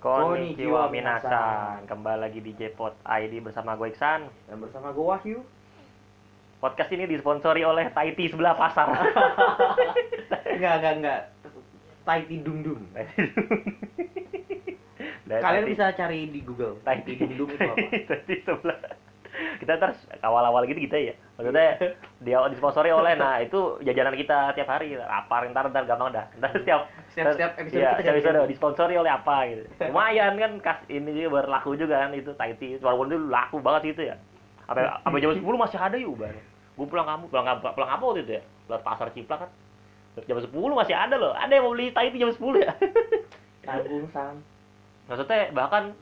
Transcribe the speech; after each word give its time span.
Konnichiwa 0.00 0.32
Konnichiwa 0.32 0.82
minasan. 0.88 1.84
Kembali 1.84 2.24
lagi 2.24 2.40
di 2.40 2.56
Jpot 2.56 2.96
ID 3.04 3.44
bersama 3.44 3.76
gue 3.76 3.92
Iksan. 3.92 4.32
Dan 4.48 4.56
bersama 4.64 4.96
gue 4.96 5.04
Wahyu. 5.04 5.44
Podcast 6.56 6.88
ini 6.96 7.04
disponsori 7.04 7.60
oleh 7.68 7.92
Taiti 7.92 8.32
sebelah 8.32 8.56
pasar. 8.56 8.88
enggak, 10.56 10.74
enggak, 10.80 10.94
enggak. 11.04 11.20
Taiti 12.08 12.40
Dung 12.40 12.64
Dung. 12.64 12.80
Dan 15.28 15.40
Kalian 15.44 15.68
bisa 15.68 15.92
cari 15.92 16.32
di 16.32 16.40
Google. 16.48 16.80
Taiti 16.80 17.20
Taiti 17.20 17.36
Dung 17.36 17.36
Dung 17.36 17.50
itu 17.52 17.60
apa? 17.60 17.76
Taiti 18.08 18.34
sebelah. 18.40 18.80
Kita 19.60 19.76
terus 19.76 19.94
awal-awal 20.24 20.64
gitu 20.64 20.80
kita 20.80 20.96
ya. 20.96 21.14
Maksudnya 21.36 21.76
dia 22.24 22.40
disponsori 22.48 22.88
oleh 22.88 23.12
nah 23.12 23.36
itu 23.38 23.76
jajanan 23.80 24.16
kita 24.16 24.56
tiap 24.56 24.66
hari. 24.66 24.96
Lapar 24.96 25.44
ntar 25.46 25.68
ntar 25.68 25.84
gampang 25.84 26.10
dah. 26.10 26.24
Ntar 26.34 26.56
setiap 26.56 26.88
Setiap- 27.12 27.36
setiap 27.36 27.52
episode 27.54 27.76
iya, 27.76 27.92
kita 27.92 28.00
setiap 28.00 28.14
episode 28.16 28.48
disponsori 28.48 28.94
oleh 28.96 29.12
apa 29.12 29.36
gitu. 29.46 29.62
Lumayan 29.84 30.32
kan 30.34 30.52
kas 30.58 30.78
ini 30.88 31.12
juga 31.12 31.44
berlaku 31.44 31.76
juga 31.76 32.00
kan 32.00 32.16
itu 32.16 32.32
Taiti. 32.32 32.80
Walaupun 32.80 33.06
itu 33.06 33.18
laku 33.28 33.60
banget 33.60 33.82
itu 33.92 34.02
ya. 34.08 34.16
Sampai 34.64 34.88
sampai 34.88 35.20
jam 35.20 35.30
10 35.36 35.44
masih 35.44 35.76
ada 35.76 35.96
yuk 35.96 36.16
bar. 36.16 36.32
Gue 36.72 36.86
pulang 36.86 37.04
kamu 37.04 37.24
pulang 37.28 37.44
kamu 37.44 37.58
pulang 37.74 37.90
apa 37.90 38.00
waktu 38.00 38.24
itu 38.24 38.32
ya? 38.38 38.42
Lewat 38.66 38.80
pasar 38.80 39.12
Ciplak 39.12 39.38
kan. 39.44 39.50
Jam 40.24 40.40
10 40.40 40.48
masih 40.72 40.94
ada 40.94 41.14
loh. 41.14 41.36
Ada 41.36 41.52
yang 41.52 41.68
mau 41.68 41.74
beli 41.74 41.92
Taiti 41.92 42.16
jam 42.16 42.32
10 42.32 42.40
ya. 42.56 42.72
Tanggung 43.60 44.08
Sam. 44.08 44.40
Maksudnya 45.04 45.50
bahkan 45.50 45.92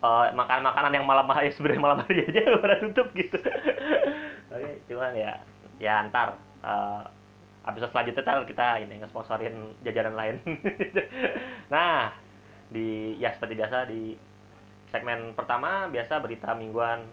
eh, 0.00 0.28
makanan-makanan 0.32 0.92
yang 0.96 1.06
malam 1.06 1.28
hari 1.28 1.52
sebenarnya 1.54 1.82
malam 1.82 1.98
hari 2.04 2.24
aja 2.24 2.40
udah 2.58 2.78
tutup 2.80 3.08
gitu. 3.12 3.38
Oke, 4.50 4.72
cuman 4.88 5.12
ya 5.14 5.32
ya 5.80 6.04
ntar 6.08 6.36
eh 6.60 7.02
episode 7.60 7.92
selanjutnya 7.92 8.24
ntar 8.24 8.44
kita 8.48 8.66
ini 8.80 8.94
ngesponsorin 9.04 9.56
jajanan 9.84 10.16
lain. 10.16 10.36
nah, 11.74 12.12
di 12.72 13.16
ya 13.20 13.32
seperti 13.36 13.54
biasa 13.60 13.88
di 13.88 14.16
segmen 14.90 15.38
pertama 15.38 15.86
biasa 15.86 16.18
berita 16.18 16.56
mingguan 16.56 17.04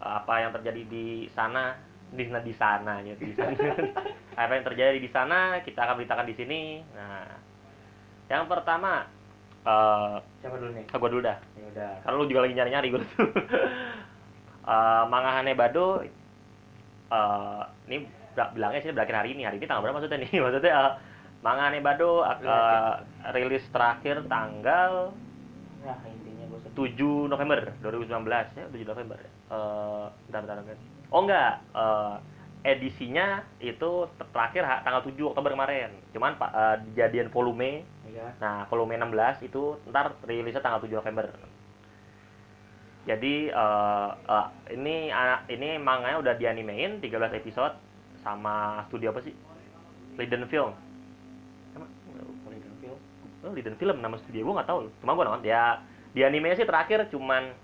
eh, 0.00 0.12
apa 0.22 0.34
yang 0.46 0.50
terjadi 0.54 0.82
di 0.86 1.06
sana 1.34 1.76
di 2.10 2.26
sana 2.26 2.42
di 2.42 2.54
sana 2.54 2.94
ya 3.06 3.14
di 3.14 3.30
sana. 3.38 3.54
apa 4.34 4.52
yang 4.56 4.64
terjadi 4.66 4.98
di 4.98 5.10
sana 5.10 5.62
kita 5.62 5.82
akan 5.82 5.94
beritakan 5.98 6.26
di 6.26 6.34
sini. 6.38 6.62
Nah, 6.94 7.26
yang 8.30 8.46
pertama 8.46 9.10
eh 9.60 10.14
Siapa 10.40 10.56
dulu 10.56 10.70
nih? 10.72 10.84
gue 10.86 11.08
dulu 11.10 11.22
dah 11.22 11.38
Ya 11.52 11.64
udah. 11.68 11.92
kalau 12.00 12.16
lu 12.18 12.26
juga 12.26 12.40
lagi 12.42 12.54
nyari-nyari 12.54 12.86
gue 12.88 13.00
tuh 13.06 13.28
Eh, 14.62 15.04
Manga 15.06 15.32
Hanebado 15.32 16.04
eh 17.10 17.60
ini 17.86 17.96
bilangnya 18.54 18.80
sih 18.80 18.92
berakhir 18.92 19.16
hari 19.16 19.34
ini 19.34 19.42
hari 19.42 19.56
ini 19.56 19.66
tanggal 19.66 19.82
berapa 19.82 19.98
maksudnya 19.98 20.20
nih 20.20 20.38
maksudnya 20.44 20.70
eh, 20.70 20.92
Manga 21.40 21.66
Hanebado 21.66 22.22
eh, 22.22 22.92
rilis 23.32 23.64
terakhir 23.68 24.24
tanggal 24.26 25.10
Nah, 25.80 25.96
intinya 26.04 26.44
sedih. 26.60 26.92
7 26.92 27.00
November 27.26 27.72
2019 27.80 28.12
ya 28.52 28.64
7 28.68 28.84
November. 28.84 29.16
Eh, 29.48 30.06
bentar, 30.28 30.40
bentar, 30.44 30.56
bentar. 30.60 30.76
oh 31.08 31.20
enggak 31.20 31.52
eh, 31.74 32.14
edisinya 32.62 33.26
itu 33.58 33.90
ter- 34.14 34.28
terakhir 34.28 34.62
tanggal 34.84 35.02
7 35.02 35.16
Oktober 35.26 35.50
kemarin 35.50 35.90
cuman 36.12 36.36
pak 36.36 36.50
eh, 36.52 36.76
dijadian 36.86 37.28
volume 37.28 37.82
Ya. 38.10 38.34
Nah, 38.42 38.66
volume 38.66 38.98
16 38.98 39.46
itu 39.46 39.78
ntar 39.88 40.18
rilisnya 40.26 40.60
tanggal 40.60 40.82
7 40.82 40.90
November. 40.90 41.30
Jadi 43.08 43.48
eh, 43.48 44.08
eh, 44.28 44.46
ini 44.76 45.08
anak 45.08 45.48
ini 45.48 45.80
manganya 45.80 46.20
udah 46.20 46.34
dianimein 46.36 47.00
13 47.00 47.40
episode 47.40 47.74
sama 48.20 48.84
studio 48.90 49.10
apa 49.14 49.24
sih? 49.24 49.32
Liden 50.20 50.44
Film. 50.52 50.76
Golden 52.44 52.74
Film. 52.82 52.98
oh, 53.40 53.52
Liden 53.56 53.76
Film 53.80 53.96
nama 54.04 54.20
studio 54.20 54.44
gua 54.44 54.60
nggak 54.60 54.68
tahu. 54.68 54.80
Cuma 55.00 55.16
gua 55.16 55.24
nonton 55.32 55.48
ya 55.48 55.80
di 56.12 56.20
anime 56.26 56.52
sih 56.52 56.66
terakhir 56.66 57.08
cuman 57.08 57.54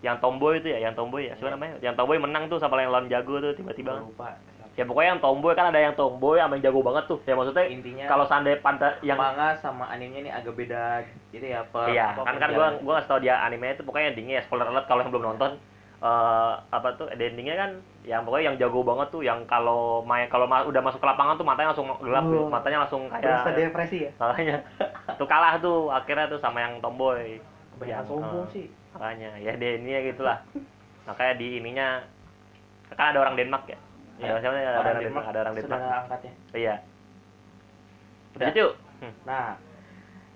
yang 0.00 0.16
tomboy 0.22 0.60
itu 0.62 0.70
ya, 0.70 0.80
yang 0.80 0.94
tomboy 0.94 1.28
ya. 1.28 1.34
Siapa 1.36 1.50
Iya. 1.50 1.54
namanya? 1.58 1.74
Yang 1.82 1.94
tomboy 1.98 2.16
menang 2.16 2.48
tuh 2.48 2.56
sama 2.56 2.80
yang 2.80 2.92
lawan 2.94 3.10
jago 3.10 3.36
tuh 3.42 3.52
tiba-tiba. 3.52 4.00
Lupa. 4.00 4.38
Ya 4.80 4.88
pokoknya 4.88 5.12
yang 5.12 5.20
tomboy 5.20 5.52
kan 5.52 5.68
ada 5.68 5.76
yang 5.76 5.92
tomboy 5.92 6.40
sama 6.40 6.56
yang 6.56 6.72
jago 6.72 6.80
banget 6.80 7.04
tuh. 7.04 7.20
Ya 7.28 7.36
maksudnya 7.36 7.68
Intinya 7.68 8.04
kalau 8.08 8.24
seandainya 8.24 8.64
pantai 8.64 8.96
yang 9.04 9.20
manga 9.20 9.52
sama 9.60 9.84
animenya 9.92 10.20
ini 10.24 10.30
agak 10.32 10.56
beda 10.56 11.04
gitu 11.36 11.44
ya. 11.44 11.60
Per, 11.68 11.92
Iya, 11.92 12.16
apa, 12.16 12.24
kan 12.24 12.34
kan 12.40 12.48
gua 12.56 12.66
gua 12.80 12.92
ngasih 12.96 13.10
tau 13.12 13.20
dia 13.20 13.36
anime 13.44 13.76
itu 13.76 13.84
pokoknya 13.84 14.16
endingnya 14.16 14.40
ya 14.40 14.42
spoiler 14.48 14.72
alert 14.72 14.88
kalau 14.88 15.04
yang 15.04 15.12
belum 15.12 15.36
nonton 15.36 15.60
eh 16.00 16.52
apa 16.72 16.96
tuh 16.96 17.12
endingnya 17.12 17.60
kan 17.60 17.70
yang 18.08 18.24
pokoknya 18.24 18.44
yang 18.48 18.56
jago 18.56 18.80
banget 18.80 19.12
tuh 19.12 19.20
yang 19.20 19.44
kalau 19.44 20.00
main 20.00 20.32
kalau 20.32 20.48
ma- 20.48 20.64
udah 20.64 20.80
masuk 20.80 20.96
ke 20.96 21.04
lapangan 21.04 21.36
tuh 21.36 21.44
matanya 21.44 21.76
langsung 21.76 21.92
gelap 22.00 22.24
tuh, 22.24 22.40
Wah. 22.40 22.56
matanya 22.56 22.78
langsung 22.88 23.02
Berasa 23.12 23.52
kayak 23.52 23.68
depresi 23.68 24.08
ya? 24.08 24.10
makanya 24.16 24.56
tuh 25.20 25.28
kalah 25.28 25.60
tuh 25.60 25.92
akhirnya 25.92 26.32
tuh 26.32 26.40
sama 26.40 26.64
yang 26.64 26.80
tomboy 26.80 27.36
Kebanyakan 27.76 28.00
Yang, 28.00 28.08
sombong 28.08 28.44
eh, 28.48 28.48
sih. 28.48 28.66
makanya 28.96 29.30
ya 29.44 29.52
dia 29.60 29.70
ini 29.76 29.90
ya 29.92 30.00
gitulah 30.08 30.38
makanya 31.04 31.34
di 31.36 31.60
ininya 31.60 31.88
kan 32.96 33.12
ada 33.12 33.20
orang 33.20 33.36
Denmark 33.36 33.68
ya. 33.68 33.76
Ada 34.22 34.38
siapa 34.38 34.52
nih? 34.52 34.64
ada 34.64 34.78
orang 34.80 35.00
Denmark 35.00 35.26
ada 35.26 35.38
orang 35.40 35.54
Denmark 35.54 35.80
Saudara 35.80 35.98
angkatnya. 36.02 36.32
iya 36.52 36.74
Udah. 38.32 38.50
Yuk 38.52 38.72
Hmm. 39.00 39.16
Nah, 39.24 39.56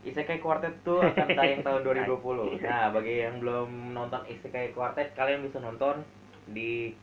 Isekai 0.03 0.41
Quartet 0.41 0.81
tuh 0.81 0.99
akan 0.99 1.29
tayang 1.31 1.61
tahun 1.61 1.85
2020. 2.09 2.61
Nah, 2.61 2.89
bagi 2.91 3.21
yang 3.21 3.37
belum 3.39 3.69
nonton 3.93 4.25
Isekai 4.25 4.73
Quartet, 4.73 5.13
kalian 5.13 5.41
bisa 5.41 5.61
nonton 5.61 6.01
di 6.47 6.97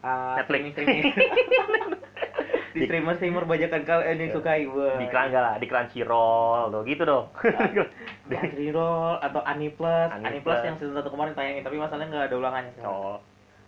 uh, 0.00 0.36
Netflix. 0.36 0.72
streaming 0.72 1.08
di 1.12 1.12
Di- 2.74 2.84
streamer 2.84 3.14
streamer 3.14 3.44
bajakan 3.44 3.80
kalian 3.82 4.18
yang 4.18 4.30
sukai 4.34 4.66
Wah. 4.66 4.98
di 4.98 5.06
Crunchy 5.06 5.32
lah 5.32 5.54
di 5.56 5.64
Crunchyroll 5.64 6.68
tuh 6.68 6.82
gitu 6.82 7.02
dong 7.02 7.30
di 8.26 8.34
Crunchyroll 8.36 9.22
atau 9.22 9.40
Aniplus 9.40 10.10
Aniplus. 10.10 10.26
Aniplus 10.26 10.60
yang 10.60 10.76
season 10.76 10.92
satu 10.92 11.08
kemarin 11.08 11.32
tayangin 11.32 11.62
tapi 11.62 11.78
masalahnya 11.78 12.10
nggak 12.10 12.26
ada 12.28 12.36
ulangannya 12.36 12.72
oh 12.82 13.22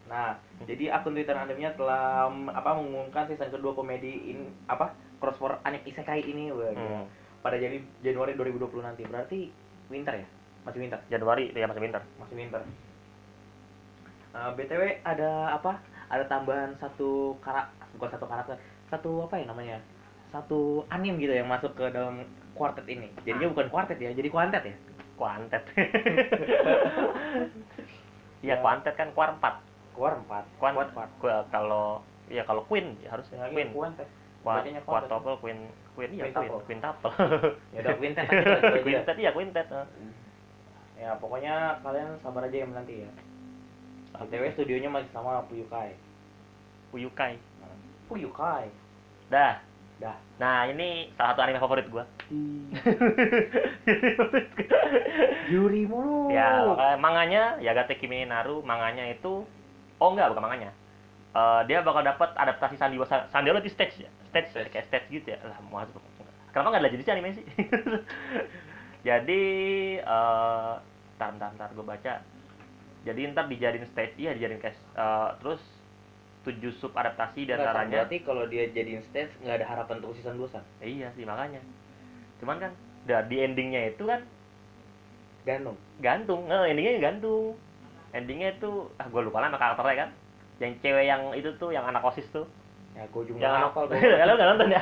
Nah, 0.06 0.38
jadi 0.62 0.94
akun 0.94 1.18
Twitter 1.18 1.34
animenya 1.34 1.74
telah 1.74 2.30
mm, 2.30 2.54
apa 2.54 2.78
mengumumkan 2.78 3.26
season 3.26 3.50
kedua 3.50 3.74
komedi 3.74 4.30
in 4.30 4.54
apa 4.66 4.94
crossover 5.18 5.58
anime 5.66 5.82
isekai 5.84 6.22
ini 6.22 6.54
wah, 6.54 6.70
gila. 6.70 7.02
Hmm. 7.02 7.06
pada 7.42 7.56
jadi 7.58 7.78
Januari 8.02 8.38
2020 8.38 8.86
nanti. 8.86 9.02
Berarti 9.02 9.50
winter 9.90 10.14
ya? 10.14 10.26
Masih 10.62 10.78
winter. 10.82 10.98
Januari 11.06 11.50
ya 11.50 11.66
masih 11.66 11.82
winter 11.82 12.02
Masih 12.18 12.34
winter. 12.38 12.62
Eh, 14.34 14.50
BTW 14.54 14.82
ada 15.02 15.54
apa? 15.54 15.78
Ada 16.06 16.24
tambahan 16.30 16.78
satu 16.78 17.34
karak 17.42 17.66
bukan 17.98 18.10
satu 18.14 18.26
karakter, 18.30 18.56
satu 18.86 19.26
apa 19.26 19.42
ya 19.42 19.46
namanya? 19.50 19.78
Satu 20.30 20.86
anime 20.86 21.18
gitu 21.18 21.34
yang 21.34 21.50
masuk 21.50 21.74
ke 21.74 21.90
dalam 21.90 22.22
quartet 22.54 22.86
ini. 22.86 23.10
Jadinya 23.26 23.50
bukan 23.50 23.68
quartet 23.70 23.98
ya, 23.98 24.14
jadi 24.14 24.30
kuantet 24.30 24.62
ya. 24.62 24.76
kuantet 25.16 25.64
iya 28.44 28.52
Ya. 28.52 28.60
kuantet 28.60 28.92
kan 29.00 29.08
kuar 29.16 29.32
empat 29.32 29.64
Kuar 29.96 30.12
empat. 30.14 30.44
kuan 30.56 30.72
Kuat 30.76 30.88
empat. 30.92 31.08
Ku- 31.16 31.46
kalau 31.48 32.04
ya 32.28 32.44
kalau 32.44 32.62
queen 32.64 33.00
ya 33.00 33.10
harusnya 33.10 33.40
Lagi 33.40 33.54
queen 33.54 33.70
kuantet. 33.72 34.08
kuat 34.40 34.60
Bacanya 34.60 34.80
kuantet. 34.84 35.08
quadruple 35.08 35.36
queen 35.40 35.58
queen 35.92 36.10
iya 36.12 36.22
queen 36.22 36.34
Quintuple. 36.36 36.60
quintuple 36.64 37.12
Ya 37.74 37.78
udah 37.80 37.94
quintet 37.96 38.24
aja. 38.24 38.36
itu 38.36 38.52
aja. 38.52 38.82
quintet 38.82 39.16
iya 39.16 39.30
quintet 39.32 39.66
eh. 39.66 39.86
Ya 40.96 41.10
pokoknya 41.16 41.54
kalian 41.80 42.20
sabar 42.20 42.44
aja 42.44 42.56
yang 42.58 42.72
nanti 42.72 43.02
ya. 43.02 43.10
BTW 44.16 44.48
studionya 44.50 44.88
masih 44.88 45.08
sama 45.10 45.44
Puyukai. 45.44 45.92
Uyukai 46.90 47.36
Puyukai. 48.06 48.68
dah 49.26 49.58
Dah. 49.96 50.12
nah 50.36 50.64
ini 50.64 51.08
salah 51.16 51.32
satu 51.32 51.40
anime 51.40 51.56
favorit 51.56 51.88
gua 51.88 52.04
Yuri 55.48 55.82
mulu. 55.84 56.28
ya 56.28 56.64
makanya 56.66 56.96
manganya 56.98 57.42
Yagate 57.58 57.96
Kimi 57.96 58.24
Naru 58.24 58.60
manganya 58.60 59.08
itu 59.08 59.44
oh 59.98 60.12
enggak 60.12 60.30
bukan 60.32 60.44
manganya 60.44 60.72
Eh, 61.36 61.60
dia 61.68 61.84
bakal 61.84 62.00
dapat 62.00 62.32
adaptasi 62.32 62.80
sandiwara 62.80 63.28
sandiwara 63.28 63.60
di 63.60 63.68
stage 63.68 64.00
ya 64.00 64.10
stage, 64.32 64.56
Stage. 64.56 64.72
kayak 64.72 64.86
stage 64.88 65.06
gitu 65.12 65.36
ya. 65.36 65.38
Lah 65.44 65.60
mau 65.68 65.84
kenapa 66.48 66.72
nggak 66.72 66.80
ada 66.80 66.92
jadi 66.96 67.02
sih 67.04 67.12
anime 67.12 67.28
sih? 67.36 67.44
Jadi 69.08 69.42
eh 70.00 70.74
ntar 71.20 71.30
ntar 71.36 71.50
ntar 71.60 71.68
gue 71.76 71.84
baca. 71.84 72.24
Jadi 73.04 73.20
ntar 73.36 73.52
dijadiin 73.52 73.84
stage 73.92 74.16
iya 74.16 74.32
dijadiin 74.32 74.64
cast. 74.64 74.80
Eh, 74.96 75.28
terus 75.44 75.60
tujuh 76.48 76.72
sub 76.80 76.96
adaptasi 76.96 77.44
di 77.44 77.52
Nggak, 77.52 77.60
antaranya 77.60 77.96
berarti 78.00 78.16
kalau 78.24 78.44
dia 78.48 78.64
jadiin 78.72 79.04
stage 79.04 79.32
nggak 79.44 79.60
ada 79.60 79.66
harapan 79.68 79.94
untuk 80.00 80.16
season 80.16 80.40
2 80.40 80.48
san. 80.48 80.64
iya 80.80 81.12
sih 81.12 81.28
makanya. 81.28 81.60
Cuman 82.40 82.56
kan 82.64 82.72
di 83.04 83.36
endingnya 83.44 83.92
itu 83.92 84.08
kan 84.08 84.24
Gantung. 85.44 85.76
gantung. 86.00 86.48
Nggak 86.48 86.64
endingnya 86.72 86.92
gantung 86.98 87.60
endingnya 88.16 88.56
itu 88.56 88.88
ah 88.96 89.06
gue 89.06 89.20
lupa 89.20 89.38
lah 89.38 89.48
nama 89.48 89.60
karakternya 89.60 89.96
kan. 90.02 90.10
Yang 90.56 90.72
cewek 90.80 91.04
yang 91.04 91.22
itu 91.32 91.52
tuh 91.56 91.70
yang 91.70 91.84
anak 91.84 92.00
osis 92.02 92.24
tuh. 92.32 92.48
Ya 92.96 93.04
gue 93.04 93.22
juga 93.28 93.38
yang 93.38 93.68
hafal 93.68 93.84
gue. 93.86 94.00
Kalau 94.20 94.34
nggak 94.34 94.48
nonton 94.50 94.68
ya. 94.72 94.80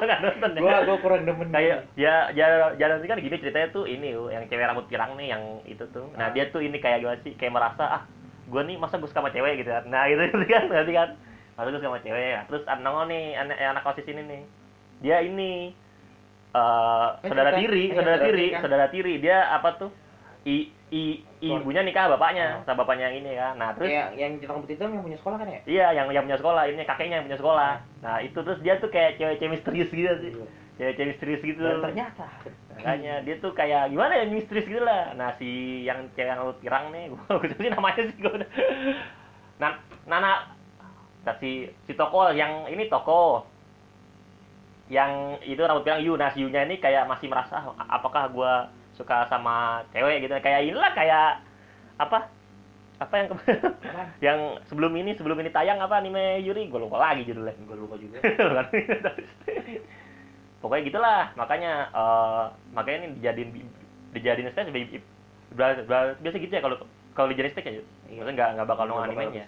Nggak 0.00 0.20
nonton. 0.24 0.50
Ya. 0.50 0.60
Gua 0.64 0.76
gua 0.82 0.96
kurang 0.98 1.22
demen. 1.22 1.48
kayak 1.52 1.78
ya 1.94 2.32
ya 2.32 2.72
jalan 2.74 3.04
kan 3.04 3.20
gini 3.20 3.36
ceritanya 3.36 3.68
tuh 3.70 3.84
ini 3.84 4.16
tuh 4.16 4.32
yang 4.32 4.48
cewek 4.48 4.64
rambut 4.64 4.88
pirang 4.88 5.12
nih 5.14 5.36
yang 5.36 5.42
itu 5.64 5.84
tuh. 5.92 6.08
Nah 6.16 6.28
Ah. 6.28 6.32
dia 6.32 6.48
tuh 6.48 6.64
ini 6.64 6.80
kayak 6.80 7.04
gimana 7.04 7.20
sih? 7.20 7.36
Kayak 7.36 7.52
merasa 7.52 7.84
ah 7.84 8.02
gue 8.46 8.62
nih 8.64 8.80
masa 8.80 8.96
gue 8.96 9.04
suka 9.04 9.20
sama 9.20 9.30
cewek? 9.30 9.60
Gitu 9.60 9.68
kan. 9.68 9.84
Nah 9.84 10.08
gitu 10.08 10.22
gitu 10.32 10.44
kan 10.48 10.64
nanti 10.66 10.92
kan? 10.96 11.08
Masa 11.54 11.68
gue 11.68 11.76
suka 11.76 11.92
sama 11.92 12.00
cewek? 12.00 12.24
Ya 12.24 12.40
terus 12.48 12.62
nongol 12.80 13.04
nih 13.06 13.24
anak 13.36 13.56
anak 13.60 13.84
osis 13.84 14.08
ini 14.08 14.22
nih. 14.24 14.42
Dia 15.04 15.16
ini 15.20 15.76
eh, 16.56 17.08
Eh, 17.20 17.28
saudara 17.28 17.52
tiri, 17.52 17.92
Iya, 17.92 18.00
saudara 18.00 18.18
tiri 18.18 18.46
kan? 18.48 18.60
saudara 18.64 18.86
tiri. 18.88 19.14
Dia 19.20 19.38
apa 19.52 19.76
tuh? 19.76 19.90
I, 20.46 20.70
i, 20.94 21.02
ibunya 21.42 21.82
nikah 21.82 22.06
bapaknya, 22.06 22.62
Oh. 22.62 22.70
sama 22.70 22.86
bapaknya 22.86 23.10
yang 23.10 23.16
ini 23.18 23.34
kan. 23.34 23.58
Nah, 23.58 23.74
terus 23.74 23.90
Yang 23.90 24.10
yang 24.14 24.32
rambut 24.46 24.70
hitam 24.70 24.94
yang 24.94 25.02
punya 25.02 25.18
sekolah 25.18 25.36
kan 25.42 25.48
ya? 25.50 25.60
Iya, 25.66 25.86
yang 25.98 26.06
yang 26.14 26.24
punya 26.30 26.38
sekolah, 26.38 26.62
ini 26.70 26.82
kakeknya 26.86 27.18
yang 27.18 27.26
punya 27.26 27.38
sekolah. 27.42 27.72
Nah, 28.06 28.16
itu 28.22 28.38
terus 28.38 28.58
dia 28.62 28.78
tuh 28.78 28.86
kayak 28.86 29.18
cewek-cewek 29.18 29.50
misterius 29.58 29.90
gitu 29.90 30.14
sih. 30.22 30.32
Cewek-cewek 30.78 31.08
misterius 31.10 31.42
gitu. 31.42 31.60
Dan 31.66 31.82
ternyata 31.82 32.26
Makanya 32.76 33.14
dia 33.24 33.34
tuh 33.42 33.50
kayak 33.56 33.90
gimana 33.90 34.12
ya 34.22 34.24
misterius 34.30 34.70
gitu 34.70 34.82
lah. 34.86 35.10
Nah, 35.18 35.34
si 35.34 35.48
yang 35.82 36.06
cewek 36.14 36.30
yang 36.30 36.38
rambut 36.38 36.58
pirang 36.62 36.94
nih, 36.94 37.04
gua 37.26 37.48
sih 37.50 37.70
namanya 37.72 38.02
sih 38.06 38.18
gua 38.22 38.32
udah. 38.38 38.50
Nah, 39.58 39.70
Nana 40.06 40.32
nah, 41.26 41.34
si 41.42 41.66
si 41.90 41.92
toko 41.98 42.30
yang 42.30 42.70
ini 42.70 42.86
toko 42.86 43.42
yang 44.86 45.42
itu 45.42 45.58
rambut 45.58 45.82
pirang 45.82 45.98
Yu. 46.06 46.14
Nah, 46.14 46.30
si 46.30 46.46
Yu-nya 46.46 46.62
ini 46.62 46.78
kayak 46.78 47.10
masih 47.10 47.26
merasa 47.26 47.58
"Ah, 47.58 47.98
apakah 47.98 48.30
gua 48.30 48.70
suka 48.96 49.28
sama 49.28 49.84
cewek 49.92 50.24
gitu. 50.24 50.32
Kayak 50.40 50.60
inilah 50.64 50.92
kayak 50.92 51.28
apa? 51.96 52.18
Apa 52.96 53.14
yang 53.14 53.28
yang 54.26 54.38
sebelum 54.64 54.92
ini 54.92 55.12
sebelum 55.12 55.36
ini 55.36 55.52
tayang 55.52 55.76
apa 55.78 56.00
anime 56.00 56.40
Yuri 56.40 56.66
gue 56.66 56.80
lupa 56.80 56.96
lagi 56.98 57.22
judulnya 57.22 57.52
gue 57.54 57.76
lupa 57.76 57.94
juga. 57.94 58.18
pokoknya 60.56 60.82
gitulah 60.88 61.22
makanya 61.36 61.72
eh, 61.92 62.44
makanya 62.72 62.96
ini 62.98 63.08
dijadiin 63.20 63.50
dijadiin 64.16 64.48
stage 64.50 64.72
biasa 65.52 65.84
gitu 66.34 66.52
ya 66.52 66.62
kalau 66.64 66.76
kalau 67.12 67.28
dijadiin 67.30 67.52
stage 67.52 67.68
ya 67.70 67.84
Iya. 68.06 68.22
maksudnya 68.22 68.34
nggak 68.34 68.48
nggak 68.56 68.66
bakal 68.66 68.84
nongol 68.86 69.02
Nggak 69.02 69.12
bakal 69.12 69.28
animenya 69.28 69.44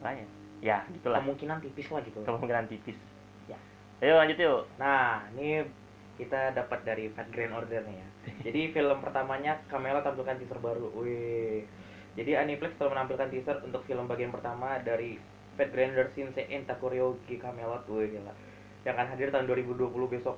makanya 0.00 0.24
ya 0.60 0.76
gitulah 0.88 1.18
Kemungkinan 1.20 1.58
tipis 1.60 1.86
lah 1.90 2.00
gitu. 2.00 2.18
kemungkinan 2.22 2.64
tipis 2.66 2.96
Ya. 3.44 3.58
ayo 4.00 4.14
lanjut 4.16 4.38
yuk 4.38 4.60
Nah, 4.78 5.26
ini 5.34 5.68
kita 6.20 6.52
dapat 6.52 6.84
dari 6.84 7.08
Fat 7.16 7.32
Grand 7.32 7.56
Order 7.56 7.80
nih 7.88 7.96
ya. 7.96 8.08
Jadi 8.44 8.76
film 8.76 8.98
pertamanya 9.00 9.56
Camela 9.72 10.04
tampilkan 10.04 10.36
teaser 10.36 10.60
baru. 10.60 10.92
Wih. 11.00 11.64
Jadi 12.14 12.36
Aniplex 12.36 12.76
telah 12.76 12.92
menampilkan 12.92 13.32
teaser 13.32 13.56
untuk 13.64 13.80
film 13.88 14.04
bagian 14.04 14.28
pertama 14.28 14.76
dari 14.84 15.16
Fat 15.56 15.72
Grand 15.72 15.96
Order 15.96 16.12
Shinsei 16.12 16.52
Takuryoki 16.68 17.40
Camelot. 17.40 17.88
Wih, 17.88 18.12
gila. 18.12 18.36
Yang 18.84 18.94
akan 18.96 19.06
hadir 19.16 19.28
tahun 19.32 19.48
2020 19.48 19.88
besok. 20.12 20.36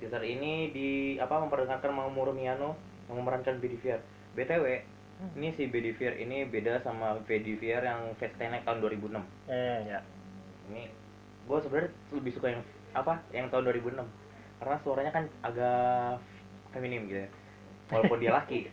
Teaser 0.00 0.24
ini 0.24 0.72
di 0.72 0.88
apa 1.20 1.36
memperdengarkan 1.44 1.92
Mamoru 1.92 2.32
Miyano 2.32 2.72
yang 3.12 3.20
memerankan 3.20 3.60
Bedivier. 3.60 4.00
BTW, 4.32 4.64
ini 5.36 5.52
si 5.56 5.68
Bedivier 5.68 6.16
ini 6.16 6.48
beda 6.48 6.80
sama 6.80 7.20
Bedivier 7.28 7.84
yang 7.84 8.16
Fast 8.16 8.36
Tenek 8.40 8.64
tahun 8.64 8.80
2006 8.80 9.20
eh 9.52 9.78
ya 9.84 10.00
ini 10.72 10.88
gue 11.44 11.58
sebenarnya 11.60 11.90
lebih 12.14 12.32
suka 12.32 12.46
yang 12.56 12.62
apa 12.96 13.20
yang 13.34 13.46
tahun 13.52 13.68
2006 13.68 14.00
karena 14.60 14.76
suaranya 14.84 15.12
kan 15.12 15.24
agak 15.40 16.20
feminim 16.76 17.08
gitu 17.08 17.24
ya. 17.24 17.30
Walaupun 17.90 18.18
dia 18.22 18.32
laki. 18.36 18.58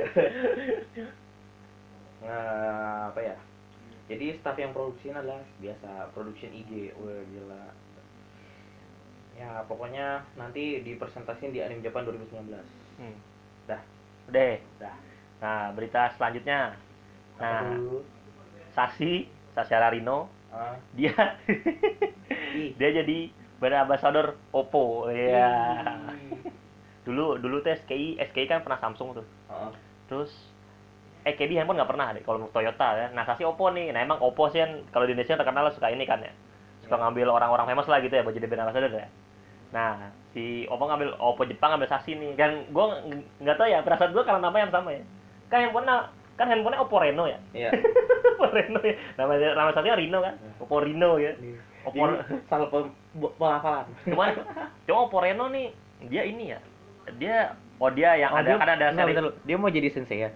Nah 2.18 3.14
apa 3.14 3.22
ya? 3.22 3.38
Jadi 4.10 4.42
staff 4.42 4.58
yang 4.58 4.74
produksi 4.74 5.14
adalah 5.14 5.38
biasa 5.62 6.10
production 6.18 6.50
IG 6.50 6.90
wah 6.98 7.22
gila. 7.30 7.64
Ya 9.38 9.62
pokoknya 9.70 10.26
nanti 10.34 10.82
dipresentasiin 10.82 11.54
di 11.54 11.62
Anime 11.62 11.86
Japan 11.86 12.10
2019 12.10 12.58
hmm. 12.98 13.18
dah. 13.70 13.82
Udah 14.34 14.58
dah. 14.82 14.96
Nah 15.46 15.70
berita 15.78 16.10
selanjutnya. 16.18 16.74
Nah 17.38 17.78
tuh? 17.78 18.02
Sashi 18.74 19.30
Sasha 19.54 19.78
Larino 19.78 20.26
Ah, 20.48 20.80
dia 20.96 21.14
dia 22.80 22.90
jadi 23.04 23.30
brand 23.58 23.84
ambassador 23.84 24.38
Oppo 24.52 25.10
ya 25.10 25.50
Ih. 26.14 26.54
dulu 27.04 27.38
dulu 27.38 27.60
tuh 27.60 27.74
SKI 27.74 28.20
SKI 28.22 28.46
kan 28.46 28.60
pernah 28.62 28.78
Samsung 28.78 29.16
tuh. 29.16 29.26
Ah, 29.48 29.72
terus 30.06 30.30
eh 31.24 31.34
KB 31.34 31.56
handphone 31.56 31.76
nggak 31.76 31.88
pernah 31.88 32.08
deh 32.12 32.22
kalau 32.22 32.48
Toyota 32.52 32.88
ya. 32.96 33.08
Nah 33.12 33.24
Sashi 33.24 33.44
Oppo 33.44 33.72
nih. 33.72 33.92
Nah 33.92 34.00
emang 34.00 34.20
Oppo 34.20 34.48
sih 34.48 34.60
kan 34.60 34.84
kalau 34.92 35.04
di 35.04 35.16
Indonesia 35.16 35.36
terkenal 35.36 35.72
suka 35.72 35.88
ini 35.88 36.04
kan 36.04 36.20
ya. 36.20 36.32
Suka 36.84 36.96
Ya. 36.96 37.02
ngambil 37.04 37.28
orang-orang 37.32 37.68
famous 37.68 37.88
lah 37.88 38.00
gitu 38.00 38.12
ya 38.12 38.24
buat 38.24 38.32
jadi 38.32 38.48
brand 38.48 38.68
ambassador 38.68 38.92
ya. 38.92 39.08
Nah 39.72 40.12
si 40.32 40.68
Oppo 40.68 40.84
ngambil 40.86 41.16
Oppo 41.18 41.44
Jepang 41.44 41.76
ngambil 41.76 41.90
Sashi 41.90 42.16
nih. 42.16 42.36
Kan 42.36 42.68
gue 42.70 42.86
nggak 43.40 43.56
tahu 43.56 43.68
ya 43.68 43.80
perasaan 43.82 44.12
gue 44.12 44.24
karena 44.24 44.40
namanya 44.40 44.64
yang 44.68 44.76
sama 44.76 44.90
ya. 44.92 45.04
Kan 45.48 45.60
handphone 45.64 45.88
kan 46.38 46.46
handphonenya 46.48 46.84
Oppo 46.84 47.00
Reno 47.00 47.24
ya? 47.26 47.40
Iya. 47.52 47.72
Oppo 48.36 48.52
Reno 48.52 48.80
ya. 48.84 48.96
Namanya 49.16 49.56
nama 49.56 49.72
Sashi 49.72 49.90
Reno 49.90 50.20
kan? 50.20 50.36
Oppo 50.60 50.76
Reno 50.80 51.12
ya. 51.18 51.32
Oppo 51.34 51.46
Jadi, 51.90 52.14
salah 52.46 52.68
pelafalan 53.34 53.86
cuman 54.04 54.28
cuma 54.84 55.00
Oppo 55.02 55.18
Reno 55.18 55.46
nih 55.48 55.68
dia 56.04 56.24
ini 56.24 56.52
ya 56.52 56.60
dia 57.16 57.38
oh 57.78 57.90
dia 57.90 58.16
yang 58.16 58.30
Oh, 58.30 58.38
ada 58.38 58.48
dia- 58.48 58.58
kan 58.58 58.70
ada 58.70 58.86
seri 58.92 59.08
bentar 59.10 59.24
dulu. 59.24 59.34
dia 59.42 59.56
mau 59.56 59.70
jadi 59.70 59.88
sensei 59.90 60.20
ya 60.20 60.32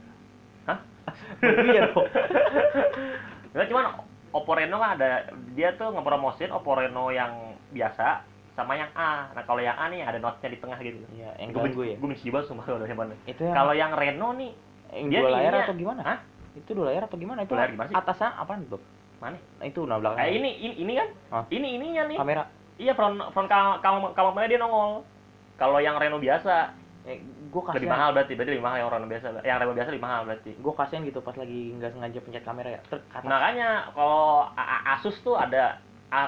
Hah? 0.63 0.77
iya 1.67 1.81
dong 1.87 2.07
Nggak, 3.51 3.67
cuman 3.67 3.83
Oppo 4.31 4.51
Reno 4.53 4.77
kan 4.77 4.95
ada 4.95 5.09
dia 5.51 5.75
tuh 5.75 5.91
ngepromosin 5.91 6.49
Oppo 6.49 6.71
Reno 6.73 7.09
yang 7.09 7.31
biasa 7.69 8.23
sama 8.51 8.75
yang 8.75 8.91
A. 8.93 9.27
Nah 9.29 9.43
kalau 9.43 9.59
yang 9.59 9.75
A 9.75 9.87
nih 9.87 10.01
ada 10.01 10.17
note-nya 10.17 10.47
di 10.47 10.59
tengah 10.59 10.75
gitu. 10.77 11.03
iya 11.09 11.31
yang 11.37 11.51
Gue 11.51 11.63
ganggu 11.65 11.83
ya 11.85 11.95
Gue 11.95 12.09
benci 12.09 12.27
banget 12.27 12.47
sumpah 12.47 12.63
kalau 12.65 12.79
handphone. 12.81 13.15
itu 13.25 13.41
yang 13.41 13.53
Kalau 13.53 13.73
yang 13.73 13.91
Reno 13.91 14.29
nih 14.33 14.51
yang 14.93 15.07
dia 15.07 15.19
dua 15.19 15.29
layar 15.29 15.39
ininya- 15.49 15.65
atau 15.65 15.75
gimana 15.75 16.01
Hah? 16.01 16.19
itu 16.53 16.69
dua 16.71 16.85
layar 16.87 17.03
atau 17.05 17.15
gimana 17.15 17.39
itu 17.41 17.49
Dua 17.49 17.59
layar 17.59 17.71
gimana 17.71 17.87
sih? 17.87 17.95
atasnya 17.97 18.29
apaan 18.35 18.61
tuh 18.65 18.81
mana? 19.21 19.37
nah, 19.37 19.65
itu 19.69 19.81
nah 19.85 20.01
belakang 20.01 20.17
Eh 20.25 20.33
ini 20.33 20.49
ini, 20.57 20.73
ini 20.81 20.93
kan? 20.97 21.09
Hah? 21.29 21.43
Ini 21.53 21.67
ininya 21.77 22.03
nih. 22.09 22.17
kamera 22.17 22.43
Iya 22.81 22.97
front 22.97 23.21
front 23.29 23.45
kam 23.45 23.77
kam 23.85 24.09
kameranya 24.17 24.57
dia 24.57 24.59
nongol. 24.59 25.05
Kalau 25.61 25.77
yang 25.77 26.01
Reno 26.01 26.17
biasa 26.17 26.73
eh, 27.05 27.21
gue 27.21 27.61
lebih 27.61 27.85
kasihan 27.85 27.93
mahal 27.93 28.09
berarti, 28.17 28.33
berarti 28.33 28.51
lebih 28.57 28.65
mahal 28.65 28.77
yang 28.81 28.89
Reno 28.89 29.05
biasa. 29.05 29.25
Yang 29.45 29.57
Reno 29.61 29.73
biasa 29.77 29.89
lebih 29.93 30.05
mahal 30.09 30.21
berarti. 30.25 30.51
gue 30.57 30.73
kasihan 30.73 31.01
gitu 31.05 31.19
pas 31.21 31.35
lagi 31.37 31.61
nggak 31.77 31.91
sengaja 31.93 32.19
pencet 32.25 32.43
kamera 32.43 32.69
ya 32.73 32.81
ter 32.89 32.97
ke 33.05 33.13
atas. 33.13 33.29
Makanya 33.29 33.69
kalau 33.93 34.49
Asus 34.97 35.15
tuh 35.21 35.37
ada 35.37 35.77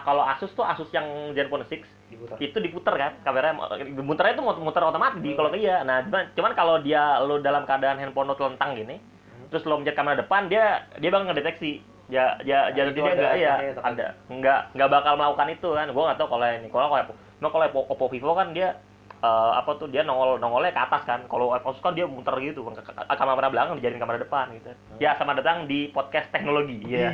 kalau 0.05 0.23
Asus 0.29 0.53
tuh 0.53 0.61
Asus 0.61 0.93
yang 0.93 1.33
Zenfone 1.33 1.65
6 1.65 1.81
diputar 2.13 2.37
itu 2.37 2.57
diputer 2.61 2.93
kan 2.93 3.11
kameranya 3.25 3.57
muternya 4.05 4.37
itu 4.37 4.43
muter 4.45 4.85
otomatis 4.85 5.17
di 5.17 5.33
kalau 5.33 5.49
iya 5.57 5.81
nah 5.81 6.05
cuman 6.05 6.29
cuman 6.37 6.51
kalau 6.53 6.75
dia 6.85 7.17
lo 7.25 7.41
dalam 7.41 7.65
keadaan 7.65 7.97
handphone 7.97 8.29
lo 8.29 8.37
telentang 8.37 8.77
gini 8.77 9.01
Hmm. 9.33 9.49
terus 9.49 9.65
lo 9.65 9.81
mencet 9.81 9.97
kamera 9.97 10.21
depan 10.21 10.45
dia 10.45 10.85
dia 11.01 11.09
bakal 11.09 11.33
ngedeteksi 11.33 11.81
ya 12.13 12.37
ya 12.45 12.69
Nah, 12.69 12.71
jadi 12.77 12.89
dia 12.93 13.03
enggak 13.17 13.33
ya 13.41 13.53
ada. 13.81 14.07
Enggak 14.29 14.59
enggak 14.77 14.89
bakal 14.93 15.13
melakukan 15.17 15.49
itu 15.49 15.69
kan. 15.73 15.87
Gua 15.89 16.03
nggak 16.11 16.19
tahu 16.21 16.29
kalau 16.37 16.45
ini. 16.45 16.67
Kalau 16.69 16.87
kalau 16.93 17.49
kalau 17.49 17.65
Oppo, 17.65 17.79
Oppo 17.89 18.05
Vivo 18.13 18.31
kan 18.37 18.53
dia 18.53 18.77
eh, 19.23 19.51
apa 19.57 19.71
tuh 19.81 19.89
dia 19.89 20.05
nongol 20.05 20.37
nongolnya 20.37 20.77
ke 20.77 20.81
atas 20.85 21.01
kan. 21.09 21.25
Kalau 21.25 21.49
Asus 21.57 21.81
kan 21.81 21.97
dia 21.97 22.05
muter 22.05 22.37
gitu 22.45 22.61
kan 22.69 22.77
kamera 23.17 23.49
belakang 23.49 23.81
dijadiin 23.81 23.97
kamera 23.97 24.21
depan 24.21 24.53
gitu. 24.53 24.69
Ya 25.01 25.17
sama 25.17 25.33
datang 25.33 25.65
di 25.65 25.89
podcast 25.89 26.29
teknologi 26.29 26.85
ya 26.85 27.09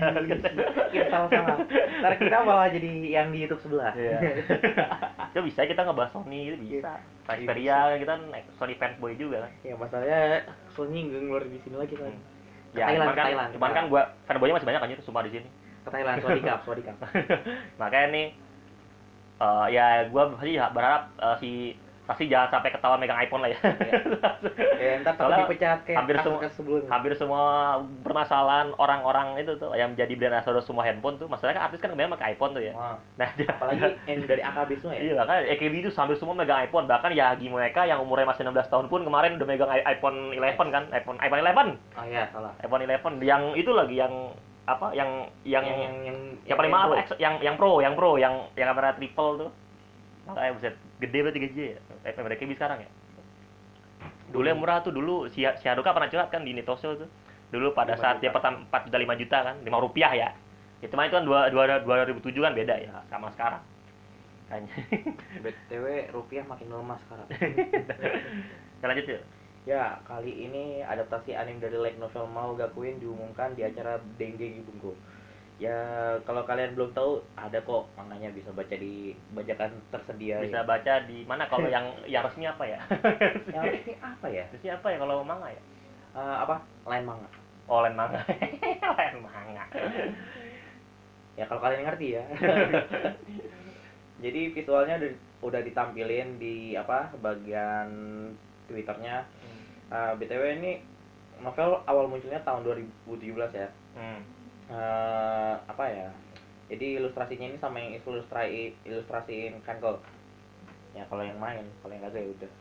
kita 0.92 1.08
sama-sama. 1.08 1.64
Ntar 2.04 2.14
kita 2.20 2.38
malah 2.44 2.68
jadi 2.68 2.92
yang 3.08 3.32
di 3.32 3.48
YouTube 3.48 3.64
sebelah. 3.64 3.96
Iya. 3.96 4.20
itu 5.32 5.40
bisa 5.48 5.64
kita 5.64 5.88
ngebahas 5.88 6.12
Sony 6.12 6.52
itu 6.52 6.58
bisa. 6.60 7.00
Xperia 7.30 7.96
kita 7.96 8.20
kan 8.20 8.22
Sony 8.60 8.76
fanboy 8.76 9.16
juga 9.16 9.48
kan. 9.48 9.52
Ya 9.64 9.80
masalahnya 9.80 10.44
Sony 10.76 11.08
nggak 11.08 11.22
ngeluarin 11.24 11.56
di 11.56 11.60
sini 11.64 11.78
lagi 11.80 11.96
kan 11.96 12.12
Ke 12.70 12.78
ya 12.80 12.86
Thailand, 12.86 13.02
cuman 13.02 13.16
kan, 13.18 13.26
Thailand. 13.26 13.52
cuman 13.58 13.72
kan 13.74 13.84
gua 13.90 14.02
fanboynya 14.30 14.56
masih 14.62 14.68
banyak 14.70 14.82
anjir 14.86 15.00
sumpah 15.02 15.24
di 15.26 15.32
sini 15.34 15.50
ke 15.86 15.90
Thailand 15.90 16.18
Swadikap 16.22 16.60
Swadikap 16.66 16.96
makanya 17.82 18.08
nih 18.14 18.28
eh, 19.42 19.66
ya 19.74 19.86
gua 20.14 20.24
sih 20.42 20.54
berharap 20.58 21.02
eh, 21.18 21.36
si 21.42 21.52
pasti 22.10 22.26
jangan 22.26 22.50
sampai 22.50 22.74
ketahuan 22.74 22.98
megang 22.98 23.22
iPhone 23.22 23.46
lah 23.46 23.54
ya. 23.54 23.60
Ya 24.82 24.98
ntar 25.04 25.14
takut 25.14 25.30
Soalnya 25.30 25.46
dipecat 25.46 25.80
kayak 25.86 25.98
hampir 26.02 26.16
semua- 26.20 26.42
sebelumnya 26.50 26.90
hampir 26.90 27.12
semua 27.14 27.42
permasalahan 28.02 28.74
orang-orang 28.82 29.38
itu 29.38 29.54
tuh 29.56 29.76
yang 29.76 29.94
menjadi 29.94 30.14
brand 30.18 30.34
ambassador 30.34 30.64
semua 30.66 30.84
handphone 30.88 31.22
tuh 31.22 31.30
masalahnya 31.30 31.62
kan 31.62 31.66
artis 31.70 31.78
kan 31.78 31.94
kebanyakan 31.94 32.16
pakai 32.18 32.28
iPhone 32.34 32.52
tuh 32.58 32.64
ya. 32.66 32.74
Wah, 32.74 32.98
nah 33.14 33.30
dia 33.38 33.46
apalagi 33.46 33.86
yang 34.10 34.26
dari 34.26 34.42
AKB 34.42 34.70
semua 34.82 34.94
ya. 34.98 35.02
Iya 35.06 35.14
bahkan 35.22 35.38
AKB 35.46 35.74
itu 35.78 35.90
hampir 35.94 36.18
semua 36.18 36.34
megang 36.34 36.60
iPhone. 36.60 36.90
Bahkan 36.90 37.12
Yagi 37.14 37.48
mereka 37.48 37.86
yang 37.86 38.00
umurnya 38.02 38.26
masih 38.26 38.42
16 38.42 38.74
tahun 38.74 38.86
pun 38.90 39.02
kemarin 39.06 39.38
udah 39.38 39.46
megang 39.48 39.70
iPhone 39.70 40.18
11 40.34 40.74
kan 40.74 40.84
iPhone 40.90 41.18
iPhone 41.22 41.42
11 41.46 41.78
oh 41.94 42.06
iya 42.10 42.24
salah. 42.34 42.54
iPhone 42.58 42.84
11 42.90 43.22
yang 43.22 43.54
itu 43.54 43.70
lagi 43.70 44.02
yang 44.02 44.34
apa 44.66 44.94
yang 44.94 45.30
yang 45.46 45.62
yang 45.62 45.78
yang 45.82 45.96
yang, 46.06 46.18
yang 46.46 46.58
paling 46.58 46.74
mahal 46.74 46.90
yang 47.18 47.38
yang 47.38 47.54
pro 47.54 47.82
yang 47.82 47.94
pro 47.94 48.18
yang 48.18 48.50
yang 48.58 48.74
kamera 48.74 48.98
triple 48.98 49.46
tuh. 49.46 49.52
Makanya 50.26 50.52
buset 50.56 50.76
gede 51.02 51.20
berarti 51.22 51.40
3J 51.42 51.58
ya 51.58 51.80
eh 52.06 52.14
KB 52.14 52.52
sekarang 52.56 52.86
ya. 52.86 52.90
Dulu 54.30 54.46
yang 54.46 54.62
murah 54.62 54.86
tuh 54.86 54.94
dulu 54.94 55.26
si 55.34 55.42
si 55.44 55.66
Haruka 55.66 55.92
pernah 55.92 56.08
curhat 56.08 56.30
kan 56.30 56.46
di 56.46 56.54
Nitoso 56.54 56.96
tuh. 56.96 57.10
Dulu 57.50 57.74
pada 57.74 57.98
5 57.98 58.04
saat 58.04 58.16
juta. 58.22 58.24
dia 58.30 58.32
pertama 58.32 58.62
4 58.70 58.88
juta 58.88 58.98
5 59.02 59.22
juta 59.26 59.38
kan 59.42 59.56
5 59.66 59.86
rupiah 59.90 60.12
ya. 60.14 60.30
Itu 60.80 60.94
mah 60.96 61.10
itu 61.10 61.18
kan 61.18 61.26
dua 61.26 61.50
dua 61.52 61.82
dua 61.84 62.08
ribu 62.08 62.24
tujuh 62.24 62.40
kan 62.46 62.56
beda 62.56 62.76
ya 62.80 63.04
sama 63.10 63.34
sekarang. 63.36 63.60
Kayaknya. 64.48 64.74
BTW 65.44 65.86
rupiah 66.16 66.44
makin 66.48 66.68
melemah 66.72 66.98
sekarang. 67.06 67.28
Kita 67.30 68.86
lanjut 68.90 69.06
yuk. 69.06 69.24
Ya, 69.68 70.02
kali 70.08 70.50
ini 70.50 70.82
adaptasi 70.82 71.36
anime 71.36 71.62
dari 71.62 71.78
light 71.78 72.00
novel 72.00 72.26
Mau 72.32 72.56
Gakuin 72.56 72.98
diumumkan 72.98 73.54
di 73.54 73.62
acara 73.62 74.02
Denge 74.18 74.58
Gibungo. 74.58 74.96
Ya 75.60 75.76
kalau 76.24 76.48
kalian 76.48 76.72
belum 76.72 76.96
tahu 76.96 77.20
ada 77.36 77.60
kok 77.60 77.92
manganya 78.00 78.32
bisa 78.32 78.48
baca 78.56 78.72
di 78.72 79.12
bajakan 79.36 79.76
tersedia. 79.92 80.40
bisa 80.40 80.64
ya. 80.64 80.64
baca 80.64 80.94
di 81.04 81.28
mana 81.28 81.44
kalau 81.52 81.68
yang 81.76 81.84
yang 82.08 82.24
resmi 82.24 82.48
apa 82.48 82.64
ya 82.64 82.80
Yang 83.52 83.66
ini 83.84 83.94
apa 84.00 84.28
ya? 84.32 84.48
resmi 84.56 84.70
apa 84.72 84.88
ya 84.88 84.98
kalau 84.98 85.20
manga 85.22 85.52
ya 85.52 85.62
Eh, 86.10 86.36
apa? 86.42 86.58
Lain 86.88 87.04
manga. 87.06 87.28
oh 87.68 87.84
lain 87.84 87.94
manga 87.94 88.18
lain 88.98 89.16
manga 89.20 89.64
Ya 91.36 91.44
kalau 91.44 91.60
kalian 91.60 91.86
ngerti 91.86 92.16
ya. 92.16 92.24
Jadi 94.20 94.52
visualnya 94.52 95.00
udah, 95.00 95.12
udah 95.44 95.62
ditampilin 95.64 96.36
di 96.36 96.76
apa 96.76 97.12
bagian 97.20 97.88
twitternya. 98.68 99.24
Eh, 99.90 100.12
btw 100.16 100.44
ini 100.60 100.72
novel 101.40 101.80
awal 101.84 102.08
munculnya 102.08 102.44
tahun 102.44 102.64
2017 103.08 103.28
ya. 103.56 103.70
hmm. 103.96 104.39
Eh 104.70 105.54
apa 105.66 105.86
ya? 105.90 106.10
Jadi 106.70 107.02
ilustrasinya 107.02 107.46
ini 107.50 107.58
sama 107.58 107.82
yang 107.82 107.98
ilustrasi 107.98 108.78
ilustrasiin 108.86 109.58
Kanko 109.66 109.98
ya 110.94 111.06
kalau 111.06 111.22
yang 111.22 111.38
main 111.38 111.62
kalau 111.82 111.94
yang 111.94 112.04
kagak 112.06 112.22
ya 112.22 112.30
udah. 112.34 112.52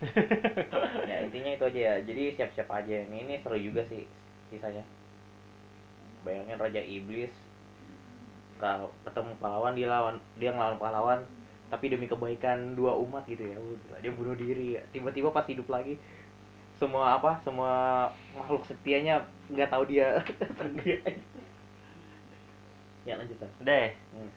Ya 1.11 1.17
intinya 1.25 1.51
itu 1.57 1.65
aja 1.69 1.81
ya. 1.81 1.95
Jadi 2.05 2.23
siap-siap 2.37 2.69
aja. 2.73 2.97
Ini 3.09 3.17
ini 3.29 3.35
seru 3.45 3.57
juga 3.61 3.85
sih 3.89 4.05
kisahnya 4.49 4.85
bayangin 6.25 6.59
raja 6.59 6.81
iblis 6.81 7.31
kalau 8.59 8.91
ketemu 9.07 9.33
pahlawan 9.39 9.77
dia 9.77 9.87
lawan 9.87 10.17
dia 10.35 10.51
ngelawan 10.51 10.81
pahlawan 10.83 11.21
tapi 11.69 11.93
demi 11.93 12.09
kebaikan 12.09 12.73
dua 12.73 12.97
umat 12.97 13.29
gitu 13.29 13.45
ya. 13.45 13.57
Udah 13.61 14.01
dia 14.01 14.13
bunuh 14.13 14.33
diri. 14.33 14.81
Ya. 14.81 14.83
tiba-tiba 14.93 15.29
pas 15.29 15.45
hidup 15.45 15.69
lagi 15.69 16.01
semua 16.79 17.19
apa 17.19 17.43
semua 17.43 18.07
makhluk 18.39 18.63
setianya 18.65 19.27
nggak 19.51 19.67
tahu 19.67 19.83
dia 19.91 20.23
ya 23.09 23.17
lanjut 23.17 23.37
deh. 23.65 23.89
Hmm. 24.13 24.31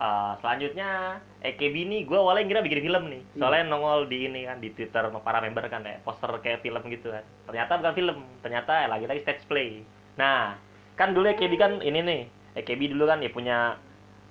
Eh, 0.00 0.32
selanjutnya 0.40 1.20
EKB 1.44 1.74
ini 1.84 2.08
gue 2.08 2.16
awalnya 2.16 2.48
ngira 2.48 2.64
bikin 2.64 2.88
film 2.88 3.12
nih. 3.12 3.20
Iya. 3.20 3.36
soalnya 3.36 3.68
nongol 3.68 4.08
di 4.08 4.32
ini 4.32 4.48
kan 4.48 4.56
di 4.56 4.72
Twitter 4.72 5.04
sama 5.04 5.20
para 5.20 5.44
member 5.44 5.68
kan 5.68 5.84
kayak 5.84 6.00
poster 6.08 6.32
kayak 6.40 6.64
film 6.64 6.80
gitu 6.88 7.12
kan. 7.12 7.20
Ternyata 7.44 7.76
bukan 7.76 7.94
film 7.94 8.16
ternyata 8.40 8.88
lagi 8.88 9.04
lagi 9.04 9.20
stage 9.20 9.44
play. 9.44 9.84
Nah 10.16 10.56
kan 10.96 11.12
dulu 11.12 11.28
EKB 11.28 11.52
kan 11.60 11.72
ini 11.84 12.00
nih 12.00 12.20
EKB 12.56 12.96
dulu 12.96 13.12
kan 13.12 13.20
ya 13.20 13.28
punya 13.28 13.58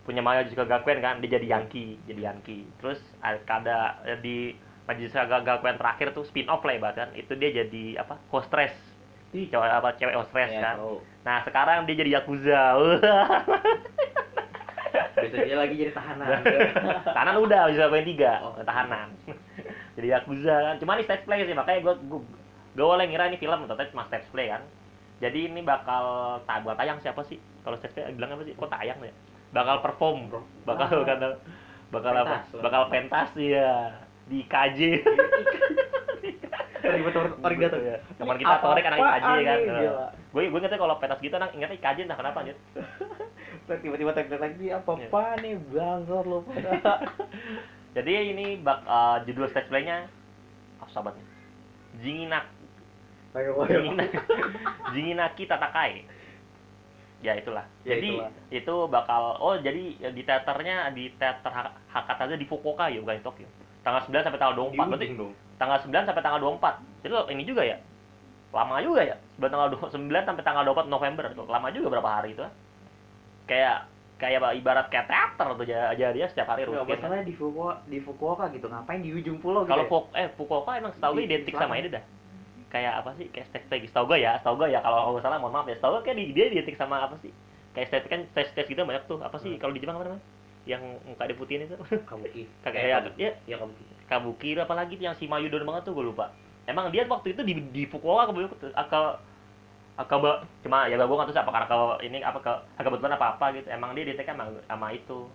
punya 0.09 0.25
Maya 0.25 0.41
juga 0.49 0.65
Gakuen 0.65 1.05
kan 1.05 1.21
dia 1.21 1.37
jadi 1.37 1.53
Yankee 1.53 2.01
jadi 2.09 2.33
Yankee. 2.33 2.65
Terus 2.81 2.97
ada 3.21 4.01
di 4.25 4.57
Majisa 4.89 5.29
Gakuen 5.29 5.77
terakhir 5.77 6.17
tuh 6.17 6.25
spin 6.25 6.49
off 6.49 6.65
lah 6.65 6.81
bahkan 6.81 7.13
itu 7.13 7.37
dia 7.37 7.53
jadi 7.53 8.01
apa 8.01 8.17
hostess 9.29 9.45
cewek 9.45 9.69
apa 9.69 9.89
cewek 9.95 10.15
hostess 10.17 10.49
Ya, 10.49 10.61
kan? 10.61 10.75
tahu. 10.81 10.93
nah 11.21 11.37
sekarang 11.45 11.85
dia 11.85 11.95
jadi 11.95 12.11
Yakuza. 12.17 12.63
Besok 15.19 15.45
dia 15.45 15.57
lagi 15.59 15.75
jadi 15.75 15.91
tahanan. 15.93 16.41
tahanan 17.15 17.35
udah 17.43 17.69
bisa 17.69 17.91
poin 17.91 18.07
tiga. 18.07 18.41
Oh. 18.41 18.55
tahanan. 18.63 19.11
Jadi 19.99 20.15
yakuza. 20.15 20.55
Kan 20.63 20.75
cuma 20.79 20.95
ini 20.95 21.03
stage 21.03 21.27
play 21.27 21.43
sih 21.43 21.51
makanya 21.51 21.83
gue 21.83 21.93
gue 22.07 22.19
gue 22.71 22.85
awalnya 22.87 23.11
ngira 23.11 23.27
ini 23.27 23.35
film 23.35 23.67
ternyata 23.67 23.91
cuma 23.91 24.07
stage 24.07 24.31
play 24.31 24.47
kan? 24.47 24.63
Jadi 25.19 25.51
ini 25.51 25.59
bakal 25.59 26.39
tak 26.47 26.63
buat 26.63 26.79
tayang 26.79 27.03
siapa 27.03 27.19
sih? 27.27 27.35
Kalau 27.61 27.75
stage 27.75 27.91
play 27.91 28.07
bilang 28.15 28.31
apa 28.31 28.47
sih? 28.47 28.55
Kok 28.55 28.71
tayang 28.71 28.95
ya? 29.03 29.11
Bakal 29.51 29.83
perform 29.83 30.31
bro. 30.31 30.41
Bakal 30.63 31.03
bakal 31.03 31.35
bakal 31.91 32.13
apa? 32.15 32.35
Pentas 32.39 32.49
lah. 32.55 32.61
bakal 32.63 32.81
pentas 32.87 33.29
ya 33.35 33.71
di 34.25 34.39
KJ 34.47 34.79
Ribet 36.91 37.15
origato. 37.39 37.77
ya. 37.77 37.97
teman 38.13 38.35
kita 38.35 38.55
Torek 38.59 38.83
anak 38.83 38.97
IKJ 38.97 39.25
kan 39.49 39.59
gue 40.29 40.43
gue 40.45 40.59
ngerti 40.59 40.77
kalau 40.77 40.95
pentas 40.97 41.19
gitu 41.19 41.33
anak 41.33 41.51
ingetnya 41.51 41.75
IKJ 41.75 41.97
entah 42.03 42.17
kenapa 42.17 42.37
anjir 42.41 42.57
Tiba-tiba 43.69 44.11
tag 44.11 44.29
lagi 44.31 44.67
apa 44.67 44.91
Iya. 44.91 45.07
apa 45.07 45.23
nih 45.37 45.53
bangsat 45.63 46.25
lo 46.25 46.41
pada. 46.41 46.73
jadi 47.95 48.11
ini 48.27 48.57
bak 48.57 48.79
eh, 48.81 49.17
judul 49.23 49.45
stage 49.47 49.67
play-nya 49.67 50.09
apa 50.77 50.89
sahabatnya 50.89 51.25
Jinginak 51.97 52.49
Ayo, 53.31 53.61
ayo. 53.61 53.77
Jingina- 53.79 54.09
Jinginaki 54.93 55.45
Tatakai. 55.45 56.01
Ya 57.19 57.35
itulah. 57.35 57.61
Ya, 57.83 57.93
jadi 57.93 58.09
itulah. 58.15 58.31
itu 58.49 58.75
bakal 58.89 59.21
oh 59.37 59.53
jadi 59.55 59.83
di 60.09 60.23
teaternya 60.23 60.89
di 60.89 61.13
teater 61.13 61.51
Hak- 61.51 61.77
Hakata 61.87 62.25
aja 62.25 62.33
di 62.33 62.47
Fukuoka 62.47 62.87
ya 62.87 62.97
bukan 62.97 63.17
di 63.17 63.23
Tokyo. 63.23 63.47
Tanggal 63.79 64.01
9 64.03 64.25
sampai 64.25 64.39
tanggal 64.39 64.55
24. 64.55 64.75
Berarti 64.85 64.99
Di 64.99 65.07
ujung 65.07 65.19
dong. 65.19 65.33
tanggal 65.55 65.77
9 65.79 66.05
sampai 66.05 66.21
tanggal 66.21 66.39
24. 66.39 66.73
Jadi 66.99 67.13
ini 67.31 67.43
juga 67.43 67.61
ya. 67.63 67.77
Lama 68.49 68.81
juga 68.81 69.01
ya. 69.03 69.15
Sebelum 69.35 69.49
tanggal 69.49 69.69
9 69.71 70.27
sampai 70.27 70.43
tanggal 70.43 70.63
24 70.65 70.87
November 70.87 71.23
tuh. 71.31 71.45
Lama 71.45 71.67
juga 71.69 71.87
berapa 71.89 72.09
hari 72.11 72.33
itu. 72.33 72.41
ah. 72.41 72.53
Kayak 73.45 73.77
kayak 74.19 74.51
ibarat 74.53 74.91
kayak 74.91 75.07
teater 75.07 75.47
tuh 75.55 75.63
aja 75.63 75.95
aja 75.95 76.05
dia 76.11 76.27
setiap 76.27 76.51
hari 76.51 76.67
rutin. 76.67 76.99
masalahnya 76.99 77.23
di 77.23 77.31
Fukuoka, 77.31 77.75
di 77.87 77.97
Fukuoka 77.99 78.45
gitu. 78.51 78.67
Ngapain 78.67 78.99
di 78.99 79.15
ujung 79.15 79.39
pulau 79.39 79.63
gitu? 79.63 79.71
Kalau 79.71 79.85
ya? 79.85 79.89
Fuk 79.89 80.05
eh 80.11 80.27
Fukuoka 80.35 80.71
emang 80.75 80.91
setahu 80.91 81.15
gue 81.15 81.23
identik 81.23 81.55
sama 81.55 81.79
ini 81.79 81.87
dah. 81.87 82.03
Kayak 82.69 82.93
apa 83.01 83.15
sih? 83.15 83.31
Kayak 83.31 83.47
stage 83.63 83.87
setahu 83.87 84.05
gue 84.11 84.19
ya, 84.19 84.37
setahu 84.37 84.59
gue 84.59 84.69
ya 84.69 84.83
kalau 84.83 85.15
nggak 85.15 85.23
salah 85.23 85.39
mohon 85.39 85.55
maaf 85.55 85.65
ya. 85.65 85.79
Setahu 85.79 85.97
gue 85.97 86.03
kayak 86.03 86.17
di- 86.19 86.33
dia 86.35 86.45
identik 86.51 86.75
sama 86.75 86.99
apa 86.99 87.15
sih? 87.23 87.31
Kayak 87.71 87.87
stage 87.89 88.07
kan 88.11 88.19
stage 88.29 88.49
stage 88.51 88.67
gitu 88.67 88.83
banyak 88.83 89.07
tuh. 89.07 89.23
Apa 89.23 89.39
sih 89.39 89.55
Hmm. 89.55 89.61
kalau 89.63 89.71
di 89.71 89.79
Jepang 89.79 89.95
apa 89.95 90.05
namanya? 90.05 90.23
Yang 90.69 91.01
muka 91.09 91.23
diputihin 91.25 91.65
itu. 91.65 91.75
Kabuki. 92.05 92.45
Kayak 92.63 92.77
Eh, 92.77 92.85
ya, 92.85 92.97
Kabuki. 93.01 93.17
ya 93.25 93.31
Iya 93.49 93.55
Kabuki. 93.57 93.83
Kabuki 94.05 94.49
apa 94.57 94.73
lagi 94.77 94.93
tuh 95.01 95.05
yang 95.09 95.17
si 95.17 95.25
Mayudon 95.25 95.65
banget 95.65 95.89
tuh 95.89 95.97
gue 95.97 96.05
lupa. 96.05 96.29
Emang 96.69 96.93
dia 96.93 97.09
waktu 97.09 97.33
itu 97.33 97.41
di 97.41 97.53
di 97.73 97.83
Fukuoka 97.89 98.29
ke 98.29 98.69
ke 98.69 99.01
Akaba 99.99 100.47
cuma 100.63 100.87
ya 100.87 100.95
gue 100.95 101.03
nggak 101.11 101.27
tahu 101.27 101.35
sih 101.35 101.43
apa 101.43 101.51
karena 101.51 101.67
ke 101.67 101.77
ini 102.07 102.17
apa 102.23 102.39
ke 102.39 102.53
kebetulan 102.79 103.19
apa 103.19 103.35
apa 103.35 103.51
gitu 103.51 103.67
emang 103.67 103.91
dia 103.91 104.07
identik 104.07 104.31
sama, 104.31 104.47
sama 104.63 104.95
itu 104.95 105.27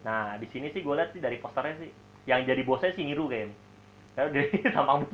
nah 0.00 0.40
di 0.40 0.48
sini 0.48 0.72
sih 0.72 0.80
gue 0.80 0.94
lihat 0.96 1.12
sih 1.12 1.20
dari 1.20 1.36
posternya 1.36 1.84
sih 1.84 1.90
yang 2.24 2.48
jadi 2.48 2.64
bosnya 2.64 2.96
si 2.96 3.04
Miru 3.04 3.28
kayaknya 3.28 3.52
Karena 4.16 4.32
dia 4.32 4.72
sama 4.72 5.04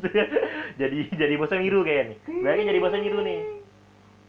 jadi 0.78 0.98
jadi 1.18 1.34
bosnya 1.34 1.58
Miru 1.58 1.82
kayaknya 1.82 2.14
nih 2.14 2.18
berarti 2.46 2.62
jadi 2.70 2.78
bosnya 2.78 3.00
Miru 3.02 3.18
nih 3.26 3.38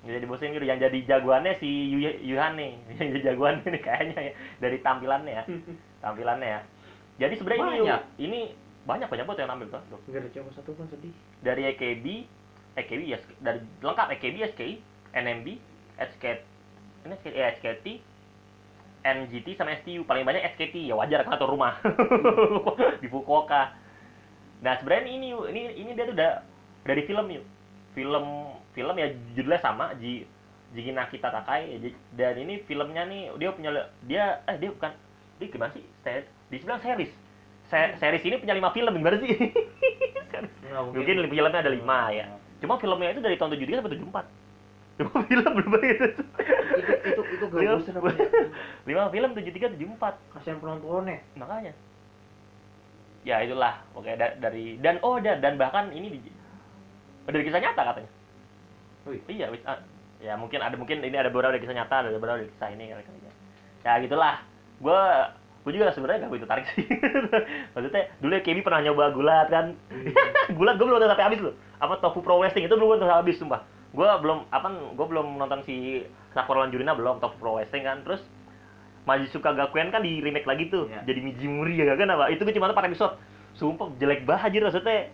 jadi 0.03 0.27
bosnya 0.27 0.51
Miru 0.51 0.67
yang 0.67 0.83
jadi 0.83 0.99
jagoannya 1.07 1.53
si 1.57 1.69
Yu- 1.95 2.19
Yuhan 2.27 2.59
nih. 2.59 2.75
Yang 2.99 3.07
jadi 3.07 3.21
jagoannya 3.31 3.67
nih 3.71 3.81
kayaknya 3.81 4.19
ya. 4.19 4.33
Dari 4.59 4.77
tampilannya 4.83 5.31
ya. 5.31 5.43
Tampilannya 6.03 6.47
ya. 6.49 6.61
Jadi 7.23 7.33
sebenarnya 7.39 7.63
ini 7.63 7.79
Banyak. 7.79 8.01
ini 8.19 8.39
banyak 8.83 9.07
banyak 9.07 9.23
banget 9.23 9.39
yang 9.47 9.51
nampil 9.55 9.67
tuh. 9.71 9.79
Enggak 10.11 10.19
ada 10.19 10.29
cuma 10.35 10.51
satu 10.51 10.75
pun 10.75 10.85
sedih. 10.91 11.15
dari 11.39 11.71
EKB, 11.71 12.05
EKB 12.75 13.01
ya 13.07 13.17
dari 13.39 13.63
lengkap. 13.79 14.07
EKB, 14.19 14.35
SKI, 14.51 14.73
NMB, 15.15 15.47
SK, 15.95 16.23
ini 17.07 17.13
SK, 17.15 17.27
eh, 17.31 17.45
SKT, 17.55 17.85
NGT 19.03 19.47
sama 19.55 19.71
STU 19.77 20.03
paling 20.03 20.23
banyak 20.23 20.43
SKT 20.51 20.83
ya 20.83 20.99
wajar 20.99 21.23
karena 21.23 21.39
tuh 21.39 21.47
rumah. 21.47 21.79
Di 23.03 23.07
Fukuoka. 23.07 23.71
Nah 24.59 24.73
sebenarnya 24.79 25.07
ini 25.07 25.31
ini 25.31 25.61
ini 25.79 25.91
dia 25.91 26.03
tuh 26.03 26.15
udah 26.15 26.43
dari 26.83 27.07
film 27.07 27.27
yuk 27.31 27.43
film 27.93 28.25
film 28.73 28.95
ya 28.97 29.07
judulnya 29.33 29.61
sama 29.61 29.93
Ji 29.97 30.25
Jiginaki 30.73 31.17
Tatakai 31.17 31.77
Ji- 31.77 31.97
dan 32.13 32.33
ini 32.35 32.61
filmnya 32.65 33.05
nih 33.05 33.29
dia 33.37 33.49
punya 33.53 33.69
dia 34.03 34.41
eh 34.45 34.57
dia 34.57 34.69
bukan 34.69 34.91
dia 35.37 35.47
gimana 35.47 35.71
sih 35.71 35.85
Se- 36.01 36.27
dibilang 36.49 36.81
series 36.81 37.11
Se- 37.63 37.93
series 37.97 38.25
ini 38.25 38.37
punya 38.37 38.53
lima 38.53 38.69
film 38.69 38.91
gimana 38.91 39.17
sih 39.17 39.29
Enggak 40.63 40.89
Mungkin 40.89 41.29
filmnya 41.29 41.61
ada 41.61 41.69
lima 41.69 42.09
ya. 42.09 42.25
Cuma 42.57 42.81
filmnya 42.81 43.13
itu 43.13 43.21
dari 43.21 43.37
tahun 43.37 43.53
73 43.53 43.77
sampai 43.77 43.93
74. 43.93 44.25
Cuma 44.97 45.11
film 45.29 45.51
belum 45.53 45.73
itu. 45.77 46.07
itu 46.73 46.93
itu 47.05 47.21
itu 47.37 47.45
gak 47.45 47.61
Lima, 47.61 47.73
bosan 47.77 47.93
apa 48.01 48.09
ya? 48.09 48.25
lima 48.89 49.03
film 49.13 49.29
73 49.37 49.77
74. 49.77 50.33
Kasihan 50.33 50.57
penontonnya. 50.57 51.21
Makanya. 51.37 51.73
Ya 53.23 53.39
itulah 53.39 53.79
pokoknya 53.93 54.15
da- 54.17 54.37
dari 54.49 54.81
dan 54.81 54.97
oh 54.99 55.15
dan 55.21 55.37
dan 55.39 55.55
bahkan 55.55 55.93
ini 55.93 56.17
di, 56.17 56.19
dari 57.27 57.43
kisah 57.47 57.61
nyata 57.63 57.81
katanya. 57.81 58.11
Wih. 59.07 59.19
Iya, 59.27 59.47
wis- 59.51 59.67
ah, 59.67 59.79
ya 60.23 60.35
mungkin 60.39 60.59
ada 60.63 60.75
mungkin 60.79 61.03
ini 61.03 61.15
ada 61.15 61.27
beberapa 61.31 61.55
dari 61.55 61.63
kisah 61.63 61.75
nyata, 61.75 62.07
ada 62.07 62.09
beberapa 62.15 62.39
dari 62.39 62.51
kisah 62.51 62.69
ini 62.71 62.91
kali 62.91 63.03
kali 63.03 63.19
ya. 63.23 63.33
Ya 63.83 63.91
gitulah. 64.03 64.35
Gue 64.79 64.99
gue 65.63 65.71
juga 65.79 65.95
sebenarnya 65.95 66.27
gak 66.27 66.31
begitu 66.35 66.47
tarik 66.47 66.65
sih. 66.75 66.83
Maksudnya 67.75 68.11
dulu 68.19 68.35
Kemi 68.43 68.61
pernah 68.63 68.83
nyoba 68.83 69.15
gulat 69.15 69.47
kan. 69.47 69.75
gulat 70.57 70.75
gue 70.75 70.85
belum 70.87 70.99
nonton 70.99 71.11
sampai 71.15 71.27
habis 71.31 71.39
loh. 71.39 71.55
Apa 71.79 71.99
Tofu 72.03 72.19
Pro 72.19 72.39
Wrestling 72.39 72.67
itu 72.67 72.75
belum 72.75 72.99
nonton 72.99 73.07
sampai 73.07 73.23
habis 73.23 73.39
sumpah. 73.39 73.61
Gue 73.95 74.09
belum 74.19 74.47
apa 74.51 74.67
gue 74.71 75.05
belum 75.07 75.27
nonton 75.39 75.59
si 75.63 76.03
Sakura 76.35 76.67
Jurina 76.67 76.91
belum 76.95 77.23
Tofu 77.23 77.39
Pro 77.39 77.55
Wrestling 77.55 77.87
kan. 77.87 78.03
Terus 78.03 78.19
Majisuka 79.03 79.51
Gakuen 79.51 79.91
kan 79.91 80.03
di 80.03 80.19
remake 80.23 80.47
lagi 80.47 80.67
tuh. 80.71 80.87
Iya. 80.87 81.03
Jadi 81.07 81.19
Mijimuri 81.19 81.79
ya 81.79 81.95
kan 81.95 82.11
apa? 82.11 82.27
Itu 82.31 82.43
gue 82.43 82.55
cuma 82.55 82.67
nonton 82.67 82.83
4 82.83 82.91
episode. 82.91 83.13
Sumpah 83.55 83.87
jelek 83.99 84.27
banget 84.27 84.51
anjir 84.51 84.61
maksudnya. 84.67 85.11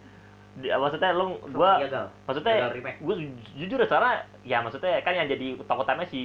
Di, 0.59 0.67
maksudnya 0.75 1.15
lo 1.15 1.39
gue 1.39 1.71
gagal. 1.87 2.05
maksudnya 2.27 2.53
gue 2.99 3.15
jujur 3.55 3.79
ya 3.79 3.87
karena 3.87 4.11
ya 4.43 4.57
maksudnya 4.59 4.99
kan 5.01 5.15
yang 5.15 5.27
jadi 5.31 5.55
tokoh 5.63 5.87
utamanya 5.87 6.11
si 6.11 6.19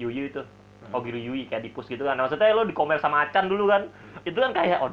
Yuyu 0.00 0.32
itu. 0.32 0.40
Hmm. 0.40 0.96
Ogiru 1.00 1.16
Yui 1.16 1.48
kayak 1.48 1.64
di 1.64 1.72
push 1.72 1.88
gitu 1.88 2.04
kan. 2.04 2.16
Nah, 2.16 2.28
maksudnya 2.28 2.52
lo 2.52 2.64
di 2.64 2.72
komen 2.72 3.00
sama 3.00 3.24
Acan 3.24 3.48
dulu 3.48 3.68
kan. 3.68 3.88
Itu 4.24 4.36
kan 4.36 4.52
kayak 4.52 4.80
Gila, 4.80 4.92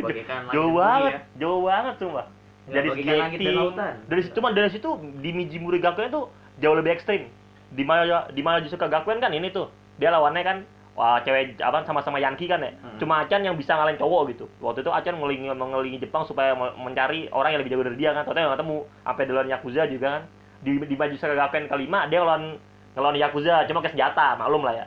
bagaikan 0.00 0.48
langit 0.48 0.52
jauh 0.56 0.72
banget 0.72 1.12
ya. 1.12 1.20
jauh 1.40 1.60
banget 1.64 1.94
Gila, 2.00 2.24
dari 2.68 2.88
skating 2.92 3.56
lautan. 3.56 3.94
dari 4.08 4.20
situ 4.22 4.34
cuma 4.38 4.48
dari 4.52 4.70
situ 4.70 4.88
di 5.18 5.30
Mijimuri 5.32 5.80
Gakuen 5.80 6.08
tuh 6.08 6.28
jauh 6.60 6.76
lebih 6.76 6.96
ekstrim. 6.96 7.28
Di 7.72 7.82
Maya 7.82 8.28
di 8.28 8.40
Maya 8.40 8.60
Jusuka 8.60 8.88
Gakuen 8.88 9.20
kan 9.20 9.32
ini 9.32 9.48
tuh. 9.48 9.68
Dia 9.96 10.12
lawannya 10.12 10.42
kan 10.44 10.56
wah 10.92 11.16
cewek 11.24 11.56
apa 11.58 11.88
sama-sama 11.88 12.20
Yankee 12.20 12.44
kan 12.44 12.60
ya? 12.60 12.72
Hmm. 12.76 13.00
cuma 13.00 13.24
Acan 13.24 13.40
yang 13.40 13.56
bisa 13.56 13.72
ngalahin 13.72 13.96
cowok 13.96 14.22
gitu. 14.36 14.44
Waktu 14.60 14.84
itu 14.84 14.92
Acan 14.92 15.16
ngelingi 15.16 15.48
mengelingi 15.56 15.98
Jepang 15.98 16.28
supaya 16.28 16.52
me- 16.52 16.76
mencari 16.76 17.32
orang 17.32 17.56
yang 17.56 17.60
lebih 17.64 17.72
jago 17.72 17.84
dari 17.88 17.96
dia 17.96 18.12
kan. 18.12 18.28
Ternyata 18.28 18.52
nggak 18.52 18.58
ketemu 18.60 18.76
sampai 19.04 19.24
duluan 19.24 19.48
Yakuza 19.48 19.82
juga 19.88 20.06
kan. 20.20 20.22
Di 20.62 20.70
di 20.78 20.94
maju 20.94 21.16
Sagaken 21.16 21.64
kelima 21.66 22.04
dia 22.06 22.20
ngelawan 22.20 22.60
ngelawan 22.92 23.16
Yakuza. 23.16 23.64
Cuma 23.66 23.80
ke 23.80 23.90
senjata 23.90 24.36
maklum 24.36 24.62
lah 24.68 24.84
ya. 24.84 24.86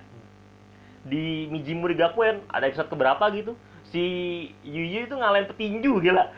Di 1.06 1.50
Mijimuri 1.50 1.94
Gakuen 1.98 2.42
ada 2.50 2.66
episode 2.70 2.90
keberapa 2.90 3.26
gitu? 3.34 3.58
Si 3.90 4.02
Yuyu 4.62 5.06
itu 5.10 5.14
ngalahin 5.18 5.50
petinju 5.50 6.02
gila. 6.02 6.30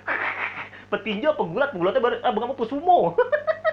Petinju 0.91 1.36
apa 1.36 1.43
gulat? 1.43 1.69
Gulatnya 1.75 2.00
baru 2.00 2.15
ah, 2.24 2.31
bukan 2.31 2.55
apa 2.55 2.63
sumo 2.67 2.97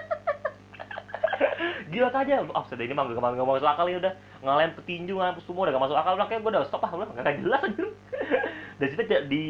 gila 1.93 2.09
aja. 2.11 2.35
Ah 2.53 2.65
sudah 2.67 2.85
ini 2.85 2.95
mah 2.95 3.05
gak, 3.09 3.21
gak, 3.21 3.47
masuk 3.47 3.69
akal 3.69 3.87
ya 3.89 3.99
udah. 4.01 4.13
Ngalahin 4.45 4.73
petinju 4.77 5.15
ngalahin 5.17 5.41
sumo 5.45 5.65
udah 5.65 5.73
gak 5.73 5.85
masuk 5.89 5.99
akal 5.99 6.13
udah 6.17 6.27
kayak 6.29 6.41
gue 6.45 6.51
udah 6.53 6.65
stop 6.69 6.85
ah 6.85 6.93
udah 6.93 7.07
gak 7.17 7.41
jelas 7.41 7.61
aja 7.65 7.85
dan 8.81 8.89
j- 8.91 9.27
di 9.31 9.43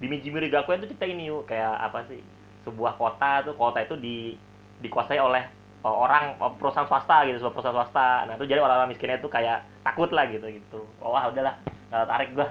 di 0.00 0.06
Mijimuri 0.08 0.48
Gakuen 0.50 0.82
itu 0.82 0.90
cerita 0.90 1.06
ini 1.06 1.30
yuk 1.30 1.46
kayak 1.46 1.70
apa 1.78 2.04
sih 2.10 2.20
sebuah 2.64 2.96
kota 2.96 3.44
tuh 3.44 3.54
kota 3.54 3.84
itu 3.84 3.94
di 4.00 4.34
dikuasai 4.80 5.20
oleh 5.20 5.44
uh, 5.84 5.92
orang 5.92 6.34
uh, 6.40 6.52
perusahaan 6.56 6.88
swasta 6.88 7.28
gitu 7.28 7.44
sebuah 7.44 7.54
perusahaan 7.54 7.76
swasta. 7.76 8.08
Nah 8.26 8.34
itu 8.40 8.44
jadi 8.48 8.60
orang-orang 8.64 8.90
miskinnya 8.90 9.20
itu 9.20 9.28
kayak 9.28 9.62
takut 9.84 10.10
lah 10.10 10.26
gitu 10.32 10.48
gitu. 10.48 10.80
Oh, 10.98 11.12
wah 11.12 11.28
udahlah 11.28 11.60
nggak 11.92 12.08
tarik 12.08 12.28
gua. 12.34 12.48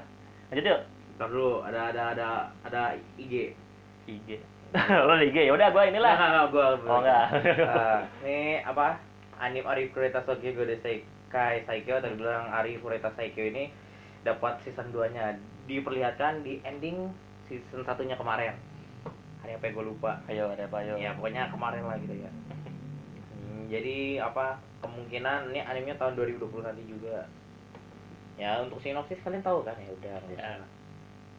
Lanjut 0.54 0.66
yuk. 0.70 0.82
Ntar 1.14 1.28
dulu, 1.30 1.62
ada 1.62 1.82
ada 1.94 2.04
ada 2.14 2.28
ada 2.66 2.82
IG. 3.18 3.54
IG 4.10 4.53
lo 5.08 5.14
di 5.16 5.30
IG 5.30 5.38
ya 5.46 5.54
udah 5.54 5.70
gua 5.70 5.84
inilah 5.86 6.12
Enggak, 6.12 6.30
enggak, 6.30 6.48
gua. 6.50 6.66
oh 6.84 7.00
enggak 7.00 7.26
Eh, 7.36 8.00
ini 8.26 8.38
apa? 8.60 8.98
Anim 9.38 9.64
Ari 9.64 9.90
Fureta 9.90 10.24
Sokyo 10.24 10.54
Gode 10.54 10.80
Seikai 10.80 11.62
Saikyo 11.64 12.00
tadi 12.00 12.16
bilang 12.16 12.50
Ari 12.50 12.78
Fureta 12.78 13.10
Saikyo 13.10 13.46
ini 13.46 13.70
dapat 14.22 14.58
season 14.62 14.90
2-nya 14.90 15.36
diperlihatkan 15.64 16.42
di 16.42 16.64
ending 16.64 17.12
season 17.44 17.84
satunya 17.84 18.16
kemarin. 18.16 18.56
Hari 19.42 19.54
apa 19.54 19.64
ya 19.64 19.72
gue 19.72 19.86
lupa. 19.86 20.24
ayo 20.26 20.48
ada 20.48 20.64
apa 20.64 20.80
ayo 20.80 20.96
Ya 20.96 21.12
pokoknya 21.14 21.52
kemarin 21.52 21.84
lah 21.84 22.00
gitu 22.00 22.16
ya. 22.16 22.32
Hmm, 23.30 23.68
jadi 23.68 23.98
apa 24.24 24.56
kemungkinan 24.80 25.52
ini 25.52 25.60
animenya 25.60 25.96
tahun 25.98 26.16
2020 26.16 26.64
nanti 26.64 26.84
juga. 26.88 27.28
Ya 28.34 28.58
untuk 28.58 28.80
sinopsis 28.80 29.20
kalian 29.20 29.44
tahu 29.44 29.62
kan 29.62 29.76
ya 29.76 29.92
udah. 29.92 30.16
nggak 30.24 30.40
Ya. 30.40 30.56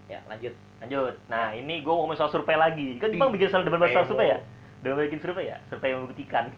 Ya 0.06 0.18
lanjut. 0.28 0.52
Lanjut. 0.84 1.14
Nah 1.32 1.56
ini 1.56 1.80
gua 1.80 2.04
ngomong 2.04 2.16
soal 2.20 2.28
survei 2.28 2.60
lagi. 2.60 3.00
Kan 3.00 3.10
Jepang 3.10 3.32
bikin 3.32 3.48
soal 3.48 3.64
debat 3.64 3.88
soal 3.88 4.04
survei 4.04 4.36
ya? 4.36 4.38
Udah 4.84 5.00
bikin 5.08 5.20
survei 5.24 5.48
ya? 5.48 5.56
Survei 5.72 5.96
yang 5.96 6.04
membuktikan. 6.04 6.52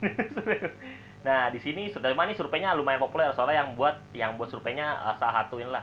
Nah 1.26 1.50
di 1.50 1.58
sini 1.58 1.90
sudah 1.90 2.14
mana 2.14 2.30
surveinya? 2.38 2.70
Lumayan 2.78 3.02
populer. 3.02 3.34
Soalnya 3.34 3.66
yang 3.66 3.74
buat 3.74 3.98
yang 4.14 4.38
buat 4.38 4.46
surveinya 4.46 4.94
uh, 5.02 5.18
salah 5.18 5.42
satu 5.42 5.58
inilah. 5.58 5.82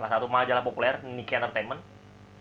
Salah 0.00 0.08
satu 0.08 0.24
majalah 0.32 0.64
populer 0.64 0.96
Nikkei 1.04 1.36
Entertainment. 1.36 1.84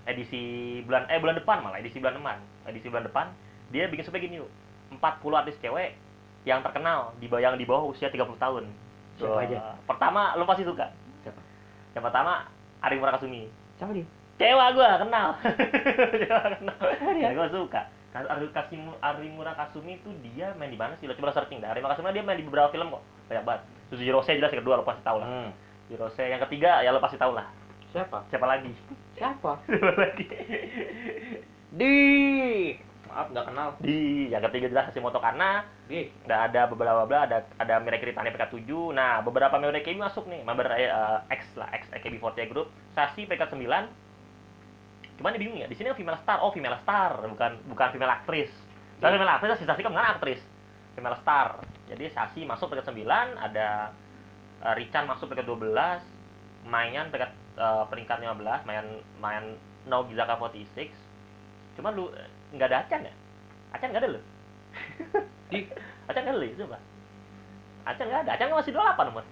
Edisi 0.07 0.79
bulan 0.87 1.11
eh 1.11 1.19
bulan 1.19 1.35
depan 1.35 1.59
malah 1.59 1.83
edisi 1.83 1.99
bulan 1.99 2.15
depan. 2.15 2.39
Edisi 2.71 2.87
bulan 2.87 3.03
depan 3.03 3.27
dia 3.67 3.91
bikin 3.91 4.07
survei 4.07 4.23
gini 4.23 4.39
yuk. 4.39 4.47
40 4.95 5.03
artis 5.35 5.59
cewek 5.59 5.99
yang 6.47 6.63
terkenal 6.63 7.11
di 7.19 7.27
bawah 7.27 7.43
yang 7.43 7.59
di 7.59 7.67
bawah 7.67 7.91
usia 7.91 8.07
30 8.07 8.39
tahun. 8.39 8.63
Siapa 9.19 9.35
Wah, 9.35 9.43
aja? 9.43 9.75
pertama 9.83 10.31
lo 10.39 10.47
pasti 10.47 10.63
suka. 10.63 10.87
Siapa? 11.27 11.41
yang 11.99 12.03
pertama 12.07 12.47
Ari 12.79 12.95
Murakasumi. 12.95 13.51
Siapa 13.75 13.91
dia? 13.91 14.07
Cewa 14.37 14.65
gua 14.73 15.01
kenal. 15.01 15.27
Cewa 16.21 16.41
kenal. 16.53 16.79
Ya, 17.17 17.33
gua 17.33 17.49
suka. 17.49 17.81
Kasimu 18.53 18.97
Arimura 19.01 19.53
Kasumi 19.53 20.01
itu 20.01 20.09
dia 20.25 20.53
main 20.57 20.73
di 20.73 20.77
mana 20.77 20.93
sih? 20.97 21.09
Lo 21.09 21.17
coba 21.17 21.33
searching 21.33 21.61
dah. 21.61 21.73
Arimura 21.73 21.97
Kasumi 21.97 22.13
dia 22.13 22.25
main 22.25 22.37
di 22.37 22.45
beberapa 22.45 22.69
film 22.69 22.93
kok. 22.93 23.03
Banyak 23.29 23.43
banget. 23.45 23.61
Suzu 23.89 24.03
Hirose 24.05 24.37
jelas 24.37 24.53
yang 24.53 24.61
kedua 24.61 24.77
lo 24.77 24.85
pasti 24.85 25.01
tahu 25.01 25.17
lah. 25.21 25.27
Hmm. 25.27 25.49
Hirose 25.89 26.23
yang 26.25 26.41
ketiga 26.45 26.85
ya 26.85 26.93
lo 26.93 27.01
pasti 27.01 27.17
tahu 27.17 27.33
lah. 27.33 27.49
Siapa? 27.93 28.29
Siapa 28.29 28.45
lagi? 28.45 28.71
Siapa? 29.17 29.51
Siapa 29.67 29.93
lagi? 29.97 30.25
Di 31.73 31.95
maaf 33.09 33.27
nggak 33.33 33.45
kenal. 33.49 33.67
Di 33.81 34.29
yang 34.29 34.43
ketiga 34.49 34.69
jelas 34.69 34.85
Hashimoto 34.93 35.17
Kana. 35.17 35.65
Di 35.89 36.13
Ada 36.29 36.51
ada 36.51 36.61
beberapa 36.69 37.09
bla 37.09 37.25
ada 37.25 37.47
ada 37.57 37.81
Mirai 37.81 37.97
Kiritani 37.97 38.29
PK7. 38.35 38.69
Nah, 38.93 39.23
beberapa 39.25 39.57
AKB 39.57 39.97
masuk 39.97 40.29
nih. 40.29 40.45
Member 40.45 40.67
eh, 40.77 40.91
X 41.33 41.57
lah, 41.57 41.71
X 41.73 41.89
AKB48 41.89 42.51
Group. 42.51 42.69
Sasi 42.93 43.25
PK9. 43.25 43.65
Cuman 45.17 45.33
ini 45.33 45.39
bingung 45.41 45.57
ya, 45.57 45.67
di 45.67 45.73
sini 45.73 45.89
kan 45.89 45.97
female 45.97 46.19
star. 46.21 46.37
Oh, 46.45 46.53
female 46.53 46.77
star, 46.85 47.17
bukan 47.25 47.57
bukan 47.65 47.87
female 47.89 48.13
aktris. 48.13 48.53
Soalnya 49.01 49.17
female 49.17 49.33
aktris, 49.33 49.57
si 49.57 49.65
Sasi 49.65 49.81
kan 49.81 49.91
bukan 49.93 50.05
aktris. 50.05 50.41
Female 50.93 51.17
star. 51.21 51.61
Jadi 51.89 52.05
Sasi 52.13 52.45
masuk 52.45 52.69
peringkat 52.69 52.93
9, 52.93 53.07
ada 53.37 53.95
uh, 54.61 54.73
Richan 54.77 55.09
masuk 55.09 55.31
peringkat 55.31 55.47
12, 55.49 56.67
Mayan 56.67 57.07
peringkat 57.07 57.31
eh, 57.55 57.83
peringkat 57.87 58.17
15, 58.19 58.67
Mayan 58.67 58.87
Mayan 59.23 59.45
Nogizaka 59.87 60.35
46. 60.35 60.91
Cuman 61.79 61.95
lu 61.95 62.11
nggak 62.51 62.67
ada 62.67 62.77
Acan 62.83 63.07
ya? 63.07 63.13
Acan 63.71 63.95
nggak 63.95 64.03
ada 64.03 64.09
lu. 64.19 64.21
di 65.51 65.63
Acan 66.11 66.21
nggak 66.27 66.35
ada 66.35 66.41
lu, 66.43 66.47
coba. 66.59 66.77
Acan 67.87 68.05
nggak 68.11 68.21
ada, 68.27 68.31
Acan 68.35 68.51
masih 68.51 68.75
28 68.75 69.07
nomor. 69.07 69.25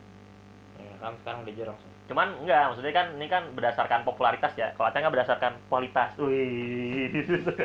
Ya, 0.79 0.95
kan 1.03 1.13
sekarang 1.19 1.39
udah 1.43 1.55
jarang 1.59 1.77
sih. 1.83 1.94
Cuman 2.05 2.27
enggak, 2.45 2.69
maksudnya 2.69 2.93
kan 2.93 3.07
ini 3.17 3.25
kan 3.25 3.43
berdasarkan 3.57 4.05
popularitas 4.05 4.53
ya. 4.53 4.69
Kalau 4.77 4.93
Acan 4.93 5.01
kan 5.01 5.13
berdasarkan 5.13 5.53
kualitas. 5.67 6.13
Wih. 6.21 7.09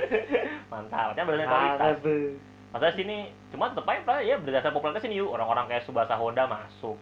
Mantap. 0.72 1.12
Acan 1.12 1.24
berdasarkan 1.28 1.60
kualitas. 1.76 1.96
Maksudnya 2.70 2.94
sini 2.96 3.16
cuma 3.50 3.74
tetap 3.74 3.84
aja 3.84 4.22
ya 4.22 4.38
berdasarkan 4.38 4.76
popularitas 4.78 5.04
ini 5.10 5.20
yuk 5.20 5.34
orang-orang 5.34 5.68
kayak 5.68 5.84
Subasa 5.84 6.16
Honda 6.16 6.48
masuk. 6.48 6.96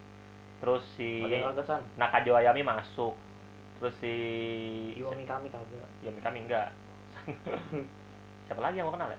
Terus 0.58 0.82
si. 0.98 1.22
Nakajo 1.94 2.32
Ayami 2.34 2.66
masuk. 2.66 3.14
Terus 3.78 3.94
si 4.02 4.14
Iwami 4.98 5.22
kami 5.22 5.46
kagak. 5.54 5.86
ya 6.02 6.10
kami 6.18 6.38
enggak. 6.42 6.74
Siapa 8.50 8.60
lagi 8.64 8.82
yang 8.82 8.90
gue 8.90 8.96
kenal 8.98 9.12
ya? 9.14 9.18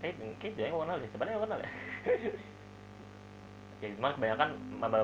Kayak 0.00 0.14
kayak 0.40 0.52
dia 0.56 0.64
yang 0.70 0.72
gue 0.72 0.82
kenal 0.88 0.96
deh. 0.96 1.10
Sebenarnya 1.12 1.32
yang 1.36 1.42
gue 1.42 1.48
kenal 1.50 1.60
ya. 1.60 1.70
ya 3.84 3.92
cuman 3.94 4.16
kebanyakan 4.16 4.48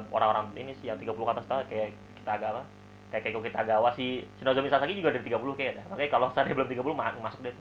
orang-orang 0.09 0.47
ini 0.57 0.73
sih 0.75 0.89
yang 0.89 0.97
30 0.97 1.13
ke 1.13 1.33
atas 1.37 1.45
tau 1.45 1.61
kayak 1.69 1.93
kita 2.17 2.31
agawa 2.35 2.63
kayak 3.11 3.23
Keiko 3.23 3.41
kita 3.41 3.61
agawa 3.61 3.93
si 3.93 4.07
Shinozomi 4.39 4.69
Sasaki 4.69 4.97
juga 4.97 5.13
dari 5.13 5.23
30 5.23 5.37
kayaknya 5.55 5.85
makanya 5.87 6.11
kalau 6.11 6.27
saya 6.35 6.49
belum 6.49 6.67
30 6.67 6.81
ma- 6.91 7.21
masuk 7.21 7.41
deh 7.43 7.55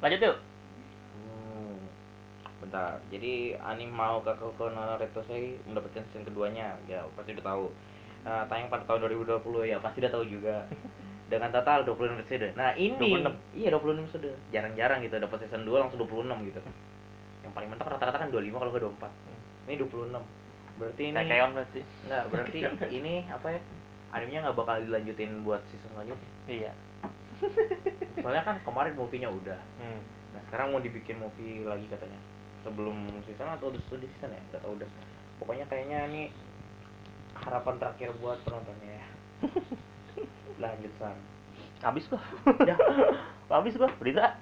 lanjut 0.00 0.22
yuk 0.22 0.38
Hmm. 1.10 1.76
Bentar. 2.60 3.00
Jadi 3.08 3.56
anim 3.56 3.88
mau 3.88 4.20
ke 4.20 4.32
Kokono 4.36 4.96
Retosei 4.96 5.56
mendapatkan 5.64 6.04
season 6.08 6.24
keduanya. 6.24 6.76
Ya, 6.84 7.04
pasti 7.16 7.32
udah 7.32 7.46
tahu. 7.46 7.64
Nah, 8.20 8.44
tayang 8.48 8.68
pada 8.68 8.84
tahun 8.84 9.08
2020 9.08 9.64
ya, 9.64 9.80
pasti 9.80 10.00
udah 10.00 10.12
tahu 10.12 10.24
juga. 10.24 10.64
Dengan 11.32 11.48
total 11.48 11.84
26 11.84 12.20
episode. 12.20 12.52
Nah, 12.52 12.76
ini 12.76 12.96
26. 12.96 13.56
iya 13.56 13.68
26 13.72 14.04
episode. 14.04 14.28
Jarang-jarang 14.50 14.98
gitu 15.04 15.16
dapat 15.16 15.38
season 15.40 15.64
2 15.64 15.72
langsung 15.72 16.00
26 16.00 16.48
gitu. 16.52 16.60
Yang 17.40 17.52
paling 17.56 17.68
mentok 17.72 17.88
rata-rata 17.88 18.18
kan 18.20 18.28
25 18.28 18.60
kalau 18.60 18.72
ke 18.72 18.80
24. 18.82 19.08
Ini 19.68 19.74
26. 19.80 20.12
Berarti 20.80 21.02
ini 21.04 21.16
kayak 21.16 21.28
Keon 21.28 21.50
berarti 21.52 21.80
enggak, 22.08 22.22
berarti 22.32 22.58
ini 22.88 23.14
apa 23.28 23.46
ya? 23.52 23.60
Animenya 24.10 24.40
nggak 24.48 24.56
bakal 24.56 24.74
dilanjutin 24.80 25.44
buat 25.44 25.60
season 25.70 25.90
selanjutnya. 25.94 26.30
iya 26.48 26.72
Soalnya 28.24 28.42
kan 28.42 28.56
kemarin 28.64 28.92
movie-nya 28.96 29.28
udah. 29.30 29.60
hmm. 29.78 30.00
Nah 30.34 30.40
sekarang 30.48 30.72
mau 30.72 30.80
dibikin 30.80 31.20
movie 31.20 31.62
lagi 31.64 31.84
katanya 31.86 32.18
sebelum 32.60 32.96
season 33.24 33.48
atau 33.48 33.70
udah 33.72 33.80
di 33.80 34.08
season 34.16 34.32
ya? 34.32 34.40
Gak 34.56 34.60
tau 34.64 34.72
udah. 34.74 34.88
Pokoknya 35.40 35.64
kayaknya 35.68 36.04
ini 36.10 36.22
harapan 37.36 37.76
terakhir 37.80 38.10
buat 38.20 38.40
penontonnya 38.44 39.00
ya. 39.00 39.06
Lanjut 40.62 40.92
san. 41.00 41.16
habis 41.80 42.04
gua 42.12 42.20
Udah. 42.44 42.76
habis 43.48 43.72
gua 43.72 43.88
berita 43.96 44.36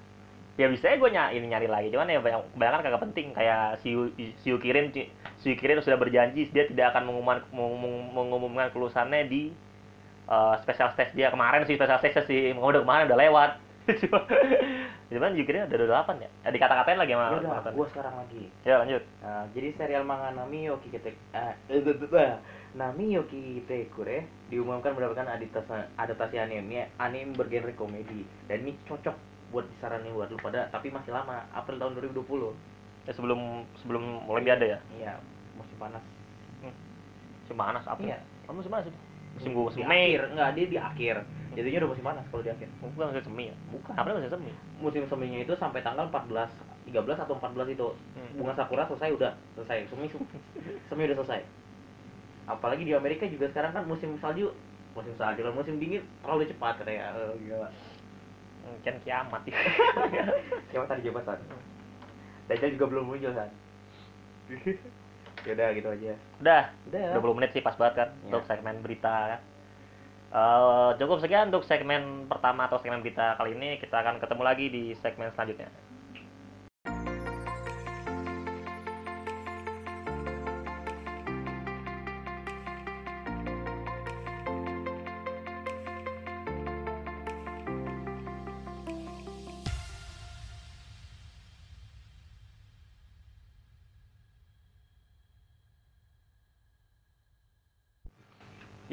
ya 0.59 0.67
bisa 0.67 0.91
ya 0.91 0.99
gue 0.99 1.07
nyari 1.07 1.39
nyari 1.39 1.67
lagi 1.71 1.87
cuman 1.87 2.11
ya 2.11 2.19
banyak 2.19 2.43
kebanyakan 2.51 2.81
kagak 2.83 3.03
penting. 3.07 3.27
Kayak 3.31 3.79
si 3.79 3.95
si 4.43 4.47
Yukirin 4.51 4.91
si 5.39 5.55
Yukirin 5.55 5.79
sudah 5.79 5.95
berjanji 5.95 6.51
dia 6.51 6.67
tidak 6.67 6.91
akan 6.91 7.07
mengumumkan 7.07 7.47
mengumum- 7.55 8.11
mengumumkan 8.11 8.67
kelulusannya 8.75 9.31
di 9.31 9.55
uh, 10.27 10.59
special 10.59 10.91
stage 10.91 11.15
dia. 11.15 11.31
Kemarin 11.31 11.63
sih 11.63 11.79
special 11.79 11.95
stage 12.03 12.19
sih 12.27 12.51
mau 12.51 12.67
udah 12.67 12.83
kemarin 12.83 13.07
udah 13.07 13.19
lewat. 13.23 13.51
Cuma- 14.03 14.27
cuman 15.09 15.31
Yukirin 15.33 15.65
udah 15.65 16.05
28 16.11 16.27
ya? 16.27 16.29
Eh, 16.43 16.51
dikata-katain 16.51 16.99
lagi 16.99 17.15
sama 17.15 17.23
udah, 17.25 17.39
penonton. 17.39 17.71
gua 17.73 17.87
sekarang 17.89 18.15
lagi. 18.19 18.43
ya 18.61 18.75
lanjut. 18.83 19.03
Nah, 19.23 19.43
jadi 19.55 19.67
serial 19.79 20.03
manga 20.03 20.29
Nami 20.35 20.67
Yoki 20.67 20.91
Kete 20.91 21.15
eh, 21.33 21.53
eh, 21.71 21.81
eh, 21.81 22.33
Nami 22.75 23.15
Yoki 23.15 23.63
Tekure 23.63 24.27
diumumkan 24.51 24.91
mendapatkan 24.91 25.39
adaptasi 25.39 25.95
adaptasi 25.95 26.35
anime. 26.37 26.91
Anime 26.99 27.31
bergenre 27.33 27.73
komedi. 27.73 28.27
Dan 28.45 28.67
ini 28.67 28.75
cocok 28.85 29.38
buat 29.49 29.65
disaranin 29.67 30.13
buat 30.13 30.29
lu 30.29 30.37
pada 30.37 30.69
tapi 30.69 30.89
masih 30.89 31.09
lama 31.09 31.41
April 31.51 31.81
tahun 31.81 31.97
2020 31.97 32.53
ya, 33.05 33.11
sebelum 33.11 33.65
sebelum 33.81 34.23
Olimpiade 34.25 34.77
ya? 34.77 34.79
Iya 34.95 35.13
musim 35.57 35.75
panas. 35.75 36.03
Musim 36.61 37.57
panas 37.57 37.83
apa 37.83 37.99
Iya. 37.99 38.19
oh, 38.45 38.53
musim 38.53 38.69
panas. 38.69 38.85
Itu 38.85 38.99
musim 39.35 39.49
gua 39.53 39.63
musim 39.69 39.81
di 39.81 39.87
Mei. 39.87 40.13
akhir. 40.13 40.21
Enggak 40.33 40.49
dia 40.53 40.65
di 40.67 40.77
akhir. 40.77 41.15
Jadinya 41.57 41.77
udah 41.81 41.89
musim 41.89 42.05
panas 42.05 42.23
kalau 42.29 42.43
di 42.45 42.51
akhir. 42.53 42.67
Bukan 42.77 43.05
musim 43.09 43.23
semi 43.25 43.43
ya? 43.49 43.55
Bukan. 43.73 43.93
Apa 43.97 44.07
musim 44.13 44.29
semi. 44.29 44.51
Musim 44.77 45.03
seminya 45.09 45.39
itu 45.41 45.53
sampai 45.55 45.81
tanggal 45.81 46.05
14 46.07 46.49
13 46.89 47.25
atau 47.25 47.33
14 47.35 47.73
itu. 47.73 47.87
Hmm. 48.17 48.31
bunga 48.37 48.53
sakura 48.53 48.85
selesai 48.85 49.09
udah 49.13 49.31
selesai. 49.57 49.89
Semi 49.89 50.07
semi. 50.89 51.01
Udah 51.09 51.17
selesai. 51.19 51.41
Apalagi 52.45 52.85
di 52.85 52.93
Amerika 52.93 53.25
juga 53.25 53.49
sekarang 53.49 53.73
kan 53.73 53.83
musim 53.85 54.13
salju 54.17 54.49
musim 54.93 55.13
salju 55.15 55.41
kan 55.41 55.53
musim 55.53 55.77
dingin 55.77 56.01
terlalu 56.21 56.49
cepat 56.49 56.81
katanya. 56.81 57.13
Oh, 57.13 57.33
gila 57.37 57.69
Kan 58.85 58.95
kiamat. 59.03 59.41
Siapa 60.71 60.85
tadi 60.87 61.01
jabatan 61.05 61.37
Dajjal 62.49 62.73
juga 62.73 62.85
belum 62.89 63.05
muncul 63.13 63.31
kan 63.33 63.49
Yaudah 65.47 65.67
gitu 65.71 65.87
aja. 65.87 66.13
Udah. 66.43 66.63
Udah. 66.91 66.99
Ya 66.99 67.15
20 67.15 67.37
menit 67.39 67.51
sih 67.55 67.63
pas 67.63 67.77
banget 67.79 67.95
kan 68.05 68.09
Iya. 68.11 68.25
untuk 68.27 68.43
segmen 68.49 68.75
berita 68.83 69.13
kan. 69.37 69.41
Eh, 70.29 70.89
cukup 70.99 71.17
sekian 71.23 71.49
untuk 71.49 71.63
segmen 71.65 72.27
pertama 72.27 72.67
atau 72.67 72.77
segmen 72.81 72.99
berita 72.99 73.39
kali 73.39 73.55
ini. 73.55 73.79
Kita 73.79 74.03
akan 74.03 74.19
ketemu 74.19 74.43
lagi 74.43 74.65
di 74.67 74.83
segmen 74.99 75.31
selanjutnya 75.33 75.69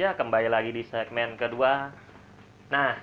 Ya, 0.06 0.14
kembali 0.14 0.46
lagi 0.46 0.70
di 0.70 0.86
segmen 0.86 1.34
kedua. 1.34 1.90
Nah, 2.70 2.94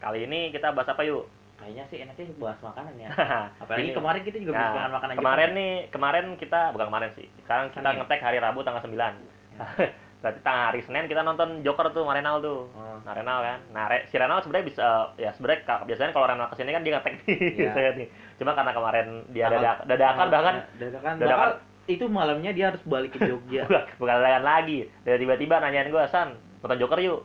kali 0.00 0.24
ini 0.24 0.48
kita 0.48 0.72
bahas 0.72 0.88
apa 0.88 1.04
yuk? 1.04 1.28
Kayaknya 1.60 1.84
sih 1.92 2.00
enaknya 2.00 2.32
bahas 2.36 2.56
makanan 2.64 2.96
ya 2.96 3.12
Apalagi 3.60 3.92
Ini. 3.92 3.92
kemarin 3.92 4.22
kita 4.24 4.40
juga 4.40 4.56
Nah, 4.56 4.72
makan 4.72 4.90
makanan 4.96 5.14
kemarin 5.20 5.50
nih, 5.52 5.72
kemarin 5.92 6.24
kita 6.40 6.72
bukan 6.72 6.88
kemarin 6.88 7.10
sih. 7.12 7.28
Sekarang 7.44 7.68
kita 7.68 7.84
Senin. 7.84 8.00
ngetek 8.00 8.20
hari 8.24 8.40
Rabu 8.40 8.64
tanggal 8.64 8.80
9. 8.80 8.88
Berarti 10.24 10.38
tanggal 10.40 10.64
hari 10.64 10.80
Senin 10.80 11.04
kita 11.04 11.20
nonton 11.20 11.60
Joker 11.60 11.92
tuh, 11.92 12.08
Marenal 12.08 12.40
tuh. 12.40 12.72
Oh. 12.72 12.96
Nah, 13.04 13.12
Renal 13.12 13.38
kan. 13.44 13.58
Nah, 13.76 13.84
Re- 13.92 14.08
si 14.08 14.16
Renal 14.16 14.40
sebenarnya 14.40 14.64
bisa 14.64 14.86
ya 15.20 15.36
sebenarnya 15.36 15.60
biasanya 15.84 16.16
kalau 16.16 16.24
Renal 16.24 16.48
ke 16.48 16.56
sini 16.56 16.72
kan 16.72 16.80
dia 16.80 16.92
ngetek 16.96 17.14
nih, 17.20 17.36
Iya. 17.68 17.72
nih. 18.00 18.08
Cuma 18.40 18.56
karena 18.56 18.72
kemarin 18.72 19.06
dia 19.28 19.52
dadak 19.52 19.84
dadakan 19.84 20.26
bahkan 20.32 20.54
Dadakan 20.80 21.20
dadakan. 21.20 21.28
Bahkan 21.28 21.50
itu 21.86 22.02
malamnya 22.10 22.50
dia 22.50 22.74
harus 22.74 22.82
balik 22.82 23.14
ke 23.14 23.22
Jogja 23.22 23.62
bukan 23.94 24.18
lagi. 24.42 24.90
Dia 25.06 25.14
tiba-tiba 25.14 25.62
nanyain 25.62 25.86
gue, 25.86 26.02
"San, 26.10 26.34
nonton 26.66 26.82
Joker 26.82 26.98
yuk." 26.98 27.22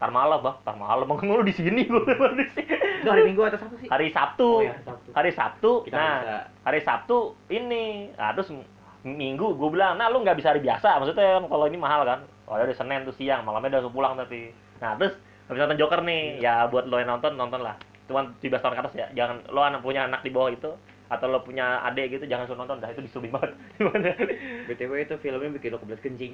Ntar 0.00 0.16
malam, 0.16 0.40
Bang. 0.40 0.56
Ntar 0.64 0.76
malam, 0.80 1.04
Bang. 1.04 1.20
Lu 1.28 1.44
di 1.44 1.52
sini 1.52 1.84
gua 1.84 2.32
di 2.32 2.48
sini. 2.56 2.72
Itu 3.04 3.08
hari 3.12 3.28
Minggu 3.28 3.44
atau 3.44 3.60
Sabtu 3.60 3.76
sih? 3.84 3.88
Hari 3.92 4.08
Sabtu. 4.08 4.48
Oh 4.48 4.64
ya, 4.64 4.72
Sabtu 4.80 5.08
Hari 5.12 5.30
Sabtu. 5.36 5.72
Kita 5.84 5.96
nah, 6.00 6.16
bisa 6.24 6.36
hari 6.64 6.80
Sabtu 6.84 7.18
ini 7.48 8.12
nah 8.14 8.36
terus 8.36 8.52
minggu 9.00 9.56
gue 9.56 9.68
bilang 9.72 9.96
nah 9.96 10.12
lu 10.12 10.20
nggak 10.20 10.36
bisa 10.36 10.52
hari 10.52 10.60
biasa 10.60 11.00
maksudnya 11.00 11.40
kan 11.40 11.44
kalau 11.48 11.64
ini 11.64 11.78
mahal 11.80 12.04
kan 12.04 12.20
oh 12.44 12.60
ya 12.60 12.68
udah 12.68 12.76
senin 12.76 13.08
tuh 13.08 13.16
siang 13.16 13.48
malamnya 13.48 13.80
udah 13.80 13.92
pulang 13.92 14.12
tapi 14.20 14.52
nah 14.76 14.92
terus 15.00 15.16
habis 15.48 15.60
nonton 15.64 15.80
Joker 15.80 16.04
nih 16.04 16.44
ya 16.44 16.68
buat 16.68 16.84
lo 16.84 17.00
yang 17.00 17.16
nonton 17.16 17.32
nonton 17.40 17.64
lah 17.64 17.80
cuman 18.12 18.36
17 18.44 18.60
tahun 18.60 18.74
ke 18.76 18.80
atas 18.84 18.94
ya 18.94 19.06
jangan 19.16 19.40
lo 19.48 19.60
anak 19.64 19.80
punya 19.80 20.04
anak 20.04 20.20
di 20.20 20.30
bawah 20.30 20.52
itu 20.52 20.70
atau 21.10 21.26
lo 21.26 21.42
punya 21.42 21.80
adik 21.90 22.20
gitu 22.20 22.24
jangan 22.28 22.44
suruh 22.46 22.60
nonton 22.60 22.78
dah 22.78 22.92
itu 22.92 23.02
disturbing 23.02 23.32
banget 23.32 23.56
BTW 24.68 24.92
itu 25.08 25.14
filmnya 25.18 25.50
bikin 25.56 25.74
lo 25.74 25.78
kebelet 25.80 26.02
kencing 26.04 26.32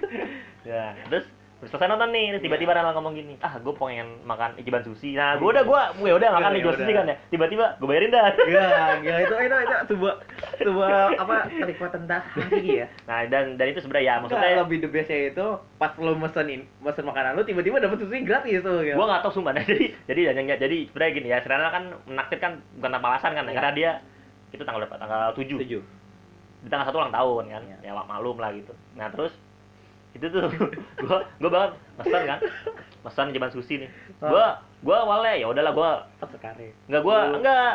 ya 0.68 0.92
terus 1.08 1.26
terus 1.56 1.72
selesai 1.72 1.88
nonton 1.88 2.10
nih 2.10 2.26
terus 2.30 2.42
tiba-tiba 2.42 2.70
Rana 2.70 2.92
ngomong 2.92 3.12
gini 3.12 3.34
ah 3.40 3.56
gue 3.56 3.72
pengen 3.72 4.20
makan 4.22 4.54
ichiban 4.56 4.82
sushi 4.82 5.12
nah 5.12 5.34
gue 5.34 5.46
udah 5.46 5.62
gue 5.62 5.80
gue 5.98 6.10
udah 6.10 6.28
makan 6.30 6.50
Ya 6.50 6.54
ichiban 6.54 6.68
udah. 6.68 6.80
sushi 6.80 6.92
kan 6.92 7.04
ya 7.06 7.16
tiba-tiba 7.26 7.64
gue 7.74 7.86
bayarin 7.86 8.10
dah 8.10 8.24
Gila, 8.36 8.66
gila 9.02 9.18
itu 9.18 9.34
itu 9.40 9.56
itu 9.56 9.74
sebuah 9.88 10.14
sebuah 10.58 10.92
apa 11.16 11.36
kenikmatan 11.48 12.00
tak 12.04 12.20
hati 12.30 12.60
ya. 12.76 12.86
nah 13.04 13.24
dan 13.24 13.56
dan 13.56 13.66
itu 13.66 13.80
sebenarnya 13.80 14.04
ya 14.04 14.14
Maksudnya 14.18 14.36
maksudnya 14.38 14.62
lebih 14.62 14.78
the 14.78 14.88
bestnya 14.88 15.18
itu 15.26 15.46
pas 15.74 15.92
lo 15.96 16.12
mesenin 16.14 16.60
mesen 16.78 17.04
makanan 17.04 17.32
lo 17.32 17.42
tiba-tiba 17.42 17.76
dapet 17.78 17.98
sushi 17.98 18.20
gratis 18.20 18.60
tuh 18.60 18.80
ya. 18.82 18.92
Gua 18.92 19.06
nggak 19.06 19.22
tahu 19.22 19.32
sumpah. 19.34 19.52
Nah, 19.52 19.64
jadi 19.66 19.96
jadi 20.04 20.20
jadi, 20.30 20.56
jadi 20.58 20.76
sebenarnya 20.86 21.12
gini 21.14 21.28
ya, 21.28 21.38
Serena 21.40 21.68
kan 21.68 21.84
menaktir 22.04 22.38
kan 22.38 22.52
bukan 22.74 22.90
tanpa 22.90 23.06
alasan 23.10 23.32
kan, 23.32 23.44
Iya. 23.44 23.54
karena 23.54 23.70
dia 23.72 23.90
itu 24.50 24.62
tanggal 24.62 24.80
berapa? 24.82 24.96
Tanggal 24.98 25.20
7. 25.32 25.56
setuju. 25.56 25.78
Di 26.58 26.68
tanggal 26.68 26.86
satu 26.86 26.98
ulang 26.98 27.10
tahun 27.10 27.44
kan. 27.48 27.62
Iya. 27.62 27.76
Ya 27.82 27.92
mak- 27.92 28.06
maklum 28.06 28.36
lah 28.36 28.52
gitu. 28.52 28.72
Nah, 28.92 29.08
terus 29.08 29.32
itu 30.16 30.26
tuh 30.26 30.48
gua 31.02 31.18
gua 31.36 31.50
banget 31.50 31.70
pesan 31.96 32.22
kan. 32.24 32.38
Pesan 33.02 33.26
jaman 33.30 33.50
sushi 33.50 33.74
nih. 33.78 33.90
Oh. 34.18 34.28
Gua 34.28 34.46
gua 34.80 34.96
awalnya 35.02 35.34
ya 35.36 35.46
udahlah 35.46 35.72
gua 35.72 35.90
sekali. 36.22 36.72
enggak 36.86 37.02
gua 37.02 37.18
enggak 37.32 37.72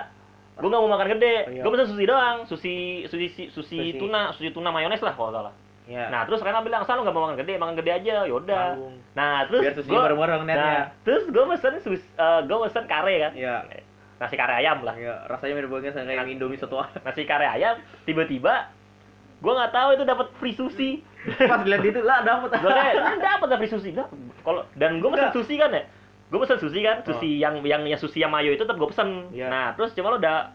Gua 0.52 0.68
nggak 0.68 0.84
mau 0.84 0.92
makan 0.92 1.08
gede. 1.12 1.36
Oh, 1.40 1.50
iya. 1.50 1.62
Gua 1.64 1.72
pesan 1.72 1.88
sushi 1.88 2.06
doang, 2.06 2.38
sushi 2.46 2.76
sushi 3.08 3.28
sushi, 3.48 3.52
Sushi. 3.52 3.98
tuna, 3.98 4.30
sushi 4.32 4.52
tuna 4.52 4.70
mayones 4.70 5.00
lah 5.00 5.14
kalau 5.14 5.30
nggak 5.30 5.42
salah. 5.42 5.54
Ya. 5.90 6.06
Nah, 6.08 6.22
terus 6.24 6.40
Rena 6.40 6.62
bilang, 6.62 6.82
"Asal 6.82 6.96
lu 6.96 7.04
nggak 7.04 7.12
mau 7.12 7.26
makan 7.26 7.40
gede, 7.40 7.54
makan 7.58 7.76
gede 7.76 7.92
aja." 7.94 8.16
Yaudah. 8.24 8.78
Nah, 9.12 9.44
terus 9.46 9.62
Biar 9.62 9.74
sushi 9.74 9.90
gua- 9.90 10.06
bareng-bareng 10.06 10.40
Nah, 10.40 10.46
netnya. 10.46 10.84
terus 11.02 11.24
gue 11.26 11.44
pesen 11.50 11.74
sus, 11.80 12.04
eh, 12.06 12.40
gue 12.42 12.58
pesen 12.62 12.86
kare 12.86 13.16
kan. 13.20 13.32
Iya. 13.34 13.56
Nasi 14.22 14.36
kare 14.38 14.54
ayam 14.56 14.86
lah. 14.86 14.94
Ya, 14.94 15.26
rasanya 15.26 15.58
mirip 15.58 15.74
banget 15.74 15.98
sama 15.98 16.06
kayak 16.06 16.30
Indomie 16.30 16.56
soto. 16.56 16.78
Nasi 17.02 17.26
kare 17.26 17.48
ayam, 17.50 17.76
tiba-tiba 18.06 18.70
gue 19.42 19.52
nggak 19.52 19.72
tahu 19.72 19.90
itu 19.94 20.04
dapat 20.04 20.28
free 20.38 20.54
sushi. 20.54 20.90
Pas 21.38 21.62
lihat 21.62 21.82
itu 21.82 22.02
lah 22.02 22.22
dapet. 22.22 22.50
gue 22.56 22.72
kayak 22.72 22.94
"Ini 22.96 23.18
dapat 23.20 23.48
dah 23.50 23.58
free 23.58 23.70
sushi. 23.70 23.92
Kalau 24.40 24.62
dan 24.74 24.98
gue 24.98 25.10
pesen 25.10 25.32
sushi 25.32 25.56
kan 25.58 25.70
ya. 25.70 25.84
Gue 26.30 26.40
pesen 26.40 26.58
sushi 26.58 26.80
kan, 26.80 26.98
sushi 27.04 27.38
yang 27.38 27.60
yang 27.62 27.84
yang 27.84 27.98
sushi 27.98 28.20
yang 28.20 28.30
mayo 28.30 28.50
itu 28.50 28.62
tetap 28.62 28.78
gue 28.78 28.88
pesen. 28.88 29.28
Iya. 29.30 29.50
Nah, 29.50 29.68
terus 29.74 29.92
cuma 29.92 30.10
lo 30.10 30.18
udah 30.18 30.54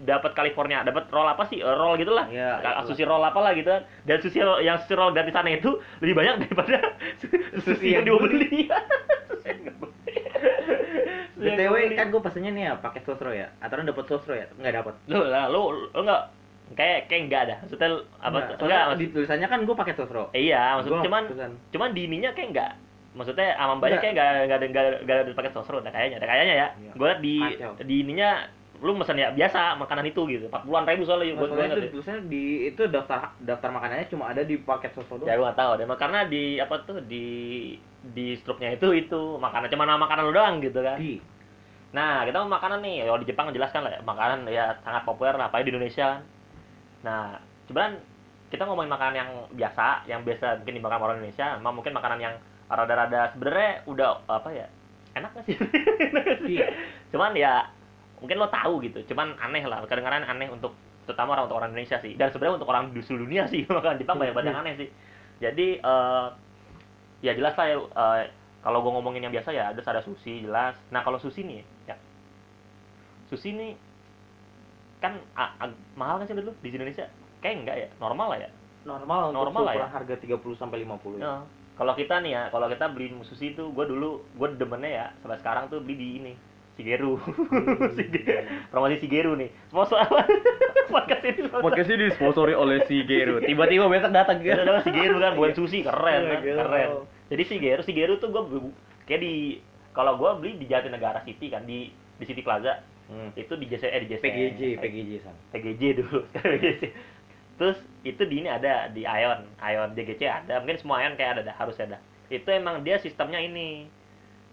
dapat 0.00 0.34
California, 0.34 0.82
dapat 0.82 1.06
roll 1.08 1.24
apa 1.24 1.46
sih? 1.46 1.58
Eh, 1.58 1.74
roll 1.74 1.94
gitulah. 1.96 2.26
Ka- 2.58 2.70
itulah. 2.76 2.86
sushi 2.86 3.04
roll 3.04 3.22
apa 3.22 3.38
lah 3.38 3.52
gitu 3.52 3.68
kan. 3.68 3.82
Dan 4.02 4.16
sushi 4.18 4.40
roll, 4.40 4.58
yang 4.60 4.78
sushi 4.78 4.94
roll 4.94 5.10
gratisannya 5.10 5.58
itu 5.58 5.70
lebih 5.98 6.14
banyak 6.16 6.34
daripada 6.42 6.78
sushi 7.64 7.94
yang 7.94 8.02
yang 8.02 8.18
beli. 8.18 8.66
Gua 11.40 11.56
BTW 11.56 11.72
gua 11.72 11.96
kan 11.96 12.06
gue 12.12 12.20
pesennya 12.20 12.50
nih 12.52 12.62
ya 12.62 12.72
pakai 12.76 13.00
sosro 13.00 13.32
ya. 13.32 13.48
Aturan 13.60 13.88
dapet 13.88 14.04
sosro 14.06 14.36
ya? 14.36 14.44
Enggak 14.54 14.72
dapet. 14.76 14.94
Lo 15.08 15.24
lah, 15.24 15.48
lo 15.48 15.60
lo 15.72 15.96
enggak 15.96 16.22
kayak 16.72 16.98
kayak 17.06 17.22
enggak 17.24 17.42
ada. 17.42 17.54
Maksudnya 17.60 17.88
apa? 18.18 18.38
Enggak, 18.38 18.46
Enggak, 18.58 18.82
maksud- 18.84 19.00
di 19.00 19.06
tulisannya 19.10 19.46
kan 19.46 19.60
gue 19.62 19.76
pakai 19.76 19.94
sosro. 19.94 20.24
eh, 20.30 20.42
iya, 20.42 20.62
maksudnya 20.74 20.96
Gua 20.96 21.06
cuman 21.06 21.22
pesan. 21.26 21.52
cuman 21.70 21.88
di 21.90 22.00
ininya 22.04 22.30
kayak 22.30 22.48
enggak. 22.48 22.72
Maksudnya 23.10 23.48
sama 23.52 23.72
mbaknya 23.74 23.90
Enggak. 23.92 24.02
kayak 24.04 24.14
enggak 24.14 24.28
enggak 24.40 24.56
ada 24.56 24.66
enggak, 24.66 24.84
enggak 25.02 25.16
ada 25.18 25.32
pakai 25.34 25.50
sosro, 25.50 25.76
kayaknya, 25.80 26.18
kayaknya 26.20 26.54
ya. 26.56 26.68
Iya. 26.76 26.92
Gue 26.94 27.06
liat 27.06 27.20
di 27.20 27.34
Kacau. 27.36 27.72
di 27.80 27.96
ininya 28.00 28.30
lu 28.80 28.96
mesen 28.96 29.12
ya 29.14 29.28
biasa 29.28 29.76
makanan 29.76 30.04
itu 30.06 30.20
gitu. 30.26 30.46
40-an 30.48 30.88
ribu 30.88 31.04
soalnya 31.04 31.26
gue 31.30 31.46
gue 31.46 31.64
itu 31.66 31.80
ya. 31.80 31.90
tulisannya 31.92 32.22
di 32.26 32.42
itu 32.66 32.82
daftar 32.86 33.36
daftar 33.38 33.68
makanannya 33.68 34.08
cuma 34.08 34.24
ada 34.26 34.40
di 34.40 34.56
paket 34.56 34.94
sosro 34.94 35.20
Ya 35.20 35.36
doang. 35.36 35.36
gue 35.36 35.46
gak 35.46 35.58
tahu 35.58 35.70
deh, 35.76 35.86
karena 35.94 36.20
di 36.24 36.42
apa 36.56 36.74
tuh 36.80 36.98
di 37.02 37.26
di 38.00 38.32
struknya 38.34 38.72
itu 38.72 38.88
itu 38.96 39.20
makanan 39.36 39.68
cuma 39.68 39.84
nama 39.84 40.00
makanan 40.00 40.22
lu 40.24 40.32
doang 40.32 40.54
gitu 40.58 40.80
kan. 40.80 40.96
Di 40.96 41.20
Nah, 41.90 42.22
kita 42.22 42.38
mau 42.40 42.54
makanan 42.54 42.80
nih. 42.80 43.02
Kalau 43.02 43.18
di 43.18 43.26
Jepang 43.26 43.50
jelaskan 43.50 43.82
lah, 43.82 43.90
ya, 43.90 44.00
makanan 44.00 44.46
ya 44.46 44.78
sangat 44.80 45.02
populer 45.02 45.34
lah, 45.34 45.50
apalagi 45.50 45.66
di 45.66 45.72
Indonesia 45.74 46.22
kan. 46.22 46.22
Nah, 47.06 47.40
cuman 47.70 47.96
kita 48.50 48.66
ngomongin 48.66 48.90
makanan 48.90 49.14
yang 49.14 49.30
biasa, 49.54 49.86
yang 50.10 50.20
biasa 50.26 50.60
mungkin 50.62 50.76
dimakan 50.82 51.00
orang 51.00 51.16
Indonesia, 51.22 51.56
sama 51.56 51.70
mungkin 51.70 51.92
makanan 51.94 52.18
yang 52.18 52.34
rada-rada 52.70 53.30
sebenarnya 53.34 53.72
udah 53.86 54.08
apa 54.26 54.48
ya? 54.50 54.66
Enak 55.14 55.30
gak 55.34 55.44
sih? 55.46 55.56
Enak 56.10 56.22
gak 56.26 56.38
sih? 56.46 56.54
Iya. 56.58 56.66
Cuman 57.14 57.32
ya 57.34 57.66
mungkin 58.18 58.36
lo 58.36 58.48
tahu 58.52 58.84
gitu, 58.84 59.00
cuman 59.14 59.32
aneh 59.40 59.64
lah, 59.64 59.80
kadang-kadang 59.88 60.28
aneh 60.28 60.52
untuk 60.52 60.76
terutama 61.08 61.34
orang 61.34 61.48
untuk 61.48 61.58
orang 61.58 61.70
Indonesia 61.72 61.96
sih. 62.02 62.14
Dan 62.18 62.30
sebenarnya 62.30 62.60
untuk 62.60 62.70
orang 62.70 62.92
di 62.92 63.00
seluruh 63.00 63.24
dunia 63.24 63.48
sih, 63.48 63.64
makanan 63.70 63.96
Jepang 63.96 64.18
banyak 64.20 64.34
banget 64.36 64.48
yang 64.52 64.60
aneh 64.60 64.74
sih. 64.76 64.88
Jadi 65.40 65.80
eh 65.80 66.26
ya 67.20 67.32
jelas 67.36 67.54
lah 67.56 67.66
ya 67.68 67.76
eh, 67.76 68.22
kalau 68.60 68.84
gue 68.84 68.92
ngomongin 68.92 69.28
yang 69.28 69.32
biasa 69.32 69.52
ya 69.52 69.72
ada 69.72 69.80
ada 69.80 70.02
sushi 70.04 70.44
jelas 70.44 70.76
nah 70.88 71.04
kalau 71.04 71.20
sushi 71.20 71.44
nih 71.44 71.60
ya 71.88 71.96
sushi 73.28 73.52
nih 73.56 73.72
kan 75.00 75.12
a- 75.32 75.54
a- 75.58 75.80
mahal 75.94 76.16
kan 76.16 76.24
sih 76.24 76.34
dulu 76.34 76.52
di 76.56 76.68
Indonesia 76.70 77.08
kayak 77.40 77.54
enggak 77.58 77.76
ya 77.78 77.88
normal 77.96 78.28
lah 78.30 78.38
ya 78.38 78.50
normal 78.82 79.18
untuk 79.28 79.36
Normal 79.42 79.62
lah 79.62 79.74
ya. 79.74 79.86
harga 79.90 80.14
30 80.16 80.40
sampai 80.54 80.80
50 80.82 81.16
ya. 81.16 81.20
Ya. 81.20 81.34
kalau 81.74 81.92
kita 81.94 82.14
nih 82.18 82.32
ya 82.32 82.42
kalau 82.48 82.66
kita 82.66 82.84
beli 82.88 83.08
sushi 83.22 83.52
itu 83.52 83.64
gue 83.66 83.84
dulu 83.86 84.08
gue 84.30 84.48
demennya 84.54 84.90
ya 84.90 85.06
sampai 85.18 85.36
sekarang 85.36 85.64
tuh 85.66 85.80
beli 85.80 85.96
di 85.96 86.08
ini 86.16 86.32
Shigeru 86.72 87.20
Sige- 87.96 88.24
promosi 88.68 88.96
Shigeru 88.98 89.36
nih 89.36 89.48
sponsor 89.68 90.00
apa 90.00 90.24
podcast 90.92 91.22
ini 91.22 91.40
sponsor. 91.42 91.62
Podcast 91.62 91.88
ini 91.88 92.02
disponsori 92.04 92.52
oleh 92.52 92.82
si 92.84 93.04
Geru. 93.04 93.38
Tiba-tiba 93.38 93.86
besok 93.86 94.10
datang 94.10 94.40
Ya, 94.40 94.58
udah 94.58 94.80
Shigeru 94.80 95.16
kan 95.18 95.32
bukan 95.34 95.52
sushi 95.54 95.80
keren 95.80 96.20
Iya, 96.20 96.30
kan 96.30 96.38
gila. 96.42 96.62
keren 96.64 96.88
jadi 97.28 97.42
Shigeru 97.44 97.80
Shigeru 97.82 98.14
tuh 98.16 98.28
gue 98.28 98.42
kayak 99.04 99.20
di 99.20 99.34
kalau 99.90 100.16
gue 100.16 100.30
beli 100.36 100.52
di 100.56 100.66
Jatinegara 100.66 101.20
City 101.20 101.48
kan 101.48 101.62
di 101.62 101.88
di 102.16 102.24
City 102.24 102.40
Plaza 102.40 102.80
Hmm. 103.10 103.34
itu 103.34 103.52
di 103.58 103.66
JC 103.66 103.90
eh 103.90 104.00
di 104.06 104.08
JC 104.14 104.22
PGJ, 104.22 104.60
PGJ 104.78 105.10
san. 105.26 105.34
PGJ 105.50 105.82
dulu. 105.98 106.22
PGJ 106.30 106.94
terus 107.58 107.76
itu 108.06 108.22
di 108.24 108.40
ini 108.40 108.48
ada 108.48 108.86
di 108.88 109.02
Ion. 109.02 109.50
Ion 109.58 109.90
JGC 109.92 110.22
ada. 110.30 110.62
Mungkin 110.62 110.78
semua 110.78 111.02
Ion 111.02 111.18
kayak 111.18 111.42
ada 111.42 111.42
dah 111.50 111.56
harus 111.58 111.74
ada. 111.82 111.98
Itu 112.30 112.46
emang 112.54 112.86
dia 112.86 113.02
sistemnya 113.02 113.42
ini. 113.42 113.90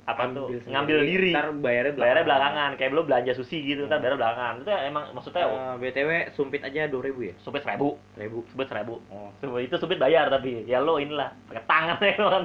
Apa 0.07 0.31
tuh? 0.31 0.47
Ambil 0.47 0.59
sendiri, 0.63 0.71
ngambil 0.71 0.97
diri. 1.03 1.31
Ntar 1.35 1.47
bayarnya 1.59 1.93
bayarnya 1.99 2.25
belakangan. 2.25 2.71
Kayak 2.79 2.91
belum 2.95 3.05
belanja 3.11 3.31
sushi 3.35 3.59
gitu 3.61 3.85
ntar 3.85 3.99
bayarnya 3.99 4.19
belakangan. 4.23 4.53
Itu 4.63 4.71
emang 4.71 5.03
maksudnya 5.11 5.43
Eh, 5.47 5.73
btw 5.83 6.09
sumpit 6.33 6.61
aja 6.63 6.87
dua 6.87 7.01
ribu 7.05 7.19
ya? 7.27 7.33
Supit 7.43 7.61
seribu. 7.61 7.99
Seribu. 8.15 8.39
Supit 8.49 8.67
seribu. 8.71 8.95
Oh. 9.11 9.59
Itu 9.59 9.75
supit 9.77 9.99
bayar 9.99 10.31
tapi 10.31 10.63
ya 10.63 10.79
lo 10.79 10.97
inilah 10.97 11.35
pakai 11.51 11.63
tangan 11.67 11.99
ya 12.01 12.15
lo 12.23 12.27
kan 12.33 12.43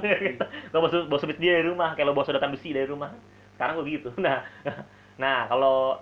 lo 0.75 0.77
bawa, 0.83 0.90
bawa 1.07 1.18
supit 1.22 1.38
dia 1.38 1.57
dari 1.57 1.70
rumah 1.70 1.94
kayak 1.94 2.07
lo 2.11 2.12
bawa 2.12 2.27
sedotan 2.27 2.51
besi 2.51 2.75
dari 2.75 2.90
rumah. 2.90 3.14
Sekarang 3.55 3.79
gue 3.79 3.87
gitu. 3.88 4.11
Nah 4.27 4.42
nah 5.20 5.48
kalau 5.48 6.01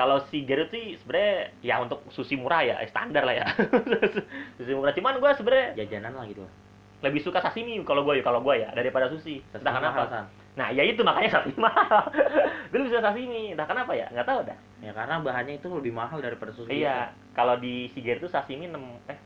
kalau 0.00 0.22
si 0.30 0.46
Garut 0.46 0.70
sih 0.70 0.96
sebenarnya 1.02 1.52
ya 1.60 1.82
untuk 1.82 2.00
sushi 2.14 2.38
murah 2.38 2.62
ya 2.62 2.76
eh, 2.80 2.88
standar 2.88 3.26
lah 3.26 3.34
ya. 3.36 3.46
Sushi 4.56 4.72
murah. 4.72 4.94
Cuman 4.94 5.18
gue 5.18 5.30
sebenarnya 5.34 5.68
jajanan 5.82 6.14
lah 6.14 6.24
gitu. 6.30 6.46
lebih 7.00 7.24
suka 7.24 7.40
sashimi 7.40 7.80
kalau 7.80 8.04
gue 8.04 8.20
ya 8.20 8.24
kalau 8.24 8.44
gue 8.44 8.60
ya 8.60 8.68
daripada 8.76 9.08
sushi. 9.08 9.40
Entah 9.56 9.72
Sashimi 9.72 9.88
kenapa. 9.88 10.02
San. 10.08 10.24
nah 10.52 10.68
ya 10.68 10.84
itu 10.84 11.00
makanya 11.00 11.40
sashimi 11.40 11.56
mahal. 11.56 12.04
Gue 12.70 12.76
lebih 12.76 12.92
suka 12.92 13.02
sashimi. 13.08 13.42
Entah 13.56 13.64
kenapa 13.64 13.92
ya? 13.96 14.06
Nggak 14.12 14.26
tahu 14.28 14.40
dah. 14.44 14.58
Ya 14.84 14.92
karena 14.92 15.14
bahannya 15.24 15.54
itu 15.56 15.68
lebih 15.72 15.92
mahal 15.96 16.18
daripada 16.20 16.52
sushi 16.52 16.84
iya 16.84 17.16
kalau 17.32 17.56
di 17.56 17.88
Shigeru 17.96 18.28
tuh 18.28 18.32
sashimi 18.32 18.68
6 18.68 18.76
eh 19.08 19.18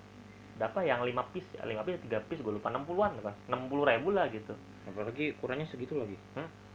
berapa 0.54 0.86
yang 0.86 1.02
5 1.02 1.34
piece 1.34 1.50
ya? 1.58 1.66
5 1.66 1.82
piece 1.82 1.98
3 2.06 2.28
piece 2.30 2.42
gue 2.46 2.54
lupa. 2.54 2.70
60-an 2.70 3.12
kan 3.22 3.34
60 3.50 3.90
ribu 3.90 4.08
lah 4.14 4.30
gitu. 4.30 4.54
Apalagi 4.86 5.34
ukurannya 5.34 5.66
segitu 5.66 5.98
lagi 5.98 6.14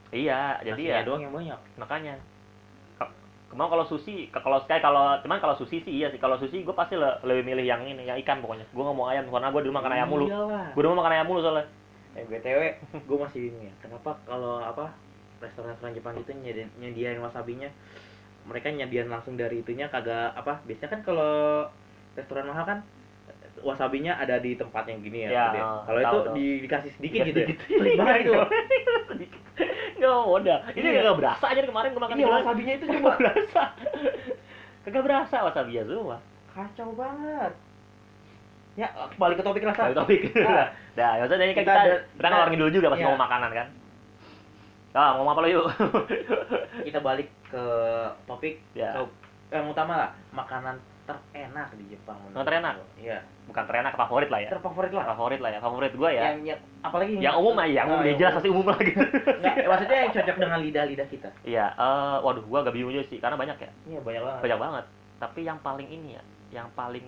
iya 0.10 0.39
jadi 0.60 0.82
ya 0.82 0.95
Nasinya 0.95 1.08
doang 1.08 1.22
yang 1.22 1.34
banyak 1.34 1.60
makanya 1.76 2.15
Ka- 2.95 3.13
Kemau 3.48 3.65
kalau 3.65 3.82
sushi, 3.84 4.30
kalau 4.30 4.62
kayak 4.63 4.80
kalau 4.80 5.17
cuman 5.19 5.38
kalau 5.38 5.56
sushi 5.56 5.82
sih 5.82 5.89
iya 5.91 6.10
sih. 6.10 6.17
Kalau 6.17 6.38
sushi 6.38 6.62
gue 6.62 6.72
pasti 6.72 6.93
le- 6.93 7.17
lebih 7.24 7.41
milih 7.43 7.65
yang 7.65 7.82
ini, 7.82 8.06
yang 8.06 8.17
ikan 8.19 8.39
pokoknya. 8.39 8.62
Gue 8.69 8.84
nggak 8.84 8.93
mau 8.93 9.10
ayam 9.10 9.26
karena 9.26 9.50
gue 9.50 9.62
di 9.62 9.67
rumah 9.67 9.82
makan 9.82 9.93
ayam 9.95 10.08
mulu. 10.08 10.26
Gue 10.69 10.82
di 10.82 10.86
rumah 10.86 11.00
makan 11.00 11.13
ayam 11.13 11.26
mulu 11.26 11.39
soalnya. 11.39 11.65
Eh 12.13 12.26
BTW, 12.26 12.62
gue 13.02 13.17
masih 13.19 13.39
bingung 13.41 13.65
ya. 13.65 13.74
Kenapa 13.80 14.22
kalau 14.24 14.60
apa 14.60 14.93
restoran-restoran 15.39 15.93
Jepang 15.93 16.13
itu 16.15 16.30
nyediain, 16.32 16.69
nyediain 16.78 17.17
wasabinya 17.17 17.69
mereka 18.43 18.69
nyediain 18.69 19.08
langsung 19.08 19.34
dari 19.34 19.62
itunya 19.62 19.88
kagak 19.88 20.34
apa? 20.36 20.62
Biasanya 20.65 20.89
kan 20.91 21.02
kalau 21.02 21.65
restoran 22.13 22.45
mahal 22.45 22.65
kan 22.65 22.80
wasabinya 23.60 24.15
ada 24.15 24.38
di 24.38 24.56
tempat 24.56 24.86
yang 24.86 25.02
gini 25.02 25.26
ya. 25.26 25.30
Ya, 25.30 25.45
gede. 25.50 25.60
oh, 25.60 25.80
kalau 25.84 26.00
itu 26.00 26.10
tahu. 26.22 26.36
di, 26.36 26.45
dikasih 26.63 26.91
sedikit 26.95 27.19
gitu 27.26 27.39
ya. 27.39 27.48
Sedikit. 27.50 27.98
Sedikit. 29.10 29.38
Nggak 30.00 30.14
mau 30.16 30.38
dah. 30.40 30.60
Ini 30.72 30.88
Iya. 30.96 31.12
berasa 31.14 31.46
aja 31.46 31.62
kemarin 31.62 31.90
gue 31.92 32.02
makan 32.02 32.16
Iya, 32.16 32.28
wasabinya 32.32 32.74
itu 32.74 32.86
cuma 32.96 33.12
berasa. 33.14 33.64
Kagak 34.82 35.04
berasa 35.04 35.36
wasabi 35.44 35.72
ya 35.76 35.84
semua. 35.84 36.18
kacau 36.50 36.90
banget. 36.92 37.52
Ya, 38.74 38.88
balik 39.16 39.38
ke 39.38 39.44
topik 39.44 39.64
rasa. 39.64 39.92
Balik 39.92 39.98
topik. 39.98 40.22
Nah. 40.40 40.68
Nah, 40.96 41.12
ya 41.16 41.22
maksudnya 41.22 41.46
ini 41.46 41.54
kan 41.54 41.64
Kita 41.64 41.74
kita, 41.76 41.96
kita 42.18 42.48
ngidul 42.50 42.72
juga 42.72 42.88
pas 42.90 42.98
iya. 42.98 43.06
ngomong 43.06 43.22
makanan 43.22 43.52
kan. 43.54 43.68
Ah, 44.90 45.14
mau 45.14 45.28
apa 45.28 45.40
lo 45.40 45.48
yuk? 45.48 45.66
Kita 46.82 47.00
balik 47.00 47.30
ke 47.46 47.64
topik 48.26 48.58
Ya. 48.74 48.98
yang 49.50 49.68
utama 49.68 49.94
lah, 49.96 50.10
makanan 50.32 50.80
terenak 51.10 51.69
di 51.74 51.86
Jepang. 51.89 52.17
menurut 52.30 52.45
terenak? 52.45 52.74
Iya. 53.02 53.19
Bukan 53.50 53.63
terenak 53.65 53.93
favorit 53.98 54.30
lah 54.30 54.39
ya. 54.45 54.50
Terfavorit 54.54 54.93
lah. 54.93 55.06
Favorit 55.10 55.39
lah 55.41 55.50
ya. 55.50 55.60
Favorit 55.60 55.93
gue 55.98 56.10
ya. 56.13 56.24
Yang, 56.30 56.38
yang 56.45 56.60
apalagi 56.86 57.13
Yang 57.17 57.36
umum 57.41 57.56
aja, 57.58 57.74
yang 57.74 57.88
umum 57.89 58.00
Oh, 58.00 58.06
dia 58.06 58.15
jelas 58.15 58.34
pasti 58.38 58.50
umum 58.50 58.65
lagi. 58.69 58.91
Nggak, 58.93 59.56
maksudnya 59.72 59.98
yang 59.98 60.12
cocok 60.13 60.38
dengan 60.38 60.60
lidah-lidah 60.62 61.08
kita. 61.10 61.30
Iya, 61.43 61.65
eh 61.74 62.17
waduh 62.22 62.43
gua 62.45 62.60
agak 62.62 62.74
bingung 62.78 62.93
juga 62.93 63.06
sih 63.10 63.17
karena 63.17 63.36
banyak 63.36 63.58
ya. 63.58 63.72
Iya, 63.89 64.00
banyak 64.06 64.22
banget. 64.24 64.41
Banyak 64.45 64.60
banget. 64.60 64.86
Tapi 65.19 65.39
yang 65.43 65.58
paling 65.60 65.88
ini 65.89 66.10
ya, 66.15 66.24
yang 66.54 66.67
paling 66.78 67.06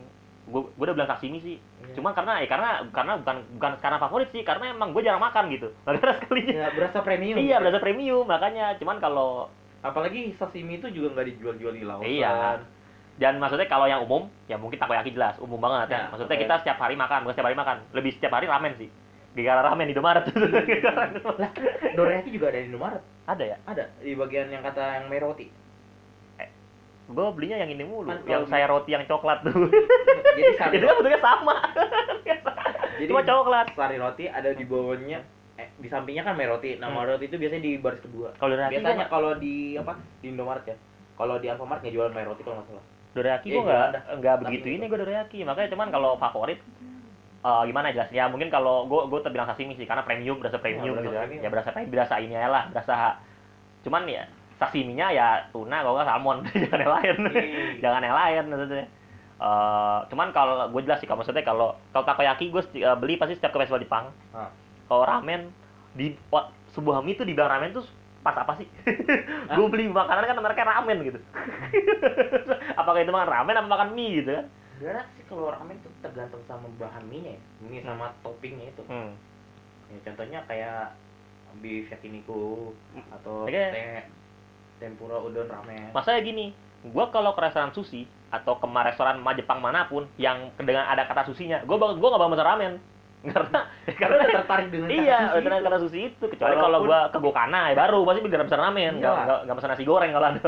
gua 0.50 0.68
gua 0.74 0.84
udah 0.90 0.96
bilang 0.98 1.12
sashimi 1.14 1.40
sih. 1.40 1.58
Iya. 1.62 1.94
Cuma 1.96 2.12
karena 2.12 2.42
ya 2.44 2.48
karena 2.50 2.70
karena 2.92 3.14
bukan 3.22 3.38
bukan 3.56 3.72
karena 3.80 3.98
favorit 4.02 4.30
sih, 4.36 4.42
karena 4.44 4.76
emang 4.76 4.92
gue 4.92 5.04
jarang 5.06 5.24
makan 5.24 5.48
gitu. 5.54 5.72
Makanya 5.86 6.18
sekalinya. 6.20 6.54
Ya, 6.54 6.68
berasa 6.74 6.98
premium. 7.00 7.38
Iya, 7.40 7.56
berasa 7.62 7.80
premium 7.80 8.26
makanya. 8.28 8.76
Cuman 8.82 8.98
kalau 9.00 9.48
Apalagi 9.82 10.38
sashimi 10.38 10.78
itu 10.78 10.88
juga 10.94 11.18
nggak 11.18 11.28
dijual-jual 11.34 11.74
di 11.74 11.84
lautan. 11.84 12.06
Iya. 12.06 12.62
Dan 13.22 13.38
maksudnya 13.38 13.70
kalau 13.70 13.86
yang 13.86 14.02
umum, 14.02 14.26
ya 14.50 14.58
mungkin 14.58 14.82
takoyaki 14.82 15.14
jelas, 15.14 15.38
umum 15.38 15.62
banget 15.62 15.94
ya. 15.94 15.94
Ya, 15.94 16.02
Maksudnya 16.10 16.34
takoyaki. 16.34 16.44
kita 16.50 16.56
setiap 16.66 16.78
hari 16.82 16.96
makan, 16.98 17.20
bukan 17.22 17.34
setiap 17.38 17.48
hari 17.48 17.58
makan. 17.62 17.78
Lebih 17.94 18.12
setiap 18.18 18.34
hari 18.34 18.50
ramen 18.50 18.74
sih. 18.82 18.90
Gara-gara 19.32 19.62
ramen 19.70 19.86
di 19.86 19.94
Indomaret. 19.94 20.26
Lah, 21.42 21.52
dorayaki 21.94 22.34
juga 22.34 22.50
ada 22.50 22.60
di 22.60 22.68
Indomaret. 22.68 23.04
Ada 23.30 23.44
ya? 23.46 23.58
Ada 23.64 23.84
di 24.02 24.18
bagian 24.18 24.50
yang 24.50 24.66
kata 24.66 24.84
yang 24.98 25.06
meroti. 25.08 25.54
Gue 27.12 27.28
belinya 27.36 27.60
yang 27.60 27.68
ini 27.70 27.84
mulu, 27.84 28.08
Kan 28.08 28.24
yang 28.24 28.48
saya 28.48 28.66
roti 28.66 28.96
yang 28.96 29.04
coklat 29.04 29.44
tuh. 29.44 29.52
Jadi 30.32 30.56
sari 30.56 30.80
Itu 30.80 30.88
kan 30.88 30.96
bentuknya 30.96 31.20
sama. 31.20 31.56
Jadi 32.96 33.10
Cuma 33.12 33.22
coklat. 33.22 33.66
sari 33.76 33.98
roti 34.00 34.26
ada 34.26 34.56
di 34.56 34.64
bawahnya 34.64 35.20
eh, 35.60 35.68
di 35.76 35.92
sampingnya 35.92 36.24
kan 36.24 36.40
meroti. 36.40 36.80
Nah, 36.80 36.88
Hmm. 36.88 37.04
meroti 37.04 37.28
itu 37.28 37.36
biasanya 37.36 37.62
di 37.62 37.74
baris 37.78 38.00
kedua. 38.00 38.32
Kalau 38.40 38.56
Biasanya 38.56 39.12
kalau 39.12 39.36
di 39.36 39.76
apa? 39.76 40.00
Di 40.24 40.32
Indomaret 40.32 40.66
ya. 40.66 40.78
Kalau 41.14 41.36
di 41.38 41.48
Alfamart 41.52 41.84
nggak 41.84 41.92
jual 41.92 42.10
meroti 42.10 42.42
kalau 42.42 42.64
nggak 42.64 42.70
salah. 42.72 42.86
Dorayaki 43.12 43.48
Iya, 43.48 43.56
gue 43.56 43.64
nggak 43.64 43.88
nggak 44.18 44.36
begitu 44.42 44.66
gitu. 44.66 44.76
ini 44.78 44.86
gue 44.86 45.00
dorayaki. 45.00 45.40
Makanya 45.42 45.70
cuman 45.70 45.88
kalau 45.90 46.12
favorit 46.16 46.60
eh, 47.42 47.64
gimana 47.66 47.90
jelas 47.90 48.10
ya 48.10 48.26
mungkin 48.26 48.48
kalau 48.48 48.86
gue 48.86 49.02
gue 49.08 49.20
terbilang 49.20 49.46
sashimi 49.46 49.74
sih 49.74 49.84
karena 49.84 50.02
premium 50.02 50.38
berasa 50.38 50.58
premium 50.58 50.94
berasa 50.94 51.04
gitu 51.04 51.12
kan. 51.12 51.28
ya 51.38 51.50
berasa 51.50 51.70
berasa 51.84 52.16
ini 52.18 52.34
aja 52.34 52.48
lah 52.48 52.64
berasa 52.70 53.18
cuman 53.82 54.06
ya 54.06 54.24
sashiminya 54.56 55.10
ya 55.10 55.28
tuna 55.50 55.82
kalau 55.82 55.98
nggak 55.98 56.06
salmon 56.08 56.38
jangan 56.62 56.80
yang 56.80 56.94
lain 56.94 57.16
Iya. 57.26 57.54
jangan 57.80 58.02
yang 58.02 58.16
lain 58.16 58.44
maksudnya 58.48 58.86
Eh, 59.42 60.00
cuman 60.08 60.30
kalau 60.30 60.70
gue 60.70 60.86
jelas 60.86 61.02
sih 61.02 61.10
kalau 61.10 61.18
maksudnya 61.18 61.42
kalau 61.42 61.74
kalau 61.90 62.06
takoyaki 62.06 62.48
gue 62.48 62.62
eh, 62.78 62.94
beli 62.94 63.18
pasti 63.18 63.34
setiap 63.34 63.50
ke 63.52 63.60
festival 63.60 63.82
Jepang 63.82 64.06
Ah. 64.30 64.54
kalau 64.86 65.02
ramen 65.02 65.50
di 65.92 66.14
sebuah 66.70 67.02
mie 67.02 67.18
tuh 67.18 67.26
dibilang 67.26 67.50
ramen 67.50 67.74
tuh 67.74 67.82
pas 68.22 68.38
apa 68.38 68.54
sih 68.56 68.68
gue 69.50 69.68
beli 69.68 69.90
makanan 69.90 70.24
kan 70.24 70.38
mereka 70.38 70.62
ramen 70.62 70.98
gitu 71.02 71.20
apakah 72.76 73.02
itu 73.02 73.10
makan 73.10 73.30
ramen 73.30 73.58
apa 73.58 73.68
makan 73.68 73.90
mie 73.94 74.22
gitu 74.22 74.32
kan 74.34 74.46
Sebenarnya 74.82 75.06
sih 75.14 75.24
kalau 75.30 75.54
ramen 75.54 75.78
tuh 75.86 75.94
tergantung 76.02 76.42
sama 76.50 76.66
bahan 76.82 77.06
ya. 77.38 77.42
Mie 77.62 77.86
sama 77.86 78.18
toppingnya 78.26 78.74
itu. 78.74 78.82
hmm. 78.90 79.14
Ya, 79.94 79.98
contohnya 80.10 80.40
kayak 80.50 80.98
beef 81.62 81.86
yakiniku 81.86 82.74
atau 83.14 83.46
Oke. 83.46 83.54
te- 83.54 84.10
tempura 84.82 85.22
udon 85.22 85.46
ramen. 85.46 85.94
Masalahnya 85.94 86.26
gini, 86.26 86.46
gua 86.90 87.14
kalau 87.14 87.38
ke 87.38 87.46
restoran 87.46 87.70
sushi 87.78 88.10
atau 88.34 88.58
ke 88.58 88.66
restoran 88.66 89.22
Jepang 89.38 89.62
mana 89.62 89.86
pun 89.86 90.10
yang 90.18 90.50
dengan 90.58 90.90
ada 90.90 91.06
kata 91.06 91.30
susinya, 91.30 91.62
gua 91.62 91.78
bak- 91.78 92.02
gua 92.02 92.10
nggak 92.10 92.22
bakal 92.26 92.34
pesan 92.34 92.50
ramen. 92.50 92.74
Karena 93.22 93.60
Karena 94.02 94.16
udah 94.18 94.30
tertarik 94.34 94.68
dengan 94.68 94.90
iya, 94.90 95.30
itu. 95.32 95.46
kata 95.46 95.78
sushi 95.80 96.00
itu. 96.10 96.26
Kecuali 96.26 96.56
kalau 96.56 96.80
gua 96.82 97.00
ke 97.08 97.18
Gokana 97.18 97.70
ya 97.70 97.78
baru 97.78 98.02
pasti 98.02 98.20
beneran 98.20 98.46
pesan 98.46 98.60
ramen, 98.60 98.94
nggak 98.98 99.08
Iya. 99.08 99.24
nggak 99.24 99.40
nggak 99.46 99.56
pesan 99.56 99.70
nasi 99.70 99.84
goreng 99.84 100.10
kalau 100.10 100.28
ada. 100.32 100.42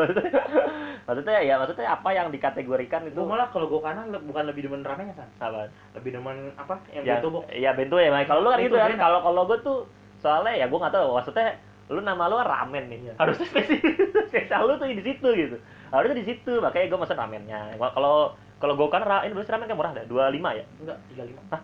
maksudnya 1.04 1.38
ya 1.40 1.56
maksudnya 1.58 1.88
apa 1.92 2.10
yang 2.10 2.28
dikategorikan 2.30 3.06
itu 3.06 3.14
Gue 3.14 3.28
malah 3.28 3.48
kalau 3.50 3.68
gue 3.68 3.78
kanan 3.78 4.08
le- 4.08 4.24
bukan 4.24 4.44
lebih 4.48 4.66
demen 4.66 4.82
ramennya 4.82 5.14
san, 5.14 5.28
apa? 5.38 5.68
lebih 5.94 6.16
demen 6.16 6.36
apa 6.56 6.80
yang 6.90 7.04
Ya, 7.04 7.14
bento 7.20 7.28
box. 7.30 7.44
ya 7.52 7.72
bento 7.74 7.98
ya. 7.98 8.10
Kalau 8.24 8.40
lu 8.40 8.50
kan 8.50 8.60
gitu 8.60 8.74
kan, 8.74 8.92
kalau 8.96 9.20
kalau 9.22 9.42
gua 9.44 9.58
tuh 9.60 9.78
soalnya 10.18 10.56
ya 10.56 10.66
gua 10.66 10.80
nggak 10.82 10.96
tahu 10.96 11.08
maksudnya 11.14 11.48
lu 11.92 12.00
nama 12.00 12.26
lu 12.26 12.36
kan 12.38 12.48
ramen 12.50 12.84
nih. 12.88 13.00
Iya. 13.06 13.14
Harusnya 13.20 13.46
spesifik 13.46 13.94
spesial 14.26 14.64
lu 14.64 14.74
tuh 14.74 14.88
di 14.88 15.04
situ 15.04 15.28
gitu. 15.30 15.58
Harusnya 15.90 16.16
di 16.16 16.26
situ, 16.26 16.54
makanya 16.58 16.90
gua 16.90 17.00
mesen 17.04 17.18
ramennya. 17.20 17.62
Gua- 17.76 17.92
Kalau 17.92 18.16
kalau 18.58 18.74
gua 18.74 18.88
kan 18.90 19.04
ra- 19.04 19.22
ini 19.22 19.36
berarti 19.36 19.52
ramen 19.52 19.68
kan 19.68 19.76
murah 19.76 19.92
dah, 19.92 20.04
25 20.08 20.16
ya. 20.56 20.66
Enggak, 20.80 20.98
35. 21.12 21.52
Hah? 21.52 21.62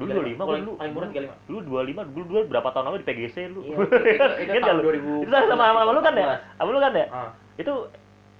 Dulu 0.00 0.10
25 0.16 0.40
gua 0.40 0.56
dulu. 0.56 0.72
Paling 0.74 0.92
murah 0.92 1.08
35. 1.10 1.46
Dulu 1.46 1.58
25, 1.60 2.10
dulu 2.10 2.24
dulu 2.26 2.40
berapa 2.48 2.68
tahun 2.70 2.84
lalu 2.86 2.96
di 2.96 3.06
PGC 3.06 3.36
lu. 3.48 3.60
Iya, 3.62 3.76
itu, 4.40 4.50
itu, 4.50 4.58
tahun 4.58 4.78
lu? 4.78 4.84
2000. 5.20 5.22
Itu 5.22 5.30
sama 5.30 5.62
sama 5.62 5.78
sama 5.78 5.90
lu 5.92 6.00
kan 6.00 6.14
ya? 6.14 6.26
Sama 6.56 6.70
lu 6.70 6.80
kan 6.80 6.92
ya? 6.92 7.06
Ah. 7.10 7.30
Itu 7.54 7.74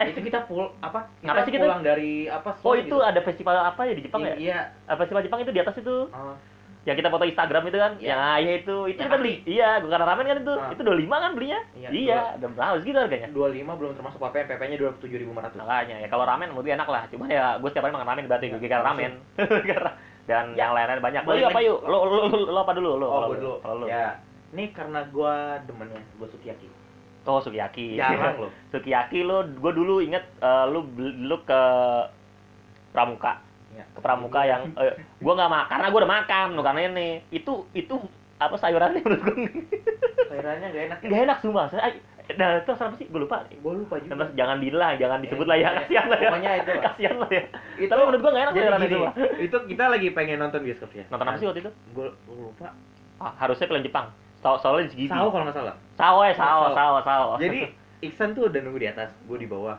Eh, 0.01 0.07
itu 0.09 0.21
kita 0.25 0.49
pul 0.49 0.73
apa? 0.81 1.13
Kita 1.15 1.29
Ngapain 1.29 1.45
sih 1.45 1.53
kita? 1.53 1.61
pulang 1.63 1.83
dari 1.85 2.13
apa? 2.25 2.57
Oh 2.59 2.73
itu 2.73 2.89
gitu. 2.89 3.05
ada 3.05 3.21
festival 3.21 3.53
apa 3.61 3.85
ya 3.85 3.93
di 3.93 4.01
Jepang 4.01 4.25
ya? 4.25 4.33
Iya. 4.35 4.59
Festival 4.97 5.21
Jepang 5.21 5.41
itu 5.41 5.53
di 5.53 5.61
atas 5.61 5.77
itu. 5.77 6.09
Ah. 6.11 6.41
yang 6.81 6.97
kita 6.97 7.13
foto 7.13 7.29
Instagram 7.29 7.69
itu 7.69 7.77
kan 7.77 7.93
Iya. 7.95 8.09
yang 8.09 8.19
ah, 8.19 8.37
iya 8.41 8.53
itu 8.57 8.77
itu 8.89 8.97
kita 8.99 9.21
beli 9.21 9.45
iya 9.45 9.77
gua 9.77 9.93
karena 9.93 10.07
ramen 10.09 10.25
kan 10.25 10.39
itu 10.41 10.55
Ah. 10.57 10.73
itu 10.73 10.81
25 10.81 11.13
kan 11.13 11.31
belinya 11.37 11.61
Iya, 11.77 11.89
iya 11.93 12.21
udah 12.41 12.49
berapa 12.51 12.77
segitu 12.81 12.97
harganya 12.99 13.29
25 13.29 13.77
belum 13.77 13.93
termasuk 13.93 14.17
PP, 14.19 14.37
PP-nya 14.49 14.77
27.500. 14.81 15.61
makanya 15.61 15.97
ya 16.01 16.09
kalau 16.09 16.25
ramen 16.25 16.49
gue 16.49 16.65
enak 16.65 16.89
lah 16.89 17.05
cuma 17.13 17.29
ya 17.29 17.61
gue 17.61 17.69
setiap 17.69 17.85
hari 17.85 17.93
makan 17.93 18.09
ramen 18.09 18.25
berarti 18.25 18.47
Iya, 18.49 18.57
gue 18.57 18.65
karena 18.73 18.87
ramen 18.87 19.13
Karena- 19.37 19.95
dan 20.31 20.55
Ya. 20.55 20.63
yang 20.63 20.71
lain-lain 20.73 21.03
banyak 21.03 21.23
lo 21.23 21.33
apa 21.45 21.61
yuk 21.61 21.79
lo 21.83 21.99
lo, 22.01 22.19
lo, 22.25 22.39
lo 22.47 22.59
apa 22.61 22.73
dulu 22.73 22.91
lo 22.95 23.05
Oh, 23.05 23.11
kalau 23.13 23.27
gue 23.27 23.35
lu. 23.35 23.43
dulu. 23.43 23.55
kalau 23.59 23.77
lu 23.77 23.87
Ya. 23.87 24.15
Ini 24.51 24.65
karena 24.71 25.07
gua 25.09 25.35
demennya, 25.61 26.03
gua 26.17 26.27
sukiyaki. 26.27 26.67
oh 27.23 27.39
sukiyaki 27.39 27.95
Jarang 27.95 28.39
loh. 28.41 28.51
sukiyaki 28.73 29.23
lo 29.23 29.43
gue 29.45 29.73
dulu 29.73 29.99
inget 30.01 30.23
lu 30.69 30.87
beli- 30.89 31.19
lu 31.21 31.37
ke 31.41 31.63
pramuka 32.91 33.43
Ya. 33.71 33.87
ke 33.89 34.01
pramuka 34.01 34.41
yang 34.43 34.67
eh, 34.75 34.93
gue 35.17 35.33
nggak 35.33 35.47
makan 35.49 35.71
karena 35.73 35.89
gue 35.89 36.01
udah 36.01 36.13
makan 36.13 36.47
lo 36.53 36.61
karena 36.61 36.81
ini 36.85 37.09
itu 37.31 37.53
itu 37.73 37.95
apa 38.37 38.57
sayurannya 38.57 38.99
menurut 38.99 39.23
gue 39.23 39.47
sayurannya 40.27 40.67
gak 40.69 40.85
enak. 40.89 40.99
nggak 41.01 41.23
enak 41.25 41.39
semua 41.39 41.63
saya 41.67 41.95
nah 42.37 42.59
itu 42.59 42.71
apa 42.71 42.95
sih 42.95 43.07
gue 43.07 43.21
lupa 43.21 43.43
Gue 43.49 43.73
lupa 43.75 43.95
juga. 43.97 44.13
Terus 44.15 44.31
jangan 44.35 44.57
dilah, 44.59 44.93
jangan 44.95 45.19
disebut 45.21 45.47
lah 45.47 45.57
ya, 45.57 45.69
Eh, 45.69 45.75
kasihan 45.81 46.07
lah 46.07 46.19
ya. 46.19 46.29
pokoknya 46.29 46.51
itu. 46.57 46.71
Kasihan 46.79 47.17
lah 47.17 47.31
ya. 47.31 47.43
Itu- 47.77 47.91
Tapi 47.91 48.01
menurut 48.03 48.21
gua 48.21 48.31
nggak 48.31 48.45
enak 48.45 48.53
Jadi 48.53 48.67
gini, 48.67 48.85
itu. 48.85 48.99
Itu 49.41 49.57
kita 49.67 49.85
lagi 49.89 50.09
pengen 50.11 50.37
nonton 50.39 50.61
bioskop 50.61 50.91
ya. 50.93 51.05
Nonton 51.09 51.27
apa 51.27 51.37
sih 51.37 51.47
waktu 51.47 51.61
itu? 51.61 51.71
Gue 51.91 52.09
lupa. 52.29 52.69
Ah, 53.17 53.33
harusnya 53.37 53.67
film 53.67 53.81
Jepang. 53.81 54.07
Sawo 54.39 54.57
soalnya 54.57 54.89
di. 54.89 55.05
Sawo 55.05 55.29
kalau 55.29 55.45
nggak 55.45 55.57
salah. 55.57 55.75
Sawo 55.95 56.21
ya, 56.23 56.33
Sawo. 56.33 56.65
sawo, 56.73 56.99
sawo. 57.03 57.31
Jadi 57.37 57.61
Iksan 58.01 58.33
tuh 58.33 58.49
udah 58.49 58.61
nunggu 58.61 58.81
di 58.81 58.89
atas, 58.89 59.13
gue 59.29 59.37
di 59.37 59.45
bawah. 59.45 59.77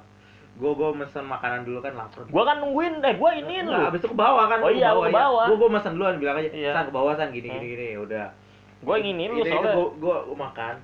Gue 0.53 0.71
gue 0.71 0.89
mesen 0.93 1.25
makanan 1.25 1.65
dulu 1.65 1.81
kan 1.81 1.97
lapar. 1.97 2.21
gua 2.27 2.43
kan 2.45 2.61
nungguin, 2.61 3.01
eh 3.01 3.17
iniin 3.17 3.65
Nggak, 3.65 3.81
lu. 3.81 3.89
Abis 3.89 3.99
itu 3.99 4.09
ke 4.09 4.17
bawah 4.19 4.45
kan. 4.45 4.61
Oh 4.61 4.69
iya, 4.69 4.93
ke 4.93 5.09
bawah. 5.09 5.45
Gue 5.49 5.57
gue 5.57 5.69
mesen 5.71 5.91
duluan 5.97 6.21
bilang 6.21 6.37
aja, 6.37 6.49
Iya. 6.53 6.71
san 6.71 6.85
ke 6.85 6.93
bawah 6.93 7.17
san 7.17 7.33
gini 7.33 7.49
Hmm. 7.49 7.57
gini 7.57 7.65
gini, 7.73 7.87
udah. 7.97 8.29
Gua 8.81 8.95
inginin 8.97 9.29
lu 9.31 9.41
soalnya. 9.41 9.73
Gue 9.73 10.17
gue 10.21 10.37
makan. 10.37 10.75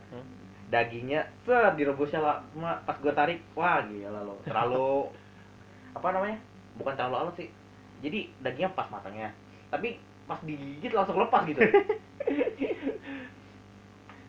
Dagingnya, 0.68 1.24
set 1.48 1.74
direbusnya 1.80 2.20
lah. 2.20 2.38
Cuma 2.52 2.80
pas 2.84 3.00
gue 3.00 3.14
tarik, 3.16 3.40
wah 3.56 3.80
gila 3.88 4.22
lo. 4.24 4.36
Terlalu 4.44 5.08
apa 5.98 6.08
namanya? 6.12 6.38
Bukan 6.76 6.94
terlalu 6.94 7.16
halus 7.24 7.36
sih. 7.40 7.50
Jadi 8.04 8.30
dagingnya 8.44 8.76
pas 8.76 8.92
matangnya. 8.92 9.32
Tapi 9.72 10.00
pas 10.28 10.40
digigit 10.44 10.92
langsung 10.92 11.18
lepas 11.18 11.48
gitu. 11.48 11.64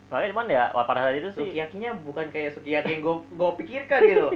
Makanya 0.09 0.29
cuman 0.33 0.47
ya 0.49 0.63
pada 0.73 1.05
saat 1.05 1.21
itu 1.21 1.29
sih 1.37 1.53
Sukiyakinya 1.53 1.93
bukan 2.01 2.25
kayak 2.33 2.57
sukiyaki 2.57 2.97
yang 2.97 3.01
gue 3.05 3.15
gue 3.29 3.51
pikirkan 3.61 3.99
gitu. 4.09 4.29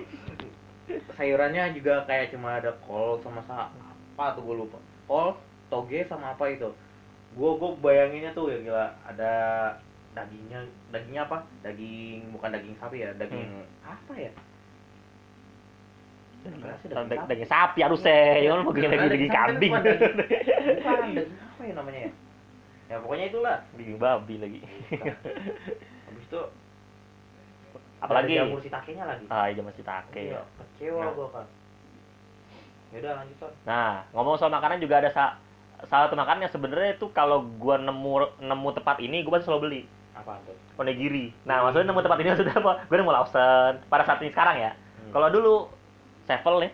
Sayurannya 1.17 1.73
juga 1.73 2.05
kayak 2.05 2.29
cuma 2.29 2.61
ada 2.61 2.77
kol 2.85 3.17
sama 3.25 3.41
sa 3.49 3.73
apa 4.13 4.37
tuh 4.37 4.45
gue 4.45 4.55
lupa. 4.61 4.77
Kol, 5.09 5.33
toge 5.73 6.05
sama 6.05 6.37
apa 6.37 6.45
itu. 6.53 6.69
Gue 7.33 7.51
gue 7.57 7.71
bayanginnya 7.81 8.37
tuh 8.37 8.53
ya 8.53 8.61
gila 8.61 8.85
ada 9.09 9.33
dagingnya 10.13 10.59
dagingnya 10.89 11.21
apa? 11.23 11.37
Daging 11.61 12.31
bukan 12.31 12.49
daging 12.51 12.75
sapi 12.77 12.97
ya, 12.99 13.09
daging 13.13 13.49
apa 13.81 14.13
ya? 14.13 14.31
Daging, 16.43 16.59
daging 16.59 16.91
sapi. 16.91 17.27
daging 17.29 17.49
sapi 17.49 17.79
harusnya, 17.81 18.17
ya 18.37 18.49
kan 18.51 18.59
mau 18.61 18.71
daging 18.71 18.91
Daging 18.91 19.09
daging 19.09 19.31
kan 19.31 19.37
kambing. 19.47 19.71
bukan 19.71 19.83
daging- 19.83 21.31
apa 21.43 21.61
ya 21.63 21.73
namanya 21.73 21.99
ya? 22.01 22.11
Ya 22.85 22.95
pokoknya 22.99 23.25
itulah. 23.27 23.57
Daging 23.73 23.97
babi 23.97 24.35
lagi. 24.37 24.59
Habis 26.03 26.25
itu 26.25 26.41
Apalagi? 28.03 28.35
jamur 28.35 28.59
shiitake-nya 28.59 29.03
lagi. 29.07 29.25
Ah, 29.27 29.47
iya 29.47 29.61
masih 29.63 29.79
take. 29.81 30.19
Iya, 30.27 30.43
kecewa 30.59 31.01
Nah. 31.01 31.11
gua 31.15 31.27
kan. 31.31 31.45
Yaudah 32.91 33.11
lanjut 33.17 33.37
Son. 33.39 33.51
Nah, 33.63 34.03
ngomong 34.11 34.35
soal 34.35 34.51
makanan 34.51 34.77
juga 34.77 34.99
ada 34.99 35.09
sa 35.09 35.39
salah 35.83 36.05
satu 36.05 36.13
makanan 36.13 36.45
yang 36.45 36.51
sebenarnya 36.51 36.93
itu 36.93 37.07
kalau 37.09 37.47
gua 37.55 37.79
nemu 37.79 38.11
nemu 38.37 38.69
tempat 38.73 38.99
ini 38.99 39.23
gua 39.23 39.39
pasti 39.39 39.47
selalu 39.47 39.61
beli 39.63 39.81
Apa 40.13 40.37
tuh? 40.45 40.55
onigiri. 40.73 41.29
Nah, 41.45 41.61
maksudnya 41.61 41.89
nemu 41.89 42.01
tempat 42.01 42.17
ini 42.17 42.29
maksudnya 42.33 42.55
apa? 42.57 42.73
Gua 42.85 42.97
nemu 42.97 43.11
Lawson 43.13 43.73
pada 43.87 44.03
saat 44.03 44.19
ini 44.21 44.33
sekarang 44.33 44.57
ya. 44.57 44.71
Hmm. 44.73 45.11
Kalau 45.11 45.27
dulu 45.29 45.53
Sevel 46.25 46.55
nih. 46.65 46.71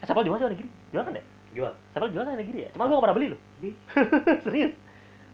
Eh, 0.00 0.06
Sevel 0.06 0.24
jual 0.26 0.36
sih 0.36 0.46
onigiri? 0.46 0.68
Jual 0.92 1.04
kan 1.04 1.14
ya? 1.16 1.24
Jual. 1.52 1.72
Sevel 1.92 2.08
jual 2.12 2.22
kan 2.22 2.34
onigiri 2.34 2.58
ya? 2.66 2.70
Cuma 2.72 2.84
gua 2.84 2.96
gak 2.98 3.04
pernah 3.08 3.16
beli 3.16 3.28
loh. 3.32 3.40
Beli. 3.60 3.72
Serius. 4.44 4.72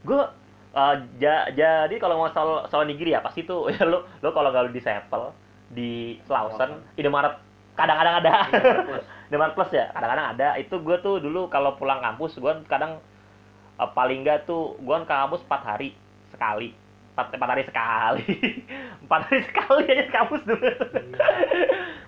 Gua 0.03 0.31
eh, 0.71 0.95
ja- 1.19 1.51
jadi 1.51 1.95
kalau 1.99 2.19
mau 2.19 2.31
soal 2.31 2.67
soal 2.67 2.87
onigiri 2.87 3.11
ya 3.11 3.23
pasti 3.23 3.43
tuh 3.43 3.67
ya 3.75 3.83
lo 3.83 4.07
lo 4.23 4.31
kalau 4.31 4.51
nggak 4.51 4.71
di 4.71 4.83
Sevel 4.83 5.35
di 5.69 6.17
Lawson, 6.25 6.81
Indomaret 6.97 7.37
kadang-kadang 7.77 8.25
ada. 8.25 8.33
Indomaret 9.29 9.53
Plus. 9.53 9.71
Ya, 9.71 9.93
kadang-kadang 9.93 10.27
ada. 10.33 10.49
Itu 10.57 10.81
gue 10.81 10.97
tuh 10.99 11.21
dulu 11.21 11.47
kalau 11.47 11.77
pulang 11.77 12.01
kampus, 12.01 12.39
gue 12.39 12.53
kadang 12.67 12.97
eh, 13.77 13.91
paling 13.93 14.25
nggak 14.25 14.47
tuh 14.47 14.79
gue 14.79 14.97
ke 14.97 15.07
kampus 15.07 15.45
4 15.45 15.69
hari 15.69 15.93
sekali. 16.33 16.73
4, 17.19 17.35
hari 17.43 17.65
sekali. 17.67 18.27
4 19.05 19.27
hari 19.27 19.41
sekali 19.43 19.83
aja 19.91 20.05
kampus 20.09 20.43
dulu. 20.47 20.71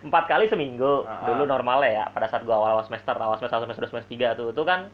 Empat 0.00 0.24
kali 0.26 0.46
seminggu 0.46 1.04
ah. 1.04 1.26
dulu 1.26 1.44
normalnya 1.44 1.90
ya 1.90 2.04
pada 2.08 2.30
saat 2.30 2.46
awal-awal 2.46 2.86
semester 2.86 3.12
awal 3.12 3.36
semester 3.36 3.58
satu, 3.58 3.64
semester 3.66 3.84
dua, 3.84 3.90
semester 3.92 4.10
tiga 4.10 4.28
tuh 4.32 4.54
itu 4.54 4.62
kan 4.62 4.88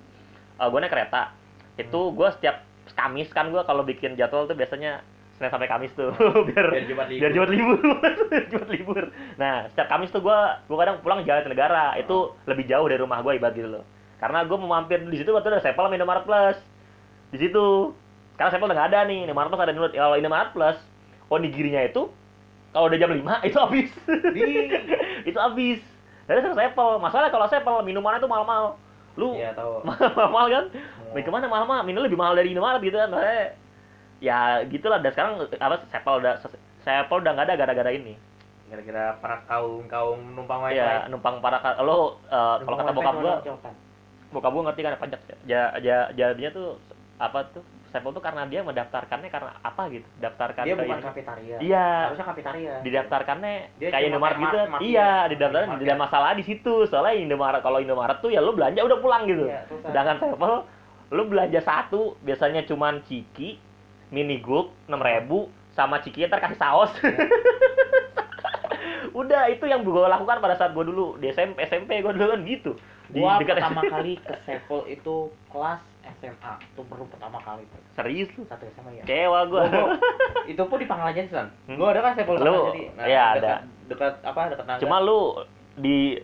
gue 0.57 0.79
naik 0.81 0.89
kereta 0.91 1.37
itu 1.77 2.01
Hmm. 2.01 2.17
gue 2.17 2.29
setiap 2.41 2.57
Kamis 2.97 3.29
kan 3.29 3.53
gue 3.53 3.61
kalau 3.61 3.85
bikin 3.85 4.17
jadwal 4.17 4.49
tuh 4.49 4.57
biasanya 4.57 5.05
Senin 5.37 5.53
sampai 5.53 5.69
Kamis 5.69 5.93
tuh 5.93 6.17
biar 6.49 6.67
Biar 6.73 6.87
Jumat 6.89 7.07
libur. 7.13 7.21
biar 7.21 7.31
Jumat 7.37 7.51
libur 7.53 7.79
Jumat 8.51 8.69
libur 8.73 9.05
nah 9.37 9.69
setiap 9.69 9.89
Kamis 9.93 10.09
tuh 10.09 10.25
gue 10.25 10.39
gue 10.65 10.77
kadang 10.81 11.05
pulang 11.05 11.21
jalan 11.29 11.45
ke 11.45 11.51
negara 11.53 11.93
itu 12.01 12.33
lebih 12.49 12.65
jauh 12.65 12.89
dari 12.89 12.97
rumah 12.97 13.21
gue 13.21 13.37
ibarat 13.37 13.53
gitu 13.53 13.69
loh 13.69 13.85
karena 14.17 14.49
gue 14.49 14.57
mau 14.57 14.71
mampir 14.73 15.05
di 15.05 15.17
situ 15.21 15.29
waktu 15.31 15.53
ada 15.53 15.61
Sepal 15.61 15.93
sama 15.93 15.95
Indomaret 15.95 16.25
Plus 16.25 16.57
di 17.31 17.39
situ 17.43 17.93
karena 18.37 18.51
Sepal 18.53 18.69
udah 18.69 18.77
nggak 18.77 18.91
ada 18.91 19.01
nih 19.05 19.19
Indomaret 19.25 19.49
Plus 19.49 19.61
ada 19.61 19.73
dulu 19.73 19.87
kalau 19.89 20.15
Indomaret 20.15 20.51
Plus 20.53 20.79
onigirinya 21.27 21.83
itu 21.83 22.13
kalau 22.71 22.87
udah 22.87 22.99
jam 22.99 23.11
5 23.11 23.25
itu 23.49 23.57
habis. 23.57 23.91
Itu 25.29 25.39
habis. 25.41 25.81
Dari 26.27 26.39
saya 26.43 26.69
Sepal 26.69 26.99
masalah 26.99 27.29
kalau 27.31 27.49
Sepal 27.49 27.81
minumannya 27.81 28.21
tuh 28.21 28.29
mahal-mahal. 28.29 28.77
Lu 29.17 29.33
Iya, 29.33 29.57
tahu. 29.57 29.81
mahal 30.37 30.49
kan? 30.53 30.65
Main 31.17 31.25
ke 31.25 31.33
mana 31.33 31.49
mahal-mahal? 31.49 31.83
Minum 31.83 32.05
lebih 32.05 32.21
mahal 32.21 32.37
dari 32.37 32.53
Indomaret 32.53 32.79
gitu 32.81 32.95
kan 32.95 33.09
Makanya, 33.09 33.57
ya 34.21 34.39
gitulah. 34.69 35.01
Dan 35.01 35.11
sekarang 35.11 35.33
apa 35.57 35.75
Sepal 35.89 36.21
udah 36.21 36.37
Sepal 36.85 37.25
udah 37.25 37.33
nggak 37.33 37.47
ada 37.49 37.57
gara-gara 37.57 37.91
ini. 37.91 38.13
Kira-kira 38.67 39.17
para 39.23 39.41
kaum-kaum 39.47 40.19
numpang 40.35 40.67
wifi. 40.67 40.77
ya 40.77 41.07
numpang 41.07 41.39
para 41.39 41.63
ka- 41.63 41.79
lo 41.81 42.19
eh, 42.27 42.57
kalau 42.61 42.77
kata 42.77 42.93
bokap 42.93 43.15
gua 43.17 43.35
bokap 44.35 44.51
gua 44.53 44.63
ngerti 44.69 44.81
kan 44.83 44.93
pajak. 45.01 45.21
Ya 45.47 45.71
ja, 45.81 46.11
jadinya 46.13 46.51
tuh 46.53 46.69
apa 47.17 47.47
tuh 47.55 47.65
Sepal 47.97 48.13
tuh 48.13 48.21
karena 48.21 48.45
dia 48.45 48.61
mendaftarkannya 48.61 49.31
karena 49.31 49.57
apa 49.59 49.83
gitu 49.89 50.05
daftarkan 50.17 50.63
Dia 50.63 50.77
bukan 50.77 50.85
ini. 50.93 51.03
kafetaria. 51.03 51.57
Iya. 51.59 51.87
Harusnya 52.05 52.27
kafetaria. 52.29 52.75
didaftarkannya 52.85 53.53
Dia 53.75 53.89
kayak 53.89 54.05
Indomaret 54.07 54.37
gitu 54.37 54.59
market. 54.69 54.85
iya 54.85 55.11
didaftarin 55.27 55.67
Market. 55.67 55.83
tidak 55.83 55.97
masalah 55.99 56.31
di 56.33 56.45
situ 56.45 56.75
soalnya 56.85 57.15
Indomaret 57.17 57.61
kalau 57.61 57.81
Indomaret 57.81 58.21
tuh 58.21 58.29
ya 58.29 58.39
lo 58.39 58.53
belanja 58.53 58.85
udah 58.85 58.99
pulang 59.01 59.25
gitu 59.25 59.49
Iya, 59.49 59.65
sedangkan 59.83 60.17
Sevel 60.21 60.55
lo 61.09 61.23
belanja 61.25 61.61
satu 61.63 62.21
biasanya 62.21 62.63
cuman 62.63 63.01
ciki 63.03 63.57
mini 64.07 64.45
enam 64.85 65.01
ribu 65.01 65.49
sama 65.73 65.99
ciki 65.99 66.27
ntar 66.27 66.39
kasih 66.39 66.61
saus 66.61 66.93
Iya. 67.01 67.17
udah 69.17 69.49
itu 69.49 69.65
yang 69.65 69.81
gue 69.81 70.05
lakukan 70.05 70.39
pada 70.39 70.55
saat 70.55 70.77
gue 70.77 70.85
dulu 70.85 71.17
di 71.17 71.31
SMP 71.31 71.65
SMP 71.65 72.05
gue 72.05 72.13
dulu 72.13 72.29
kan 72.29 72.41
gitu 72.45 72.73
di 73.07 73.23
Gua 73.23 73.39
dekat 73.39 73.63
pertama 73.63 73.83
kali 73.87 74.19
ke 74.19 74.35
Sevel 74.43 74.81
itu 74.91 75.17
kelas 75.49 75.81
SMA. 76.19 76.53
Itu 76.67 76.83
baru 76.83 77.05
pertama 77.07 77.39
kali. 77.39 77.65
Pak. 77.65 77.81
serius 77.95 78.29
lu 78.35 78.43
Satu 78.45 78.65
SMA 78.69 78.91
ya. 78.93 79.03
kecewa 79.03 79.41
Gua- 79.47 79.67
gua- 79.67 79.97
itu 80.53 80.63
pun 80.63 80.77
di 80.77 80.87
Pangkalan 80.87 81.27
San. 81.27 81.47
Hmm. 81.65 81.77
Gua 81.77 81.89
ada 81.91 82.01
kan 82.03 82.13
Sevel 82.15 82.37
Lu, 82.37 82.57
Jati. 82.71 82.83
iya, 83.03 83.27
dekat, 83.33 83.43
ada. 83.43 83.55
Dekat 83.87 84.15
apa? 84.23 84.41
Dekat 84.51 84.67
Naga. 84.67 84.81
cuma 84.81 84.97
lu 84.99 85.21
di 85.75 86.17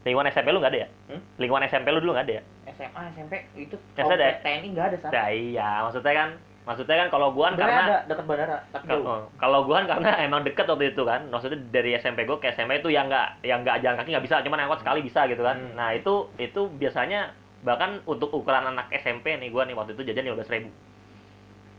lingkungan 0.00 0.28
SMP 0.28 0.48
lu 0.48 0.58
nggak 0.58 0.72
ada 0.72 0.80
ya 0.80 0.88
Hmm? 1.06 1.20
lingkungan 1.36 1.64
SMP 1.64 1.86
lu 1.88 2.00
dulu 2.00 2.12
nggak 2.14 2.24
ada 2.24 2.34
ya 2.34 2.42
SMA, 2.70 3.02
SMP 3.12 3.32
itu 3.54 3.76
Ya, 3.92 4.04
ada. 4.06 4.40
TNI 4.40 4.66
enggak 4.66 4.86
ada, 4.86 4.96
San. 4.98 5.10
Ya 5.10 5.24
iya, 5.28 5.68
maksudnya 5.82 6.14
kan, 6.14 6.28
maksudnya 6.62 6.96
kan 6.96 7.08
kalau 7.10 7.28
gua 7.30 7.50
kan 7.50 7.54
karena 7.58 7.82
ada 7.82 7.98
dekat 8.06 8.24
bandara, 8.24 8.56
tapi 8.70 8.84
jauh. 8.86 9.04
oh, 9.04 9.22
kalau 9.36 9.58
gua 9.62 9.74
kan 9.76 9.86
karena 9.90 10.10
emang 10.24 10.40
deket 10.40 10.64
waktu 10.64 10.86
itu 10.88 11.02
kan, 11.02 11.20
maksudnya 11.26 11.58
dari 11.68 11.92
SMP 11.94 12.24
gua 12.24 12.38
ke 12.38 12.48
SMA 12.50 12.78
itu 12.78 12.88
yang 12.88 13.06
nggak 13.06 13.42
yang 13.42 13.60
nggak 13.60 13.82
jalan 13.82 13.96
kaki 13.98 14.10
nggak 14.10 14.24
bisa, 14.24 14.40
cuman 14.40 14.58
angkot 14.62 14.80
sekali 14.80 15.00
bisa 15.02 15.20
gitu 15.26 15.42
kan. 15.42 15.56
Hmm. 15.58 15.74
Nah 15.74 15.88
itu 15.92 16.14
itu 16.38 16.60
biasanya 16.72 17.20
bahkan 17.60 18.00
untuk 18.04 18.32
ukuran 18.32 18.64
anak 18.66 18.88
SMP 18.94 19.36
nih 19.36 19.48
gua 19.48 19.64
nih 19.64 19.74
waktu 19.74 19.92
itu 19.92 20.02
jajan 20.02 20.24
lima 20.26 20.40
ribu 20.40 20.70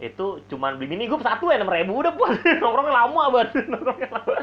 itu 0.01 0.41
cuman 0.49 0.81
beli 0.81 0.89
mini 0.89 1.05
group 1.05 1.21
satu 1.21 1.49
ya 1.49 1.61
enam 1.61 1.69
ribu 1.69 1.93
udah 1.93 2.17
puas 2.17 2.33
nongkrongnya 2.61 2.89
lama 2.91 3.21
banget. 3.29 3.49
Nongkrongnya 3.69 4.09
lama. 4.09 4.33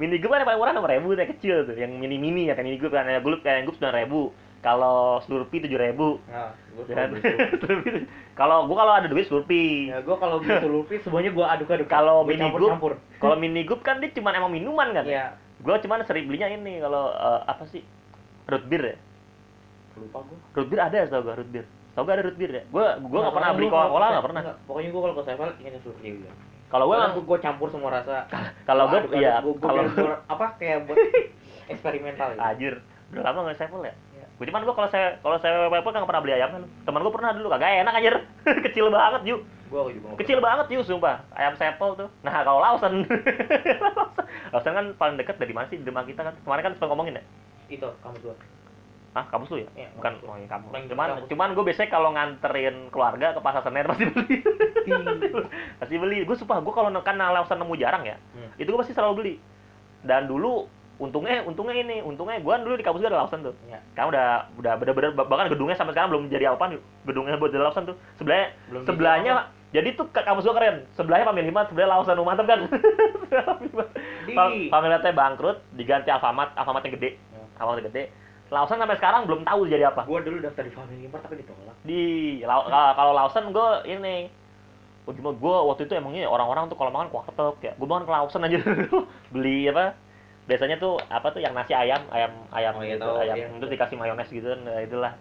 Mini 0.00 0.16
kan 0.16 0.40
yang 0.40 0.48
paling 0.48 0.56
murah 0.56 0.72
enam 0.72 0.88
ribu 0.88 1.12
yang 1.12 1.28
kecil 1.28 1.56
tuh 1.64 1.76
yang 1.76 1.92
mini 1.92 2.16
mini 2.16 2.48
ya 2.48 2.56
kan 2.56 2.64
mini 2.64 2.80
group 2.80 2.96
kan 2.96 3.04
yang 3.04 3.20
group 3.20 3.44
kayak 3.44 3.68
group 3.68 3.76
sembilan 3.76 3.96
ribu. 4.00 4.32
Kalau 4.62 5.18
slurpee 5.20 5.58
tujuh 5.60 5.74
ribu. 5.76 6.16
Nah, 6.30 6.54
beli 6.72 7.20
Slurpee- 7.20 8.06
kalau 8.32 8.64
gua 8.64 8.76
kalau 8.78 8.92
ada 8.94 9.10
duit 9.10 9.26
Slurpee 9.26 9.90
Ya, 9.90 10.00
gua 10.00 10.16
kalau 10.16 10.38
beli 10.38 10.54
Slurpee 10.56 11.02
semuanya 11.02 11.28
gua 11.28 11.52
aduk-aduk. 11.52 11.90
Kalau 11.90 12.24
Gua 12.24 12.30
mini 12.30 12.46
campur-campur. 12.48 12.92
kalau 13.20 13.36
mini 13.36 13.62
group 13.62 13.82
kan 13.82 14.00
dia 14.00 14.08
cuma 14.08 14.32
emang 14.32 14.48
minuman 14.48 14.94
kan 14.94 15.04
Iya. 15.04 15.36
gua 15.60 15.76
cuma 15.76 16.00
sering 16.02 16.24
belinya 16.24 16.48
ini 16.48 16.80
kalau 16.80 17.10
eh, 17.10 17.40
apa 17.44 17.68
sih? 17.68 17.84
Root 18.48 18.64
beer 18.64 18.82
ya 18.86 18.96
Lupa 19.94 20.18
gua. 20.22 20.38
root 20.52 20.68
beer 20.68 20.80
ada 20.80 20.98
tau 21.06 21.20
gak 21.20 21.36
root 21.36 21.50
beer 21.50 21.66
tau 21.92 22.02
gak 22.02 22.14
ada 22.16 22.24
root 22.24 22.36
beer 22.36 22.52
ya 22.52 22.62
gua 22.68 22.86
gua 22.98 23.20
nggak 23.22 23.34
pernah 23.34 23.50
beli 23.52 23.66
kalau 23.66 23.82
coca 23.82 23.92
cola 23.92 24.06
nggak 24.08 24.24
pernah 24.24 24.42
Pokoknya 24.64 24.88
gua 24.90 25.00
kalau 25.02 25.14
ke 25.14 25.22
Sevel 25.24 25.50
ingat 25.58 25.80
Slurpee 25.80 26.12
udah. 26.16 26.32
kalau 26.68 26.84
gua 26.84 26.94
Gua 26.94 27.04
emang 27.04 27.22
gua 27.22 27.38
campur 27.38 27.68
semua 27.68 27.90
rasa. 27.92 28.16
kalau 28.64 28.82
aduk-aduk, 28.86 29.12
iya 29.14 29.32
kalau 29.38 29.82
apa 30.24 30.46
kayak 30.56 30.78
buat 30.86 30.96
eksperimental 31.72 32.26
gitu. 32.32 32.40
Anjir, 32.40 32.74
udah 33.10 33.22
lama 33.22 33.38
nggak 33.44 33.58
sevel 33.58 33.80
ya? 33.82 33.92
Iya. 34.12 34.24
Gue 34.32 34.44
cuman 34.48 34.62
gua 34.64 34.74
kalau 34.74 34.88
saya 34.88 35.06
kalau 35.20 35.36
saya 35.36 35.68
apa 35.68 35.84
nggak 35.84 36.08
pernah 36.08 36.22
beli 36.24 36.34
ayamnya 36.34 36.64
lu. 36.64 36.68
Teman 36.82 37.00
gua 37.00 37.12
pernah 37.12 37.30
dulu 37.32 37.48
kagak 37.48 37.70
enak 37.78 37.92
anjir. 37.94 38.14
Kecil 38.66 38.86
banget, 38.88 39.20
Ju. 39.22 39.36
Gua 39.68 39.88
juga 39.88 40.16
Kecil 40.16 40.38
banget, 40.40 40.66
Ju, 40.68 40.80
sumpah. 40.82 41.20
Ayam 41.32 41.54
sepel 41.54 41.92
tuh. 41.94 42.08
Nah, 42.20 42.40
kalau 42.40 42.58
Lawson. 42.58 43.04
Lawson 44.52 44.72
kan 44.72 44.86
paling 44.96 45.16
dekat 45.16 45.36
dari 45.36 45.52
mana 45.52 45.68
sih 45.68 45.76
di 45.76 45.84
rumah 45.84 46.04
kita 46.04 46.20
kan? 46.22 46.34
Kemarin 46.40 46.62
kan 46.62 46.72
sempat 46.72 46.88
ngomongin 46.88 47.16
ya? 47.16 47.22
pernah. 47.22 47.30
itu 47.70 47.88
kamu 48.02 48.16
dua. 48.20 48.34
Hah, 49.12 49.28
kampus 49.28 49.48
lu 49.52 49.58
ya? 49.60 49.68
Iya, 49.76 49.88
Bukan, 50.00 50.12
oh 50.24 50.36
iya 50.40 50.48
kampus. 50.48 50.72
Dekat 50.72 50.88
Cuman, 50.96 51.08
kampus. 51.12 51.28
cuman 51.28 51.48
gue 51.52 51.64
biasanya 51.68 51.90
kalau 51.92 52.08
nganterin 52.16 52.76
keluarga 52.88 53.36
ke 53.36 53.40
pasar 53.44 53.60
Senen 53.60 53.84
pasti 53.84 54.04
beli. 54.08 54.36
pasti 55.80 55.94
beli. 56.00 56.18
Gue 56.24 56.36
sumpah, 56.40 56.64
gue 56.64 56.72
kalau 56.72 56.88
kan 57.04 57.20
Lawson 57.20 57.60
nemu 57.60 57.76
jarang 57.76 58.08
ya. 58.08 58.16
Hmm. 58.32 58.48
Itu 58.56 58.72
gue 58.72 58.80
pasti 58.80 58.96
selalu 58.96 59.12
beli. 59.20 59.34
Dan 60.00 60.32
dulu 60.32 60.64
untungnya 60.96 61.44
untungnya 61.44 61.76
ini, 61.76 62.00
untungnya 62.00 62.40
gue 62.40 62.54
dulu 62.64 62.74
di 62.80 62.84
kampus 62.84 63.04
gue 63.04 63.12
ada 63.12 63.20
Lawson 63.20 63.44
tuh. 63.44 63.54
Iya. 63.68 63.84
Sekarang 63.92 64.08
udah 64.16 64.26
udah 64.56 64.72
bener-bener 64.80 65.10
bahkan 65.12 65.52
gedungnya 65.52 65.76
sampai 65.76 65.92
sekarang 65.92 66.08
belum 66.16 66.32
jadi 66.32 66.56
apa 66.56 66.72
gedungnya 67.04 67.36
buat 67.36 67.52
di 67.52 67.60
Lawson 67.60 67.84
tuh. 67.92 67.96
Sebelahnya 68.16 68.48
Belum 68.72 68.82
sebelahnya 68.88 69.32
Jadi 69.72 69.96
tuh 69.96 70.04
kampus 70.12 70.44
gua 70.44 70.56
keren. 70.60 70.84
Sebelahnya 70.92 71.32
Family 71.32 71.48
Mart, 71.48 71.72
sebelah 71.72 71.96
Lawson 71.96 72.12
rumah 72.20 72.36
mantep 72.36 72.44
kan. 72.44 72.60
Family 74.68 74.92
Mart 74.92 75.04
bangkrut, 75.16 75.64
diganti 75.72 76.12
Alfamart, 76.12 76.52
Alfamart 76.60 76.84
yang 76.84 77.00
gede. 77.00 77.16
Ya. 77.16 77.40
Alfamart 77.56 77.80
yang 77.80 77.88
gede. 77.88 78.12
Lawson 78.52 78.76
sampai 78.76 79.00
sekarang 79.00 79.24
belum 79.24 79.42
tahu 79.48 79.64
jadi 79.64 79.88
apa. 79.88 80.04
Gua 80.04 80.20
dulu 80.20 80.44
daftar 80.44 80.62
di 80.68 80.72
Family 80.76 81.08
Mart 81.08 81.24
tapi 81.24 81.40
ditolak. 81.40 81.76
Di 81.82 82.02
Lau- 82.44 82.68
kalau 82.68 83.12
Lawson 83.16 83.50
gua 83.50 83.80
ini 83.88 84.28
Oh, 85.02 85.10
cuma 85.10 85.34
gua 85.34 85.66
waktu 85.66 85.90
itu 85.90 85.98
emangnya 85.98 86.30
orang-orang 86.30 86.70
tuh 86.70 86.78
kalau 86.78 86.94
makan 86.94 87.10
ke 87.10 87.16
warteg 87.18 87.56
ya. 87.64 87.72
Gua 87.74 87.88
makan 87.90 88.04
ke 88.06 88.12
Lawson 88.14 88.46
aja 88.46 88.58
beli 89.34 89.66
apa? 89.66 89.98
Biasanya 90.46 90.78
tuh 90.78 91.00
apa 91.10 91.26
tuh 91.34 91.42
yang 91.42 91.54
nasi 91.56 91.74
ayam, 91.74 92.06
ayam 92.14 92.30
ayam 92.54 92.74
Oh, 92.78 92.82
iya, 92.86 92.94
gitu, 92.94 93.02
tahu, 93.02 93.18
ayam 93.18 93.36
iya. 93.38 93.46
terus 93.58 93.70
dikasih 93.72 93.96
mayones 93.98 94.28
gitu 94.30 94.52
nah, 94.62 94.78
itulah. 94.78 95.12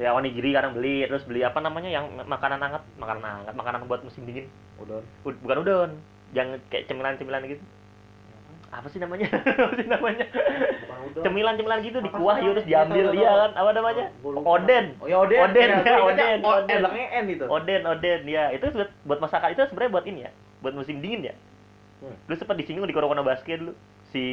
Ya 0.00 0.16
onigiri 0.16 0.56
kadang 0.56 0.72
beli, 0.72 1.04
terus 1.04 1.24
beli 1.28 1.44
apa 1.44 1.60
namanya 1.60 1.92
yang 1.92 2.08
makanan 2.24 2.56
hangat, 2.60 2.80
makanan 2.96 3.20
hangat, 3.20 3.52
makanan 3.52 3.84
buat 3.84 4.00
musim 4.00 4.24
dingin. 4.24 4.48
Udon. 4.80 5.04
Ud- 5.28 5.40
bukan 5.44 5.56
udon, 5.60 5.90
yang 6.32 6.56
kayak 6.72 6.88
cemilan-cemilan 6.88 7.44
gitu. 7.52 7.64
Apa 8.70 8.86
sih 8.86 8.96
namanya? 8.96 9.26
apa 9.66 9.74
sih 9.74 9.84
namanya? 9.84 10.26
Bukan 10.30 10.98
udon. 11.04 11.22
Cemilan-cemilan 11.22 11.78
gitu 11.82 11.98
di 11.98 12.06
Apa 12.06 12.16
kuah? 12.16 12.36
Iya, 12.38 12.52
diambil 12.60 13.04
tahu, 13.04 13.14
iya 13.16 13.30
kan? 13.36 13.50
Apa 13.52 13.70
namanya? 13.72 14.04
Oden. 14.24 14.84
Oh 14.96 15.06
ya 15.06 15.16
Oden. 15.18 15.40
Oden, 15.42 15.68
Ya, 15.80 15.96
Oden, 15.98 16.38
Oden. 16.40 16.78
Belakangnya 16.78 17.08
N 17.12 17.24
itu. 17.28 17.44
Oden, 17.44 17.82
oden, 17.84 18.20
ya. 18.24 18.44
Itu 18.50 18.66
buat, 18.70 18.90
buat 19.04 19.18
masakan 19.20 19.48
itu 19.50 19.62
sebenarnya 19.64 19.90
buat 19.90 20.04
ini 20.04 20.20
ya, 20.22 20.30
buat 20.60 20.72
musim 20.72 20.98
dingin 20.98 21.20
ya. 21.24 21.34
Hmm. 21.98 22.14
Lu 22.24 22.34
sempat 22.34 22.56
disinggung 22.56 22.86
di 22.86 22.94
Corona 22.94 23.20
Basket 23.20 23.58
dulu 23.58 23.74
si 24.08 24.24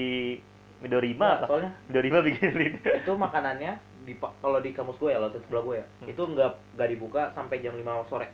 Midorima 0.78 1.26
Nah, 1.26 1.34
apa? 1.36 1.46
soalnya 1.48 1.72
Midorima 1.86 2.22
bikin 2.22 2.54
itu 2.80 3.12
makanannya 3.12 3.74
di 4.04 4.14
kalau 4.16 4.58
di 4.58 4.72
kampus 4.72 4.96
gue 4.96 5.10
ya 5.10 5.18
lo 5.18 5.28
sebelah 5.28 5.64
gue 5.64 5.76
ya 5.76 5.86
Hmm. 5.98 6.08
itu 6.08 6.22
nggak 6.24 6.50
nggak 6.74 6.90
dibuka 6.90 7.22
sampai 7.34 7.60
jam 7.60 7.74
5 7.74 7.84
sore 8.08 8.30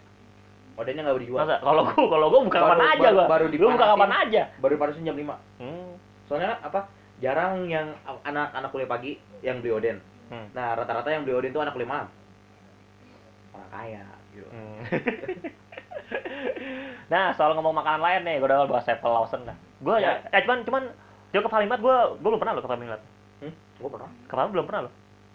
odennya 0.74 1.02
nggak 1.02 1.18
dijual 1.20 1.42
Masa 1.42 1.58
kalau 1.60 1.82
gua 1.84 2.06
kalau 2.10 2.28
gua 2.28 2.42
buka 2.44 2.58
Baru- 2.58 2.70
kapan 2.70 2.80
aja 2.86 3.00
baru- 3.00 3.16
gua. 3.16 3.26
baru 3.26 3.46
Lu 3.46 3.50
buka 3.50 3.58
dipanasin. 3.58 3.90
kapan 3.90 4.12
aja. 4.14 4.42
baru 4.60 4.74
panasin 4.76 5.04
jam 5.04 5.16
5 5.16 5.36
Hmm. 5.58 5.93
Soalnya 6.34 6.58
apa 6.60 6.90
jarang 7.22 7.70
yang 7.70 7.94
anak-anak 8.26 8.74
kuliah 8.74 8.90
pagi 8.90 9.12
yang 9.46 9.62
beli 9.62 9.72
oden 9.72 9.98
Hmm. 10.34 10.50
nah 10.58 10.74
rata-rata 10.74 11.06
yang 11.08 11.22
beli 11.22 11.38
oden 11.38 11.54
itu 11.54 11.62
anak 11.62 11.78
kuliah 11.78 11.86
malam 11.86 12.10
orang 13.54 13.70
kaya 13.70 14.02
gitu. 14.34 14.50
Hmm. 14.50 14.82
nah, 17.14 17.30
soal 17.38 17.54
ngomong 17.54 17.76
makanan 17.76 18.02
lain 18.02 18.22
nih, 18.26 18.36
gua 18.42 18.48
udah 18.50 18.66
bahas 18.66 18.90
apple 18.90 19.14
Lawson 19.14 19.46
dah. 19.46 19.54
Gua 19.78 20.02
ya, 20.02 20.26
Ya. 20.26 20.34
eh 20.34 20.42
cuman 20.42 20.66
cuman 20.66 20.84
Yo 21.34 21.42
ke 21.42 21.50
Palimat 21.50 21.78
gua 21.78 22.18
gua 22.18 22.30
belum 22.34 22.42
pernah 22.42 22.54
lo 22.58 22.62
ke 22.62 22.70
Palimat. 22.70 23.02
hmm? 23.42 23.54
gue 23.54 23.90
pernah 23.90 24.10
Ke 24.26 24.34
Palimat 24.34 24.52
belum 24.54 24.66
pernah 24.66 24.82
lo. 24.86 24.92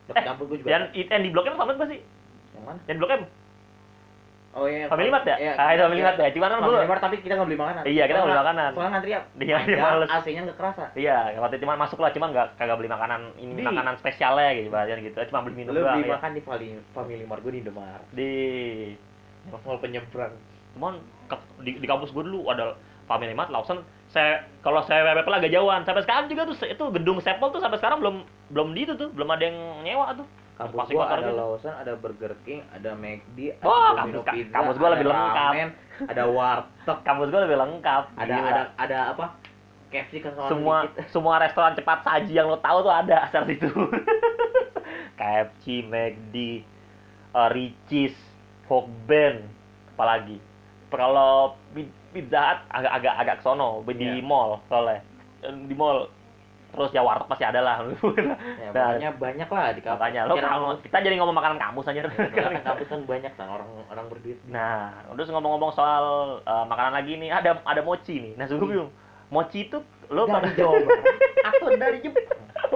Eh, 0.09 0.24
gue 0.24 0.57
juga 0.59 0.68
Yang 0.72 0.82
yang 1.05 1.22
di 1.22 1.30
Blok 1.30 1.46
M 1.46 1.55
Palimat 1.55 1.76
apa 1.78 1.86
sih? 1.90 2.01
yang 2.57 2.64
mana 2.64 2.78
Yang 2.86 2.94
di 2.96 3.01
Blok 3.03 3.12
M? 3.12 3.22
Oh 4.51 4.64
iya 4.64 4.88
Family 4.88 5.09
Mart 5.09 5.24
ya? 5.24 5.36
Iya, 5.36 5.53
Ah, 5.55 5.70
itu 5.70 5.82
Family 5.82 5.99
iya. 5.99 6.07
Mart 6.07 6.18
ya. 6.18 6.28
Cuman 6.30 6.49
kan 6.49 6.59
Family 6.61 6.88
Mart 6.88 7.03
tapi 7.03 7.16
kita 7.18 7.32
nggak 7.34 7.49
beli 7.49 7.59
makanan 7.59 7.82
Iya, 7.84 8.05
kita 8.05 8.16
nggak 8.16 8.26
beli 8.26 8.40
makanan. 8.40 8.70
soalnya 8.72 8.90
ngantri 8.90 9.11
ya 9.11 9.20
Iya, 9.38 9.57
iya, 9.66 9.78
males. 9.80 10.09
AC-nya 10.11 10.40
nggak 10.44 10.59
kerasa 10.59 10.84
Iya, 10.94 11.16
waktu 11.36 11.55
itu 11.55 11.62
cuma 11.62 11.74
masuk 11.76 11.99
lah, 11.99 12.11
cuma 12.11 12.26
nggak 12.28 12.46
kagak 12.57 12.76
beli 12.76 12.88
makanan 12.88 13.20
ini 13.36 13.53
Di- 13.55 13.66
makanan 13.66 13.94
spesialnya 13.96 14.49
gitu, 14.55 14.68
bahasanya 14.68 15.03
gitu. 15.05 15.16
Cuma 15.28 15.40
beli 15.42 15.55
minum 15.57 15.70
lu 15.70 15.80
doang 15.80 15.96
beli 15.96 16.09
ya. 16.09 16.14
makan 16.14 16.30
di 16.30 16.40
Family, 16.40 16.66
Family 16.90 17.24
Mart 17.24 17.40
gue 17.40 17.53
di 17.53 17.61
Indomaret 17.61 18.05
Di 18.11 18.30
mall 19.49 19.78
penyeberang 19.78 20.34
cuman 20.76 20.94
di, 21.59 21.74
di 21.74 21.86
kampus 21.86 22.12
gue 22.12 22.22
dulu 22.22 22.46
ada 22.49 22.76
Family 23.05 23.32
Mart, 23.32 23.49
Lawson. 23.49 23.80
Saya 24.07 24.44
kalau 24.61 24.80
saya 24.82 25.01
WP 25.07 25.24
agak 25.26 25.49
jauhan. 25.49 25.80
Sampai 25.82 26.01
sekarang 26.03 26.28
juga 26.28 26.44
tuh 26.44 26.57
itu 26.62 26.84
gedung 26.92 27.18
Sepol 27.18 27.49
tuh 27.49 27.59
sampai 27.59 27.76
sekarang 27.76 27.99
belum 27.99 28.16
belum 28.49 28.68
di 28.72 28.84
itu 28.84 28.94
tuh, 28.94 29.09
belum 29.11 29.28
ada 29.28 29.42
yang 29.42 29.57
nyewa 29.80 30.12
tuh. 30.14 30.28
Kampus 30.59 30.90
gua 30.90 31.04
ada 31.09 31.22
gitu. 31.22 31.32
Lawson 31.32 31.70
ada 31.72 31.92
Burger 31.94 32.34
King 32.42 32.61
ada 32.68 32.90
McD 32.92 33.38
ada 33.52 33.62
Oh, 33.62 33.88
Domino 33.94 34.20
kampus- 34.20 34.34
Pizza 34.34 34.52
kampus 34.52 34.74
gua 34.74 34.86
ada 34.86 34.94
lebih 34.94 35.06
lengkap. 35.09 35.50
ramen, 35.50 35.68
ada 36.04 36.22
warteg 36.26 36.98
Kampus 37.00 37.28
gue 37.28 37.40
lebih 37.40 37.59
lengkap. 37.59 38.02
ada 38.16 38.26
Gila. 38.32 38.48
ada 38.48 38.62
ada 38.76 38.98
apa 39.12 39.24
KFC 39.88 40.12
kan 40.20 40.32
semua 40.46 40.76
dikit. 40.84 41.06
semua 41.14 41.34
restoran 41.38 41.72
cepat 41.72 41.98
saji 42.02 42.32
yang 42.34 42.46
lo 42.46 42.59
tahu 42.59 42.78
tuh 42.80 42.92
ada 42.92 43.24
saat 43.26 43.48
itu. 43.48 43.70
KFC, 45.14 45.64
McD, 45.82 46.62
uh, 47.32 47.48
Ricis, 47.48 48.14
Hokben, 48.66 49.42
apalagi. 49.90 50.38
Kalau 50.88 51.54
pi- 51.70 51.90
Pizza 52.09 52.40
Hut 52.40 52.61
agak 52.70 52.92
agak 52.94 53.14
agak 53.16 53.34
kesono 53.38 53.84
di 53.84 54.00
Iya. 54.00 54.22
mall 54.22 54.64
soalnya 54.64 55.04
di 55.42 55.72
mall 55.72 56.09
terus 56.69 56.91
ya 56.91 57.01
warteg 57.01 57.27
pasti 57.27 57.43
ada 57.43 57.61
lah. 57.61 57.77
Ya 57.81 57.89
Nah, 58.69 58.93
makanya 58.95 59.11
banyak 59.12 59.49
lah 59.49 59.66
di 59.71 59.81
kampus. 59.81 59.97
makanya 59.97 60.21
lo 60.25 60.35
kamu- 60.37 60.81
kita 60.85 60.97
jadi 61.01 61.16
ngomong 61.16 61.37
makanan 61.37 61.59
kampus 61.59 61.89
aja 61.89 62.01
kan 62.05 62.12
kampus 62.69 62.87
kan 62.87 63.01
banyak 63.03 63.33
kan 63.35 63.49
orang 63.49 63.69
orang 63.89 64.07
berduit. 64.07 64.39
Nah 64.47 64.93
terus 65.11 65.29
ngomong-ngomong 65.29 65.73
soal 65.73 66.05
uh, 66.43 66.64
makanan 66.64 66.93
lagi 66.95 67.16
nih 67.16 67.31
ada 67.31 67.59
ada 67.62 67.81
mochi 67.81 68.21
nih. 68.21 68.33
Nah 68.35 68.45
gue 68.47 68.59
bingung. 68.59 68.93
Mochi 69.29 69.66
itu 69.66 69.79
lo 70.09 70.25
dari 70.25 70.53
Jawa 70.55 70.81
atau 71.45 71.69
dari 71.71 71.99
Jepang. 72.01 72.25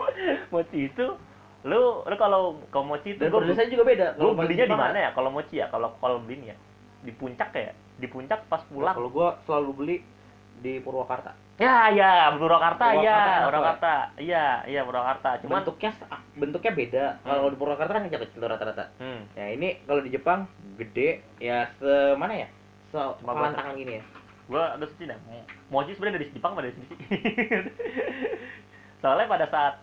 Mochi 0.53 0.87
itu 0.87 1.07
lu 1.63 2.03
lu 2.03 2.15
kalau 2.17 2.59
kalau 2.69 2.87
mochi 2.91 3.15
itu 3.15 3.23
gue 3.23 3.31
produsennya 3.31 3.71
juga 3.71 3.85
beda. 3.87 4.07
Gue 4.15 4.35
pas 4.35 4.45
belinya 4.45 4.67
di 4.67 4.69
Jepang, 4.69 4.81
mana 4.83 4.99
ya? 4.99 5.11
Kalau 5.13 5.31
mochi 5.31 5.55
ya? 5.57 5.67
Kalau 5.69 5.95
kalau 5.97 6.19
belinya 6.19 6.53
di 7.01 7.09
puncak 7.11 7.51
ya? 7.55 7.73
Di 7.97 8.07
puncak 8.07 8.45
pas 8.47 8.61
pulang. 8.67 8.93
kalau 8.93 9.09
gua 9.09 9.39
selalu 9.43 9.71
beli 9.73 9.97
di 10.63 10.79
Purwakarta. 10.79 11.35
Ya 11.59 11.91
ya 11.91 12.31
Purwakarta 12.33 12.85
Purwakarta 12.89 13.03
ya 13.03 13.45
Purwakarta. 13.45 13.93
iya 14.17 14.45
iya 14.65 14.81
Purwakarta. 14.83 15.29
Cuman 15.43 15.61
bentuknya 15.61 15.91
bentuknya 16.35 16.71
beda. 16.73 17.05
Kalau 17.21 17.47
di 17.47 17.55
Purwakarta 17.57 17.91
kan 17.93 18.03
kecil 18.05 18.21
kecil 18.25 18.41
rata-rata. 18.43 18.85
Hmm, 18.97 19.21
Ya 19.33 19.45
ini 19.51 19.77
kalau 19.85 20.01
di 20.01 20.09
Jepang 20.09 20.47
gede 20.75 21.21
ya 21.37 21.69
semana 21.77 22.33
ya? 22.33 22.47
Se 22.89 22.97
Cuma 23.21 23.33
buat- 23.33 23.53
tangan 23.53 23.75
gini 23.75 23.99
ya. 23.99 24.03
gue 24.43 24.61
ada 24.61 24.85
sih 24.93 25.05
dah. 25.05 25.17
Mochi 25.69 25.93
sebenarnya 25.93 26.19
dari 26.19 26.27
Jepang 26.31 26.53
pada 26.53 26.69
sini 26.69 26.85
soalnya 29.01 29.27
pada 29.27 29.47
saat 29.47 29.75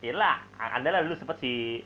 Inilah, 0.00 0.40
anda 0.56 0.88
lah 0.88 1.04
dulu 1.04 1.12
sempet 1.12 1.36
si 1.38 1.84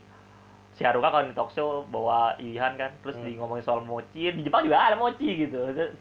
si 0.71 0.81
Haruka 0.81 1.09
kalau 1.09 1.25
di 1.25 1.33
talk 1.33 1.51
show 1.51 1.83
bawa 1.85 2.33
Ihan 2.39 2.73
kan, 2.75 2.89
terus 3.03 3.13
Hmm. 3.13 3.21
di 3.21 3.35
ngomongin 3.35 3.61
soal 3.61 3.81
mochi, 3.81 4.31
di 4.31 4.39
Jepang 4.39 4.63
juga 4.63 4.81
ada 4.81 4.95
mochi 4.95 5.35
gitu. 5.37 5.61
Terus, 5.67 5.93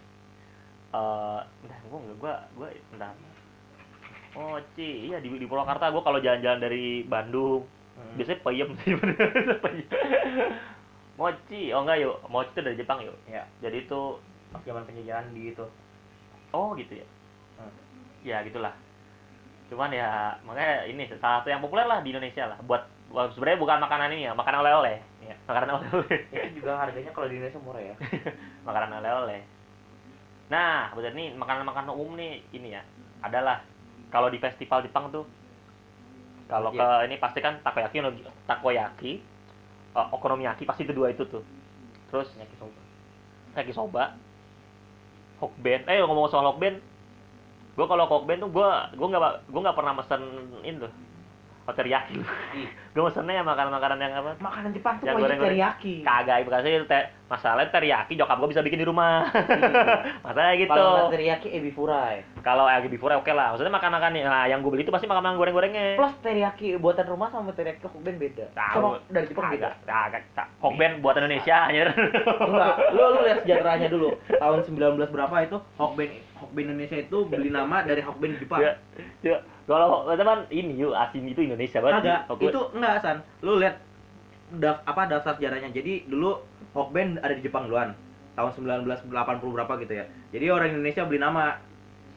entah 0.94 1.76
gue 1.94 2.00
nggak 2.02 2.18
gue 2.18 2.34
gue 2.58 2.68
entah 2.90 3.14
mochi, 4.34 5.06
iya 5.06 5.22
di 5.22 5.30
di 5.30 5.46
Purwakarta 5.46 5.94
gue 5.94 6.02
kalau 6.02 6.18
jalan-jalan 6.18 6.58
dari 6.58 7.06
Bandung 7.06 7.62
Hmm. 7.94 8.18
biasanya 8.18 8.42
peyem 8.42 8.68
sih 8.82 8.90
mochi, 11.14 11.70
oh 11.70 11.86
enggak 11.86 12.02
yuk, 12.02 12.18
mochi 12.26 12.50
itu 12.50 12.60
dari 12.66 12.74
Jepang 12.74 12.98
yuk. 13.06 13.14
Ya, 13.30 13.46
Jadi 13.62 13.86
itu 13.86 14.18
pas 14.50 14.58
zaman 14.66 14.82
penjajahan 14.82 15.30
di 15.30 15.54
itu. 15.54 15.62
oh 16.50 16.74
gitu 16.74 16.98
ya. 16.98 17.06
Hmm. 17.54 17.70
Ya 18.26 18.42
gitulah. 18.42 18.74
Cuman 19.70 19.94
ya 19.94 20.34
makanya 20.42 20.90
ini 20.90 21.06
salah 21.22 21.46
satu 21.46 21.54
yang 21.54 21.62
populer 21.62 21.86
lah 21.86 22.02
di 22.02 22.10
Indonesia 22.10 22.50
lah 22.50 22.58
buat, 22.66 22.82
buat 23.14 23.30
sebenarnya 23.38 23.62
bukan 23.62 23.78
makanan 23.78 24.10
ini 24.10 24.26
ya, 24.26 24.32
makanan 24.34 24.66
oleh-oleh. 24.66 24.98
Ya, 25.22 25.38
makanan 25.46 25.70
oleh-oleh. 25.78 26.18
Itu 26.34 26.50
juga 26.58 26.74
harganya 26.74 27.14
kalau 27.14 27.30
di 27.30 27.38
Indonesia 27.38 27.62
murah 27.62 27.82
ya. 27.82 27.94
makanan 28.68 28.98
oleh-oleh. 28.98 29.40
Nah, 30.52 30.92
betul 30.92 31.12
nih 31.16 31.32
makanan-makanan 31.36 31.92
umum 31.96 32.14
nih 32.20 32.44
ini 32.52 32.76
ya. 32.76 32.82
Adalah 33.24 33.64
kalau 34.12 34.28
di 34.28 34.38
festival 34.38 34.84
Jepang 34.84 35.08
tuh 35.10 35.24
kalau 36.44 36.70
ke 36.76 36.88
ini 37.08 37.16
pasti 37.16 37.40
kan 37.40 37.58
takoyaki 37.64 37.98
takoyaki 38.44 39.12
eh, 39.96 40.08
okonomiyaki 40.12 40.68
pasti 40.68 40.84
itu 40.84 40.92
dua 40.92 41.08
itu 41.14 41.24
tuh. 41.24 41.42
Terus 42.12 42.28
Yakisoba. 42.36 42.80
yakisoba 43.54 44.04
hokben 45.40 45.80
eh 45.90 45.98
ngomong 46.02 46.30
soal 46.30 46.46
hokben 46.50 46.78
gue 47.74 47.86
kalau 47.90 48.06
hokben 48.06 48.38
tuh 48.42 48.50
gue 48.50 48.68
gue 48.98 49.06
nggak 49.10 49.50
gue 49.50 49.60
nggak 49.64 49.78
pernah 49.78 49.92
mesen 49.98 50.22
itu 50.62 50.88
oh, 51.64 51.74
teriyaki 51.74 52.16
gue 52.94 53.02
mesennya 53.02 53.42
makanan-makanan 53.42 53.98
yang 53.98 54.12
apa 54.14 54.30
makanan 54.38 54.70
Jepang 54.70 54.94
tuh 55.02 55.06
Yang 55.06 55.16
goreng-goreng. 55.18 55.50
teriyaki. 55.50 55.94
kagak 56.02 56.46
makanya 56.46 56.86
te, 56.86 56.98
masalahnya 57.26 57.68
teriyaki 57.68 58.12
jokap 58.14 58.36
gue 58.38 58.48
bisa 58.48 58.62
bikin 58.62 58.78
di 58.78 58.86
rumah 58.86 59.26
masalahnya 60.24 60.54
gitu 60.56 60.70
Kalau 60.70 61.10
teriyaki 61.10 61.48
ebi 61.50 61.70
furai. 61.70 62.22
kalau 62.40 62.68
yang 62.68 62.84
di 62.84 62.94
Pura 62.94 63.18
oke 63.18 63.28
lah 63.28 63.50
maksudnya 63.50 63.72
makan-makan 63.72 64.12
nah, 64.20 64.46
yang 64.46 64.60
gue 64.60 64.70
beli 64.70 64.84
itu 64.84 64.92
pasti 64.92 65.06
makanan 65.06 65.34
goreng-gorengnya 65.34 65.96
Plus 65.96 66.14
teriyaki 66.20 66.76
buatan 66.78 67.06
rumah 67.08 67.28
sama 67.28 67.50
teriyaki 67.50 67.82
Hokben 67.84 68.16
beda. 68.16 68.44
Tahu. 68.52 68.74
Sama 68.74 68.88
dari 69.08 69.26
Jepang 69.26 69.50
beda. 69.50 69.70
kagak 69.82 70.22
hokben 70.60 70.92
buatan 71.00 71.24
Indonesia 71.24 71.56
anjir 71.68 71.88
Enggak, 71.94 72.74
lu 72.92 73.02
lu 73.10 73.20
lihat 73.24 73.38
sejarahnya 73.42 73.88
dulu. 73.88 74.08
Tahun 74.28 74.58
19 74.62 75.10
berapa 75.10 75.36
itu 75.42 75.56
Hokben 75.74 76.08
Hokben 76.34 76.64
Indonesia 76.68 76.98
itu 76.98 77.18
beli 77.24 77.48
nama 77.48 77.82
dari 77.82 78.04
Hokben 78.04 78.36
Jepang. 78.36 78.60
ya, 78.60 78.72
ya. 79.22 79.38
Kalau 79.64 80.04
teman 80.12 80.44
ini 80.52 80.76
yuk 80.76 80.92
asin 80.92 81.24
itu 81.24 81.40
Indonesia 81.44 81.80
banget 81.80 82.02
Kagak, 82.04 82.20
itu 82.40 82.60
enggak 82.76 82.94
San. 83.00 83.18
Lu 83.40 83.56
lihat 83.56 83.80
daf, 84.60 84.84
apa 84.84 85.08
daftar 85.08 85.40
sejarahnya. 85.40 85.72
Jadi 85.72 86.04
dulu 86.08 86.36
Hokben 86.74 87.22
ada 87.22 87.32
di 87.32 87.42
Jepang 87.44 87.70
duluan. 87.70 87.96
Tahun 88.34 88.50
1980 88.50 89.14
berapa 89.40 89.72
gitu 89.80 89.94
ya. 89.94 90.04
Jadi 90.34 90.46
orang 90.50 90.68
Indonesia 90.74 91.02
beli 91.06 91.20
nama 91.22 91.56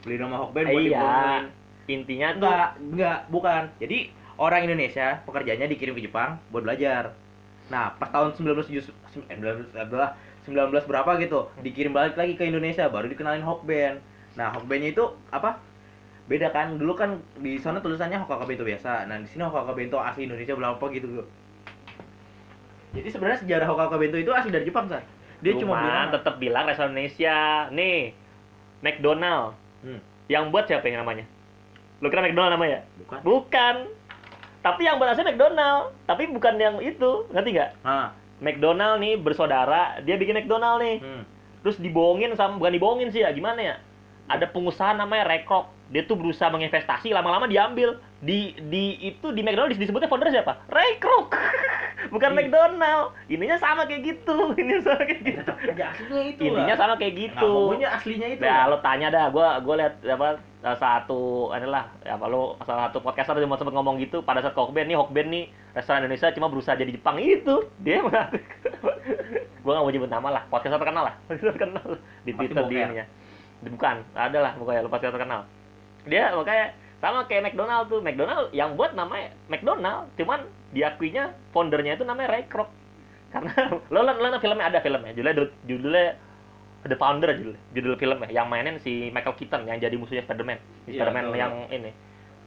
beli 0.04 0.18
nama 0.18 0.36
Hokben 0.44 0.66
buat 0.66 0.82
iya 0.82 1.46
intinya 1.88 2.36
tuh 2.36 2.52
Enggak, 2.52 2.70
enggak, 2.84 3.20
bukan. 3.32 3.64
Jadi 3.80 3.98
orang 4.36 4.62
Indonesia 4.68 5.08
pekerjaannya 5.24 5.68
dikirim 5.72 5.96
ke 5.96 6.04
Jepang 6.04 6.36
buat 6.52 6.68
belajar. 6.68 7.16
Nah, 7.72 7.96
pas 7.96 8.12
tahun 8.12 8.36
1979 8.36 9.72
adalah 9.72 10.20
19 10.48 10.88
berapa 10.88 11.12
gitu 11.20 11.52
dikirim 11.60 11.92
balik 11.92 12.16
lagi 12.16 12.40
ke 12.40 12.48
Indonesia 12.48 12.88
baru 12.88 13.12
dikenalin 13.12 13.44
Hokben 13.44 14.00
nah 14.40 14.56
Hokbennya 14.56 14.96
itu 14.96 15.04
apa 15.28 15.60
beda 16.28 16.52
kan 16.52 16.76
dulu 16.76 16.94
kan 16.94 17.24
di 17.40 17.56
sana 17.56 17.80
tulisannya 17.80 18.20
Hokkaido 18.20 18.46
Bento 18.46 18.64
biasa 18.68 19.08
nah 19.08 19.16
di 19.16 19.28
sini 19.32 19.48
Hokkaido 19.48 19.74
Bento 19.74 19.98
asli 20.00 20.28
Indonesia 20.28 20.54
berapa 20.54 20.86
gitu 20.92 21.24
jadi 22.92 23.08
sebenarnya 23.08 23.40
sejarah 23.44 23.68
Hokkaido 23.72 23.98
Bento 24.00 24.18
itu 24.20 24.32
asli 24.36 24.52
dari 24.52 24.68
Jepang 24.68 24.92
kan 24.92 25.04
dia 25.42 25.54
cuma 25.54 25.78
nama. 25.78 26.14
tetap 26.18 26.42
bilang 26.42 26.66
restoran 26.66 26.98
Indonesia. 26.98 27.70
Nih, 27.70 28.14
McDonald. 28.82 29.54
Hmm. 29.86 30.02
Yang 30.28 30.44
buat 30.50 30.66
siapa 30.66 30.86
yang 30.90 31.06
namanya? 31.06 31.26
Lu 32.02 32.10
kira 32.10 32.26
McDonald 32.26 32.54
namanya? 32.58 32.80
bukan 33.06 33.20
Bukan. 33.22 33.76
Tapi 34.66 34.82
yang 34.84 34.98
buat 34.98 35.14
asli 35.14 35.24
McDonald. 35.24 35.94
Tapi 36.10 36.24
bukan 36.34 36.58
yang 36.58 36.76
itu. 36.82 37.30
Ngerti 37.30 37.50
nggak? 37.54 37.72
McDonald 38.38 39.02
nih 39.02 39.18
bersaudara, 39.18 40.02
dia 40.06 40.18
bikin 40.18 40.38
McDonald 40.38 40.82
nih. 40.82 40.98
hmm. 41.02 41.24
Terus 41.66 41.78
dibohongin 41.82 42.34
sama 42.38 42.58
bukan 42.58 42.74
dibohongin 42.74 43.10
sih 43.10 43.22
ya, 43.26 43.34
gimana 43.34 43.60
ya? 43.62 43.76
Ada 44.30 44.50
pengusaha 44.50 44.94
namanya 44.98 45.26
Ray 45.26 45.46
Kroc. 45.46 45.70
Dia 45.88 46.04
tuh 46.04 46.14
berusaha 46.14 46.48
menginvestasi, 46.48 47.10
lama-lama 47.10 47.46
diambil. 47.46 47.96
Di 48.18 48.52
di 48.60 48.84
itu 49.06 49.30
di 49.30 49.40
McDonald 49.40 49.72
disebutnya 49.72 50.06
founder 50.06 50.28
siapa? 50.28 50.66
Ray 50.68 50.98
Kroc. 50.98 51.32
bukan 52.14 52.30
Ih. 52.30 52.36
McDonald. 52.36 53.16
Ininya 53.28 53.56
sama 53.56 53.84
kayak 53.84 54.04
gitu. 54.06 54.36
Ini 54.60 54.82
sama 54.82 55.02
kayak 55.02 55.22
gitu. 55.24 55.52
aja 55.70 55.86
aslinya 55.90 56.22
itu 56.26 56.42
Intinya 56.44 56.66
lah. 56.68 56.78
sama 56.78 56.94
kayak 56.96 57.14
Nah, 57.14 57.22
gitu. 57.22 57.50
pokoknya 57.50 57.88
aslinya 57.94 58.28
itu 58.30 58.42
Nah, 58.42 58.62
lo 58.66 58.78
tanya 58.80 59.08
dah, 59.08 59.26
gua 59.30 59.48
gua 59.60 59.76
lihat 59.78 59.94
apa 60.04 60.28
satu 60.74 61.22
inilah 61.54 61.88
apa 62.04 62.26
lo 62.26 62.60
salah 62.60 62.90
satu 62.90 63.00
podcaster 63.00 63.38
cuma 63.38 63.56
sempat 63.56 63.72
ngomong 63.72 63.96
gitu 63.98 64.20
pada 64.20 64.42
saat 64.42 64.52
ke 64.52 64.60
Hokben 64.60 64.84
nih 64.84 64.98
Hokben 64.98 65.28
nih 65.30 65.44
restoran 65.72 66.04
Indonesia 66.04 66.28
cuma 66.30 66.50
berusaha 66.50 66.74
jadi 66.74 66.92
Jepang 66.92 67.16
itu 67.18 67.56
dia 67.78 68.02
mengaku 68.02 68.42
gua 69.64 69.72
nggak 69.74 69.86
mau 69.86 69.94
nyebut 69.94 70.10
nama 70.10 70.28
lah 70.30 70.44
podcaster 70.50 70.76
terkenal 70.76 71.04
lah 71.06 71.16
podcaster 71.24 71.54
terkenal 71.54 71.86
di 72.20 72.32
Pasti 72.32 72.40
Twitter 72.44 72.56
di 72.58 72.68
boker. 72.68 72.84
ininya 72.84 73.06
Di- 73.58 73.70
bukan 73.70 73.96
ada 74.12 74.38
lah 74.42 74.52
pokoknya 74.54 74.82
lo 74.82 74.90
podcaster 74.90 75.16
terkenal 75.16 75.42
dia 76.10 76.34
makanya 76.34 76.74
sama 76.98 77.30
kayak 77.30 77.54
McDonald 77.54 77.86
tuh. 77.92 78.02
McDonald 78.02 78.50
yang 78.54 78.74
buat 78.74 78.98
namanya 78.98 79.30
McDonald 79.48 80.10
cuman 80.18 80.50
diakuinya 80.74 81.34
foundernya 81.54 81.96
itu 81.98 82.06
namanya 82.06 82.34
Ray 82.34 82.46
Kroc. 82.50 82.70
Karena 83.30 83.54
lo 83.94 84.00
lo, 84.02 84.12
lo 84.18 84.38
filmnya 84.42 84.66
ada 84.66 84.80
filmnya. 84.82 85.14
Judulnya 85.14 85.36
judulnya 85.68 86.06
The 86.88 86.96
Founder 86.96 87.36
judul 87.36 87.56
judul 87.76 87.94
filmnya 88.00 88.32
yang 88.32 88.48
mainin 88.48 88.80
si 88.80 89.12
Michael 89.12 89.36
Keaton 89.36 89.68
yang 89.68 89.78
jadi 89.78 89.96
musuhnya 90.00 90.24
Spider-Man 90.24 90.60
Iya, 90.88 91.04
Spider-Man 91.04 91.26
tahu, 91.30 91.36
yang 91.38 91.54
ini. 91.70 91.92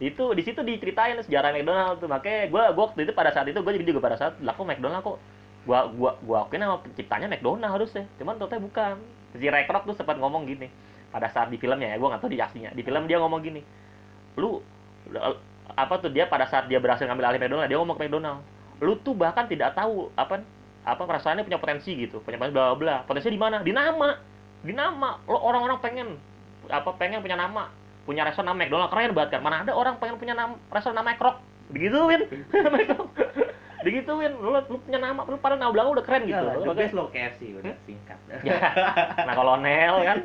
Itu 0.00 0.32
di 0.32 0.42
situ 0.42 0.64
diceritain 0.64 1.20
sejarah 1.20 1.52
McDonald 1.54 2.00
tuh. 2.00 2.08
Makanya 2.10 2.48
gua 2.50 2.72
gua 2.74 2.90
waktu 2.90 3.06
itu 3.06 3.12
pada 3.14 3.30
saat 3.30 3.46
itu 3.46 3.60
gua 3.60 3.72
jadi 3.76 3.86
juga 3.86 4.00
pada 4.02 4.16
saat 4.18 4.34
laku 4.42 4.64
McDonald 4.66 5.04
kok 5.04 5.18
gua 5.68 5.92
gua 5.92 6.16
gua 6.24 6.48
akuin 6.48 6.64
nama 6.64 6.80
penciptanya 6.80 7.30
McDonald 7.30 7.70
harusnya. 7.70 8.08
Cuman 8.18 8.40
ternyata 8.40 8.58
bukan. 8.58 8.94
Si 9.30 9.46
Ray 9.46 9.68
Kroc 9.70 9.86
tuh 9.86 9.94
sempat 9.94 10.18
ngomong 10.18 10.42
gini 10.50 10.66
pada 11.10 11.26
saat 11.30 11.50
di 11.50 11.58
filmnya 11.58 11.90
ya 11.92 11.96
gua 11.98 12.14
nggak 12.14 12.22
tahu 12.22 12.32
di 12.32 12.40
aslinya. 12.40 12.70
Di 12.74 12.82
film 12.86 13.04
dia 13.10 13.18
ngomong 13.18 13.40
gini 13.42 13.62
lu 14.38 14.62
apa 15.74 15.94
tuh 15.98 16.10
dia 16.10 16.26
pada 16.30 16.46
saat 16.46 16.70
dia 16.70 16.78
berhasil 16.78 17.06
ngambil 17.06 17.34
alih 17.34 17.38
McDonald 17.42 17.68
dia 17.70 17.78
ngomong 17.78 17.98
ke 17.98 18.02
McDonald 18.06 18.40
lu 18.80 18.94
tuh 19.02 19.12
bahkan 19.12 19.44
tidak 19.50 19.74
tahu 19.74 20.08
apa 20.16 20.40
apa 20.86 21.02
perasaannya 21.04 21.44
punya 21.44 21.60
potensi 21.60 21.92
gitu 21.92 22.24
punya 22.24 22.40
potensi 22.40 22.56
bla 22.56 22.74
bla 22.78 22.96
potensinya 23.04 23.34
di 23.34 23.42
mana? 23.42 23.56
Di 23.60 23.72
nama. 23.74 24.08
Di 24.64 24.72
nama. 24.72 25.10
Lo 25.28 25.38
orang-orang 25.40 25.78
pengen 25.82 26.08
apa 26.70 26.94
pengen 26.96 27.20
punya 27.20 27.34
nama 27.34 27.68
punya 28.08 28.24
restoran 28.24 28.50
nama 28.50 28.58
McDonald. 28.64 28.90
Keren 28.90 29.12
banget 29.12 29.30
kan? 29.38 29.40
Mana 29.44 29.62
ada 29.62 29.72
orang 29.76 30.00
pengen 30.00 30.16
punya 30.16 30.34
nama 30.34 30.56
restoran 30.72 30.96
nama 30.96 31.14
Krok. 31.18 31.36
Digituin 31.70 32.26
digituin 33.80 34.32
lu, 34.36 34.52
lu 34.52 34.76
punya 34.80 34.98
nama 35.00 35.24
lu 35.24 35.36
pada 35.40 35.56
nama 35.56 35.72
belakang 35.72 35.96
udah 35.96 36.04
keren 36.04 36.22
gitu. 36.28 36.36
Lu 36.40 36.72
the 36.72 36.76
best 36.76 36.92
lo 36.92 37.08
KFC 37.08 37.56
udah 37.56 37.74
singkat. 37.84 38.18
Ya. 38.40 38.56
nah 39.26 39.34
kolonel 39.34 40.06
kan 40.06 40.18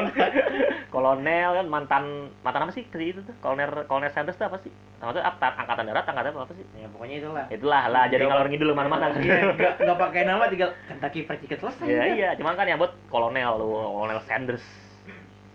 kolonel 0.94 1.50
kan 1.58 1.66
mantan 1.66 2.04
mantan 2.44 2.68
apa 2.68 2.72
sih 2.76 2.84
ke 2.86 3.00
itu 3.00 3.24
tuh 3.24 3.32
kolonel 3.40 3.88
kolonel 3.88 4.12
Sanders 4.12 4.36
tuh 4.36 4.46
apa 4.52 4.60
sih 4.60 4.68
maksudnya 5.00 5.26
apa 5.26 5.58
angkatan 5.58 5.88
darat 5.88 6.04
angkatan 6.06 6.36
apa 6.36 6.52
sih 6.52 6.66
ya 6.76 6.86
pokoknya 6.92 7.16
itulah. 7.24 7.44
itulah 7.48 7.84
lah 7.88 8.04
jadi 8.12 8.28
ngalor 8.28 8.46
ngidul 8.52 8.76
mana-mana 8.76 9.10
Iya, 9.16 9.56
nggak 9.56 9.74
nggak 9.80 9.98
pakai 9.98 10.22
nama 10.28 10.44
tinggal 10.52 10.70
Kentucky 10.86 11.24
Fried 11.24 11.40
Chicken 11.40 11.58
selesai. 11.58 11.86
Iya 11.88 11.96
udah. 11.96 12.14
iya, 12.14 12.28
cuman 12.36 12.54
kan 12.54 12.66
yang 12.68 12.78
buat 12.78 12.92
kolonel 13.08 13.50
lu, 13.58 13.70
kolonel 13.74 14.20
Sanders. 14.28 14.64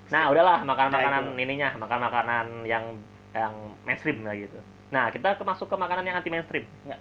Nah, 0.08 0.32
udahlah 0.32 0.64
makan 0.64 0.88
makanan 0.88 1.24
Nah, 1.36 1.44
ininya, 1.44 1.70
makan 1.76 2.00
makanan 2.00 2.46
yang 2.64 2.84
yang 3.36 3.54
mainstream 3.84 4.24
lah 4.24 4.36
gitu. 4.40 4.56
Nah, 4.88 5.12
kita 5.12 5.36
masuk 5.44 5.68
ke 5.68 5.76
makanan 5.76 6.08
yang 6.08 6.16
anti 6.16 6.32
mainstream. 6.32 6.64
Ya. 6.88 6.96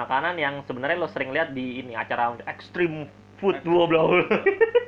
Makanan 0.00 0.40
yang 0.40 0.64
sebenarnya 0.64 0.96
lo 0.96 1.12
sering 1.12 1.36
lihat 1.36 1.52
di 1.52 1.84
ini 1.84 1.92
acara 1.92 2.32
extreme 2.48 3.04
food 3.36 3.60
bla 3.60 3.84
bla 3.84 4.00
bla. 4.08 4.24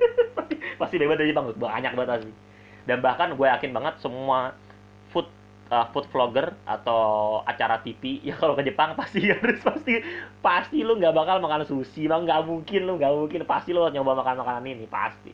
Pasti 0.81 0.97
bebas 0.97 1.21
dari 1.21 1.37
Jepang, 1.37 1.53
banyak 1.53 1.93
banget 1.93 2.11
asli. 2.25 2.33
Dan 2.89 3.05
bahkan 3.05 3.37
gue 3.37 3.47
yakin 3.47 3.77
banget 3.77 4.01
semua 4.01 4.57
food 5.13 5.29
uh, 5.73 5.87
food 5.93 6.05
vlogger 6.13 6.53
atau 6.69 7.41
acara 7.49 7.81
TV 7.81 8.19
ya 8.29 8.37
kalau 8.37 8.53
ke 8.53 8.69
Jepang 8.69 8.93
pasti 8.93 9.25
harus 9.33 9.61
pasti 9.65 10.05
pasti 10.45 10.85
lu 10.85 11.01
nggak 11.01 11.17
bakal 11.17 11.41
makan 11.41 11.65
sushi 11.65 12.05
bang 12.05 12.29
nggak 12.29 12.45
mungkin 12.45 12.81
lu 12.85 13.01
nggak 13.01 13.13
mungkin 13.13 13.41
pasti 13.49 13.73
lu 13.73 13.81
nyoba 13.89 14.13
makan 14.21 14.45
makanan 14.45 14.65
ini 14.69 14.87
pasti 14.87 15.33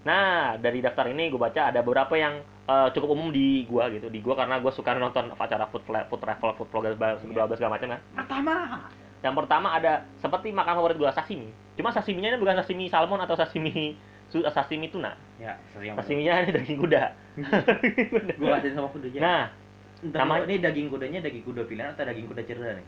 nah 0.00 0.24
dari 0.56 0.80
daftar 0.80 1.06
ini 1.06 1.28
gue 1.28 1.36
baca 1.36 1.68
ada 1.68 1.80
beberapa 1.80 2.14
yang 2.14 2.38
uh, 2.64 2.88
cukup 2.90 3.12
umum 3.12 3.28
di 3.28 3.64
gua 3.64 3.88
gitu 3.88 4.08
di 4.08 4.18
gua 4.18 4.32
karena 4.34 4.56
gue 4.56 4.72
suka 4.72 4.94
nonton 4.94 5.28
acara 5.34 5.68
food 5.68 5.84
food 5.84 6.18
travel 6.18 6.50
food 6.54 6.68
vlogger 6.68 6.92
segala 6.94 7.20
segala 7.20 7.44
segala 7.52 7.72
macam 7.76 7.88
ya 7.90 7.98
Pertama. 8.16 8.54
yang 9.20 9.34
pertama 9.36 9.68
ada 9.70 9.92
seperti 10.16 10.48
makan 10.50 10.72
favorit 10.74 10.96
gua 10.96 11.12
sashimi 11.12 11.52
cuma 11.76 11.90
sashiminya 11.90 12.32
ini 12.32 12.38
bukan 12.38 12.56
sashimi 12.56 12.88
salmon 12.88 13.20
atau 13.20 13.36
sashimi 13.36 13.92
sashimi 14.30 14.88
tuna 14.88 15.12
Ya, 15.36 15.56
sashiminya 15.96 16.44
ini 16.44 16.52
daging 16.54 16.78
kuda 16.78 17.02
Gue 18.38 18.46
ngajarin 18.46 18.76
sama 18.76 18.88
kudanya. 18.88 19.20
nah 19.20 19.42
namanya- 20.16 20.44
ini 20.46 20.56
daging 20.58 20.88
kudanya 20.88 21.18
daging 21.20 21.44
kuda 21.44 21.64
pilihan 21.64 21.92
atau 21.92 22.04
daging 22.04 22.24
kuda 22.24 22.42
cerda 22.44 22.72
nih? 22.72 22.86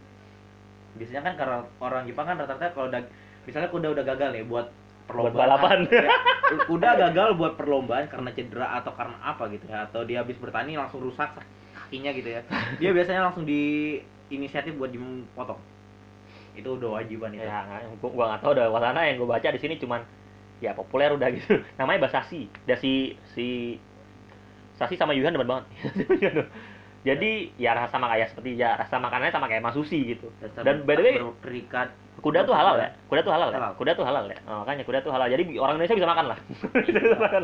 Biasanya 0.93 1.21
kan 1.23 1.35
kalau 1.37 1.59
orang 1.79 2.05
Jepang 2.05 2.25
kan 2.25 2.37
rata-rata 2.37 2.69
kalau 2.71 2.89
dag 2.89 3.05
misalnya 3.43 3.69
kuda 3.69 3.89
udah 3.91 4.05
gagal 4.07 4.29
nih 4.31 4.45
buat 4.45 4.69
perlombaan. 5.13 5.37
balapan. 5.37 5.79
Ya, 6.53 6.69
kuda 6.69 6.91
gagal 7.01 7.29
buat 7.41 7.57
perlombaan 7.57 8.13
karena 8.13 8.29
cedera 8.37 8.77
atau 8.77 8.93
karena 8.93 9.17
apa 9.25 9.49
gitu 9.49 9.65
ya 9.73 9.89
atau 9.89 10.05
dia 10.05 10.21
habis 10.21 10.37
bertani 10.37 10.77
langsung 10.77 11.01
rusak 11.01 11.33
kakinya 11.73 12.13
gitu 12.13 12.29
ya. 12.29 12.45
Dia 12.77 12.93
biasanya 12.93 13.25
langsung 13.29 13.49
di 13.49 13.97
inisiatif 14.29 14.77
buat 14.77 14.93
dipotong. 14.93 15.57
Itu 16.53 16.77
udah 16.77 17.01
wajiban 17.01 17.33
itu. 17.33 17.41
ya 17.41 17.65
gua, 18.05 18.11
gua 18.13 18.25
nggak 18.33 18.41
tahu 18.45 18.53
udah 18.53 18.67
wacana 18.69 19.01
yang 19.09 19.17
gua 19.17 19.41
baca 19.41 19.49
di 19.49 19.61
sini 19.61 19.81
cuman 19.81 20.05
ya 20.63 20.77
populer 20.79 21.11
udah 21.11 21.29
gitu 21.35 21.59
namanya 21.79 22.07
basashi 22.07 22.47
dan 22.65 22.79
si 22.79 23.19
si 23.35 23.77
Sashi 24.79 24.97
sama 24.97 25.13
Yuhan 25.13 25.35
demen 25.35 25.51
banget 25.51 25.67
jadi 27.03 27.51
ya 27.59 27.75
rasa 27.75 27.99
sama 27.99 28.07
kayak 28.15 28.31
seperti 28.31 28.55
ya 28.55 28.79
rasa 28.79 29.03
makanannya 29.03 29.35
sama 29.35 29.51
kayak 29.51 29.67
masushi 29.67 30.15
gitu. 30.15 30.31
Dan 30.63 30.87
by 30.87 30.95
the 30.95 31.03
way, 31.03 31.17
berikat 31.43 31.91
kuda 32.23 32.47
tuh 32.47 32.55
halal 32.55 32.79
ya? 32.79 32.95
Kuda. 33.11 33.27
Tuh 33.27 33.35
halal 33.35 33.51
ya? 33.51 33.59
Halal. 33.59 33.73
kuda 33.75 33.91
tuh 33.99 34.07
halal 34.07 34.25
ya? 34.31 34.39
Oh, 34.47 34.63
makanya 34.63 34.87
kuda 34.87 34.99
tuh 35.03 35.11
halal. 35.11 35.27
Jadi 35.27 35.43
orang 35.59 35.75
Indonesia 35.75 35.99
bisa 35.99 36.07
makan 36.07 36.25
lah. 36.31 36.39
Bisa 36.87 37.19
makan. 37.19 37.43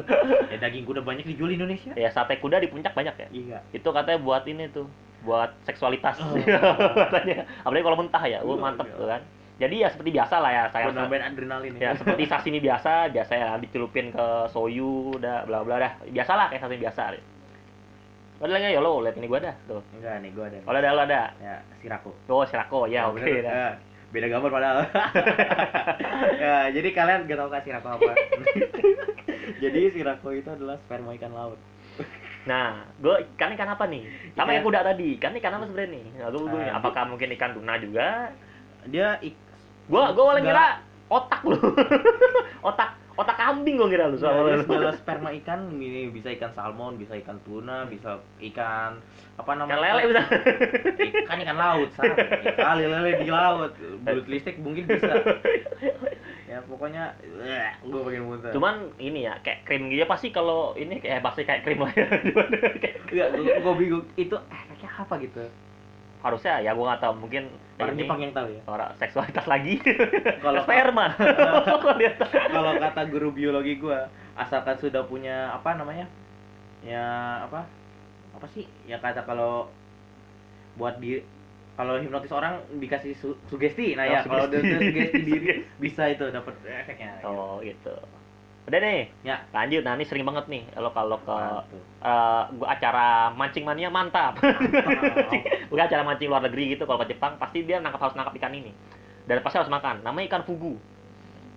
ya 0.54 0.56
daging 0.62 0.86
kuda 0.86 1.00
banyak 1.02 1.26
dijual 1.26 1.50
di 1.50 1.58
Indonesia. 1.58 1.90
ya 1.98 2.06
sate 2.14 2.38
kuda 2.38 2.62
di 2.62 2.70
puncak 2.70 2.94
banyak 2.94 3.14
ya? 3.18 3.28
Iya. 3.34 3.58
itu 3.74 3.88
katanya 3.90 4.22
buat 4.22 4.46
ini 4.46 4.70
tuh 4.70 4.86
buat 5.26 5.50
seksualitas. 5.66 6.22
Oh. 6.22 6.38
katanya. 7.10 7.42
Apalagi 7.66 7.82
kalau 7.82 7.98
mentah 7.98 8.22
ya? 8.30 8.38
Uh, 8.46 8.54
Iya, 8.54 8.62
mantep 8.62 8.86
iya. 8.86 8.94
tuh 8.94 9.08
kan. 9.10 9.22
Jadi 9.58 9.74
ya 9.82 9.88
seperti 9.90 10.10
biasa 10.14 10.34
lah 10.38 10.50
ya 10.54 10.64
saya 10.70 10.84
nambahin 10.94 11.24
adrenalin 11.34 11.74
ya. 11.74 11.90
Seperti 11.98 12.22
sashimi 12.30 12.62
biasa 12.62 13.10
biasa 13.10 13.32
ya 13.34 13.48
dicelupin 13.58 14.14
ke 14.14 14.26
soyu 14.54 15.18
udah 15.18 15.42
bla 15.50 15.66
bla 15.66 15.82
dah. 15.82 15.92
Biasa 16.06 16.32
lah 16.38 16.46
kayak 16.46 16.62
sashimi 16.62 16.86
biasa 16.86 17.18
ada 18.38 18.52
lagi 18.52 18.70
ya 18.70 18.78
lo 18.78 19.00
lihat 19.00 19.14
ini 19.14 19.26
gua 19.26 19.40
dah 19.40 19.54
tuh 19.64 19.82
Enggak 19.92 20.14
nih, 20.20 20.30
gua 20.30 20.44
ada. 20.46 20.58
kalau 20.60 20.78
ada 20.78 20.90
lo 20.90 21.02
ada 21.02 21.22
Ya, 21.38 21.54
sirako. 21.78 22.10
oh 22.26 22.44
sirako 22.44 22.78
ya 22.86 23.06
oke 23.06 23.18
bener. 23.18 23.42
dah. 23.42 23.52
Eh, 23.52 23.74
Beda 24.08 24.24
gambar 24.26 24.48
padahal. 24.48 24.76
ya, 26.40 26.54
jadi 26.70 26.88
kalian 26.90 27.20
gak 27.24 27.36
tahu 27.36 27.50
kan 27.50 27.60
sirako 27.60 27.88
apa. 27.92 28.12
jadi 29.62 29.80
sirako 29.90 30.28
itu 30.32 30.48
adalah 30.48 30.78
sperma 30.80 31.12
ikan 31.14 31.30
laut. 31.30 31.58
nah 32.40 32.80
gue 32.96 33.12
ikan 33.28 33.52
ikan 33.52 33.68
apa 33.68 33.84
nih 33.84 34.06
sama 34.32 34.54
yang 34.54 34.62
kuda 34.62 34.80
tadi 34.82 35.18
ikan 35.18 35.34
ikan 35.34 35.52
apa 35.52 35.66
sebenarnya 35.66 35.92
nih 35.92 36.04
nah, 36.16 36.28
gua- 36.30 36.48
Ah, 36.64 36.78
apakah 36.78 37.02
mungkin 37.04 37.28
ikan 37.30 37.52
tuna 37.52 37.76
juga 37.76 38.32
Dia 38.86 39.18
ik 39.20 39.34
gua 39.86 40.08
gua 40.10 40.32
paling 40.32 40.46
Segala- 40.46 40.80
kira 40.80 40.86
otak 41.10 41.40
lu 41.42 41.58
otak 42.70 42.90
otak 43.18 43.34
kambing 43.34 43.74
gua 43.74 43.90
kira 43.90 44.06
lu 44.06 44.14
dia 44.14 44.30
soalnya 44.30 44.62
segala 44.62 44.94
sperma 44.94 45.34
ikan 45.42 45.74
ini 45.74 46.06
bisa 46.14 46.30
ikan 46.38 46.54
salmon, 46.54 46.94
bisa 46.94 47.18
ikan 47.18 47.34
tuna, 47.42 47.82
bisa 47.90 48.22
ikan 48.38 49.02
apa 49.34 49.50
ikan 49.50 49.58
namanya? 49.58 49.98
lele 49.98 50.02
bisa 50.14 50.22
Ikan 51.26 51.38
ikan 51.42 51.58
laut, 51.58 51.90
sama. 51.98 52.14
Kali 52.54 52.84
lele 52.86 53.10
di 53.18 53.26
laut. 53.26 53.74
Bulut 54.06 54.26
listrik 54.30 54.62
mungkin 54.62 54.86
bisa. 54.86 55.18
ya 56.48 56.64
pokoknya 56.64 57.12
eh, 57.44 57.76
gua 57.84 58.08
pengen 58.08 58.24
muntah. 58.24 58.50
cuman 58.56 58.88
ini 58.96 59.28
ya 59.28 59.36
kayak 59.44 59.68
krim 59.68 59.92
gitu 59.92 60.00
ya 60.00 60.08
pasti 60.08 60.32
kalau 60.32 60.72
ini 60.80 60.96
kayak 60.96 61.20
pasti 61.20 61.44
kayak 61.44 61.60
krim 61.60 61.84
lah 61.84 61.92
ya 61.92 62.08
gua, 63.60 63.74
bingung 63.76 64.08
itu 64.16 64.32
efeknya 64.48 64.88
apa 64.96 65.14
gitu. 65.20 65.44
Harusnya 66.18 66.58
ya 66.58 66.72
gua 66.72 66.92
nggak 66.92 67.02
tahu 67.02 67.14
mungkin 67.16 67.44
Orang 67.78 67.94
ini 67.94 68.02
Jepang 68.02 68.18
yang 68.18 68.32
tahu 68.32 68.48
ya. 68.48 68.62
orang 68.66 68.90
seksualitas 68.92 69.46
lagi 69.46 69.78
Kalau- 70.44 70.62
sperma 70.62 71.14
Lihat. 71.98 72.16
Kalau 72.48 72.72
kata 72.74 73.02
guru 73.06 73.30
biologi 73.30 73.76
gua, 73.76 74.06
asalkan 74.34 74.74
sudah 74.76 75.02
punya 75.02 75.50
apa 75.50 75.74
namanya? 75.74 76.10
Ya 76.80 77.06
apa? 77.40 77.70
Apa 78.34 78.46
sih? 78.48 78.66
Ya 78.82 78.98
kata 78.98 79.22
kalau 79.22 79.70
buat 80.74 80.98
di 80.98 81.22
kalau 81.74 81.94
hipnotis 81.96 82.30
orang 82.30 82.58
dikasih 82.74 83.14
su- 83.14 83.38
sugesti. 83.46 83.94
Nah 83.94 84.04
Oh, 84.04 84.12
ya, 84.12 84.20
kalau 84.22 84.46
sugesti. 84.48 85.22
diri 85.28 85.48
bisa 85.78 86.06
itu 86.08 86.26
dapat 86.28 86.58
efeknya. 86.64 87.22
oh 87.22 87.62
gitu 87.62 87.94
udah 88.68 88.78
nih 88.78 89.00
Ya. 89.24 89.36
lanjut 89.50 89.80
nah 89.80 89.96
ini 89.96 90.04
sering 90.04 90.22
banget 90.22 90.44
nih 90.46 90.62
lo 90.76 90.92
kalau 90.92 91.16
ke 91.18 91.32
Mantap. 91.32 91.64
eh, 91.98 92.42
gua 92.54 92.68
acara 92.68 93.06
mancing 93.32 93.64
mania 93.64 93.88
mantap 93.88 94.36
bukan 95.72 95.84
acara 95.84 96.02
mancing 96.04 96.28
luar 96.28 96.44
negeri 96.44 96.76
gitu 96.76 96.84
kalau 96.84 97.00
ke 97.00 97.10
Jepang 97.10 97.36
pasti 97.36 97.64
dia 97.64 97.80
nangkap 97.80 98.00
harus 98.00 98.14
nangkap 98.14 98.36
ikan 98.36 98.52
ini 98.52 98.72
dan 99.24 99.40
pasti 99.40 99.56
harus 99.56 99.68
makan 99.68 100.00
namanya 100.00 100.28
ikan 100.28 100.44
fugu 100.44 100.76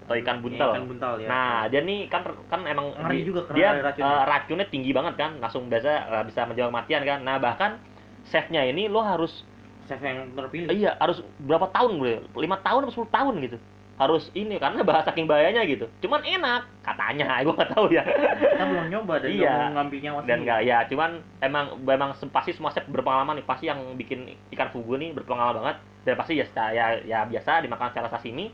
atau 0.02 0.16
ikan 0.18 0.42
buntel 0.42 0.72
Ikan 0.74 0.86
buntal 0.90 1.14
ya. 1.22 1.28
Nah, 1.30 1.70
dia 1.70 1.80
nih 1.80 2.10
kan 2.10 2.26
kan 2.50 2.66
emang 2.66 2.90
Ngeri 2.98 3.22
di- 3.22 3.28
juga 3.28 3.46
dia 3.54 3.70
racunnya. 3.80 4.12
eh, 4.12 4.24
racunnya 4.26 4.68
tinggi 4.68 4.92
banget 4.92 5.14
kan, 5.14 5.32
langsung 5.38 5.70
biasa 5.70 5.88
eh, 5.88 6.24
bisa 6.26 6.42
menjual 6.44 6.68
kematian 6.68 7.06
kan. 7.06 7.20
Nah, 7.22 7.38
bahkan 7.38 7.78
chefnya 8.26 8.66
ini 8.66 8.90
lo 8.90 9.00
harus 9.00 9.46
chef 9.86 10.02
yang 10.02 10.34
terpilih. 10.34 10.74
iya 10.74 10.98
harus 10.98 11.22
berapa 11.38 11.70
tahun 11.70 11.96
bro? 11.96 12.18
5 12.34 12.58
tahun 12.60 12.82
atau 12.84 12.94
10 12.98 13.08
tahun 13.10 13.34
gitu. 13.46 13.58
Harus 14.02 14.34
ini 14.34 14.58
karena 14.58 14.82
bahasa 14.82 15.14
saking 15.14 15.30
bahayanya 15.30 15.62
gitu. 15.70 15.86
Cuman 16.02 16.26
enak 16.26 16.66
katanya, 16.82 17.38
gua 17.46 17.54
nggak 17.54 17.70
tahu 17.70 17.86
ya. 17.94 18.02
Kita 18.02 18.66
belum 18.66 18.90
nyoba 18.90 19.22
dan 19.22 19.30
Iya. 19.30 19.38
nggak 19.46 19.54
mau 19.62 19.74
ngambil 19.78 20.00
nyawa 20.02 20.20
Dan 20.26 20.38
enggak 20.42 20.60
ya, 20.66 20.78
cuman 20.90 21.12
emang 21.38 21.66
memang 21.86 22.10
pasti 22.34 22.52
semua 22.58 22.74
chef 22.74 22.90
berpengalaman 22.90 23.38
nih, 23.38 23.46
pasti 23.46 23.70
yang 23.70 23.78
bikin 23.94 24.26
ikan 24.58 24.74
fugu 24.74 24.98
nih 24.98 25.14
berpengalaman 25.14 25.62
banget 25.62 25.78
dan 26.02 26.14
pasti 26.18 26.34
ya 26.34 26.46
ya, 26.74 26.86
ya 27.06 27.20
biasa 27.30 27.62
dimakan 27.62 27.94
secara 27.94 28.10
sashimi. 28.10 28.50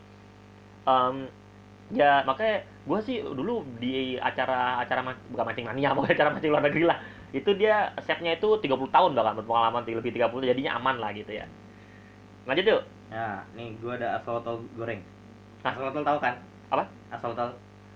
Em, 0.84 1.16
ya 1.95 2.24
makanya 2.28 2.68
gue 2.84 3.00
sih 3.04 3.24
dulu 3.24 3.64
di 3.80 4.20
acara 4.20 4.84
acara 4.84 5.00
man- 5.04 5.24
bukan 5.32 5.43
mancing 5.48 5.68
mania 5.68 5.91
pokoknya 5.95 6.16
acara 6.20 6.30
mancing 6.36 6.52
luar 6.52 6.64
negeri 6.68 6.84
lah 6.84 7.00
itu 7.32 7.52
dia 7.56 7.91
chefnya 8.04 8.36
itu 8.36 8.48
30 8.60 8.91
tahun 8.91 9.12
bahkan 9.16 9.36
berpengalaman 9.39 9.84
lebih 9.88 10.12
30 10.16 10.52
jadinya 10.52 10.76
aman 10.80 11.00
lah 11.00 11.12
gitu 11.16 11.32
ya 11.32 11.48
lanjut 12.43 12.68
yuk 12.68 12.84
Nah, 13.08 13.39
nih 13.56 13.72
gua 13.80 13.95
ada 13.95 14.20
axolotl 14.20 14.68
goreng. 14.76 15.00
Hah? 15.68 15.76
Axolotl 15.76 15.99
tahu 16.01 16.18
kan? 16.24 16.36
Apa? 16.72 16.84
Axolotl. 17.11 17.49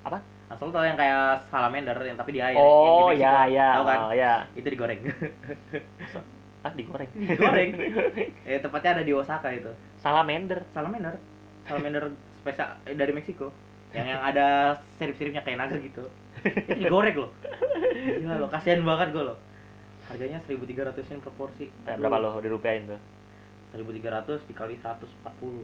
Apa? 0.03 0.17
Axolotl 0.51 0.84
yang 0.84 0.97
kayak 0.99 1.47
salamander 1.47 1.95
yang 2.03 2.17
tapi 2.19 2.36
di 2.36 2.41
air. 2.43 2.55
oh 2.59 3.07
yang 3.07 3.15
di 3.15 3.24
ya 3.24 3.32
Meksiko. 3.32 3.55
ya 3.55 3.67
Tahu 3.72 3.86
kan? 3.88 3.99
oh, 4.03 4.11
ya 4.13 4.34
Itu 4.51 4.67
digoreng. 4.67 4.99
ah 6.67 6.74
digoreng 6.76 7.09
Digoreng. 7.15 7.69
eh 8.51 8.59
tepatnya 8.59 8.91
ada 8.99 9.03
di 9.03 9.13
Osaka 9.15 9.49
itu. 9.49 9.72
salamander 9.97 10.59
Salamander. 10.76 11.15
Salamander 11.63 12.03
spesial 12.43 12.76
eh, 12.84 12.93
dari 12.93 13.15
Meksiko. 13.15 13.47
Yang 13.95 14.07
yang 14.11 14.22
ada 14.22 14.47
sirip-siripnya 14.99 15.41
kayak 15.41 15.57
naga 15.63 15.80
gitu. 15.80 16.03
Itu 16.43 16.76
digoreng 16.76 17.15
loh. 17.15 17.32
Gila 17.95 18.36
loh, 18.39 18.49
kasihan 18.51 18.84
banget 18.84 19.15
gue 19.15 19.24
loh. 19.24 19.38
Harganya 20.11 20.43
1300 20.43 21.07
yen 21.07 21.24
per 21.24 21.32
porsi. 21.39 21.72
Eh, 21.88 21.95
berapa 21.95 22.19
lo 22.19 22.43
dirupiahin 22.43 22.91
tuh 22.91 22.99
1300 23.72 24.43
dikali 24.51 24.76
140. 24.76 25.63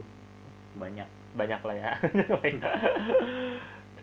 Banyak. 0.76 1.08
banyak 1.36 1.60
lah 1.62 1.76
ya. 1.76 1.90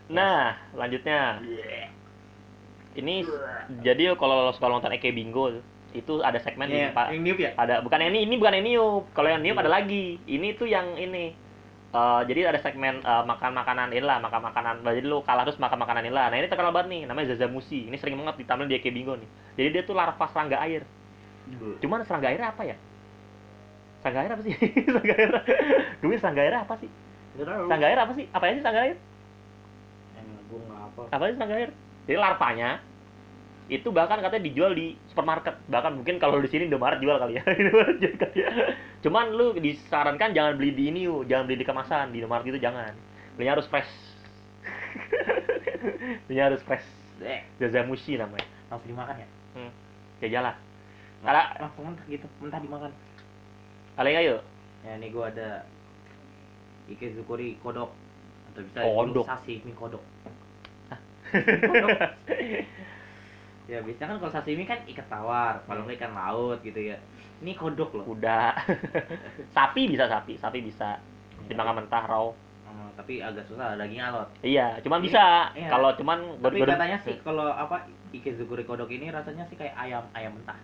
Nah 0.06 0.54
selanjutnya 0.70 1.42
ini 2.96 3.26
jadi 3.82 4.14
kalau 4.16 4.48
lo 4.48 4.52
suka 4.54 4.70
nonton 4.70 4.94
Eke 4.94 5.10
Bingo 5.12 5.52
itu 5.92 6.14
ada 6.22 6.38
segmen 6.38 6.68
Iya, 6.68 6.92
di 6.92 6.94
Pak. 6.94 7.06
yang 7.12 7.22
niup 7.24 7.38
ya? 7.40 7.50
ada 7.56 7.80
bukan 7.82 7.98
yang 7.98 8.10
ini 8.14 8.20
ini 8.24 8.34
bukan 8.38 8.54
yang 8.56 8.64
niup. 8.64 9.02
Kalau 9.12 9.28
yang 9.28 9.42
niup 9.42 9.58
ada 9.58 9.68
lagi. 9.68 10.20
Ini 10.24 10.54
tuh 10.54 10.68
yang 10.68 10.94
ini. 10.94 11.34
Eh, 11.90 12.20
jadi 12.28 12.52
ada 12.52 12.60
segmen 12.60 13.00
eh, 13.00 13.22
makan 13.24 13.50
makanan 13.52 13.88
ini 13.90 14.04
lah 14.04 14.20
makan 14.20 14.40
makanan. 14.46 14.74
Jadi 14.84 15.02
lu 15.02 15.24
kalah 15.24 15.42
terus 15.42 15.58
makan 15.58 15.78
makanan 15.80 16.06
ini 16.06 16.14
lah. 16.14 16.30
Nah 16.30 16.36
ini 16.38 16.46
terkenal 16.46 16.70
banget 16.70 16.88
nih 16.92 17.00
namanya 17.08 17.32
Zazamushi 17.32 17.88
ini 17.88 17.96
sering 17.96 18.14
banget 18.14 18.46
ditampilin 18.46 18.70
di 18.70 18.76
Eke 18.78 18.94
Bingo 18.94 19.18
nih. 19.18 19.28
Jadi 19.56 19.68
dia 19.72 19.82
tuh 19.82 19.96
larva 19.96 20.24
serangga 20.30 20.60
air. 20.62 20.86
Cuman 21.80 22.04
serangga 22.04 22.30
airnya 22.30 22.52
apa 22.52 22.62
ya 22.64 22.76
serangga 24.06 24.22
air 24.22 24.32
apa 24.38 24.42
sih? 24.46 24.54
Serangga 24.86 25.14
air 25.18 25.30
gue 25.98 26.18
serangga 26.22 26.42
air 26.46 26.54
apa 26.54 26.74
sih? 26.78 26.90
Nggak 27.34 27.46
tahu. 27.50 27.64
serangga 27.66 27.86
air 27.90 27.98
apa 27.98 28.12
sih? 28.14 28.24
Apa 28.30 28.44
sih 28.54 28.62
serangga 28.62 28.82
air 28.86 28.96
gue 30.46 30.60
nggak 30.62 30.82
apa. 30.94 31.02
apa 31.10 31.22
sih 31.26 31.34
serangga 31.34 31.56
air 31.58 31.70
jadi 32.06 32.18
larvanya 32.22 32.70
itu 33.66 33.90
bahkan 33.90 34.22
katanya 34.22 34.46
dijual 34.46 34.78
di 34.78 34.94
supermarket. 35.10 35.58
Bahkan 35.66 35.98
mungkin 35.98 36.22
kalau 36.22 36.38
di 36.38 36.46
sini 36.46 36.70
Indomaret 36.70 37.02
jual 37.02 37.18
kali 37.18 37.34
ya. 37.34 37.42
Ya. 38.38 38.78
Cuman 39.02 39.34
lu 39.34 39.58
disarankan 39.58 40.30
jangan 40.30 40.54
beli 40.54 40.70
di 40.70 40.94
ini 40.94 41.10
yuk 41.10 41.26
jangan 41.26 41.50
beli 41.50 41.58
di 41.58 41.66
kemasan. 41.66 42.14
Di 42.14 42.22
Indomaret 42.22 42.46
itu 42.46 42.62
jangan. 42.62 42.94
Belinya 43.34 43.58
harus 43.58 43.66
fresh. 43.66 43.90
Belinya 46.30 46.54
harus 46.54 46.62
fresh. 46.62 46.86
Eh, 47.26 47.42
Zazamushi 47.58 48.14
namanya. 48.14 48.46
Langsung 48.70 48.86
dimakan 48.86 49.18
ya? 49.18 49.28
ya 50.22 50.28
jalan. 50.30 50.54
Ala- 51.26 51.58
langsung 51.58 51.90
mentah 51.90 52.06
gitu, 52.06 52.26
mentah 52.38 52.60
dimakan. 52.62 52.94
Kalian 53.96 54.20
ayo 54.20 54.36
Ya 54.82 54.94
ini 54.94 55.08
gue 55.08 55.24
ada 55.24 55.66
Ikezukuri 56.86 57.58
kodok 57.58 57.90
atau 58.46 58.60
bisa 58.62 58.78
Kodok. 58.80 59.26
sashimi 59.26 59.74
kodok. 59.74 59.98
Kodok. 61.66 61.90
ya 63.66 63.82
biasanya 63.82 64.06
kan 64.06 64.16
kalau 64.16 64.32
sashimi 64.32 64.62
kan 64.62 64.78
ikan 64.86 65.06
tawar, 65.06 65.58
kalau 65.66 65.82
nggak 65.82 65.98
ikan 65.98 66.14
laut 66.14 66.62
gitu 66.62 66.78
ya. 66.78 66.96
Ini 67.36 67.52
kodok 67.52 67.90
loh. 67.92 68.06
kuda 68.06 68.54
sapi 69.56 69.82
bisa 69.86 70.06
sapi 70.06 70.36
sapi 70.36 70.62
bisa 70.62 71.02
dimakan 71.44 71.82
mentah 71.82 72.04
raw 72.06 72.30
Hmm, 72.62 72.90
tapi 72.94 73.18
agak 73.18 73.46
susah 73.46 73.74
daging 73.74 73.98
alot. 74.00 74.26
iya 74.40 74.74
cuman 74.80 74.98
Ini- 74.98 75.06
bisa 75.06 75.24
iya. 75.52 75.68
kalau 75.68 75.90
cuman 75.94 76.18
Tapi 76.36 76.58
baru- 76.58 76.72
katanya 76.72 76.98
sih 77.00 77.16
kalau 77.20 77.48
apa 77.48 77.82
Ikezukuri 78.08 78.62
kodok 78.62 78.88
ini 78.88 79.08
rasanya 79.08 79.42
sih 79.44 79.54
kayak 79.54 79.74
ayam 79.74 80.06
ayam 80.12 80.32
mentah. 80.32 80.58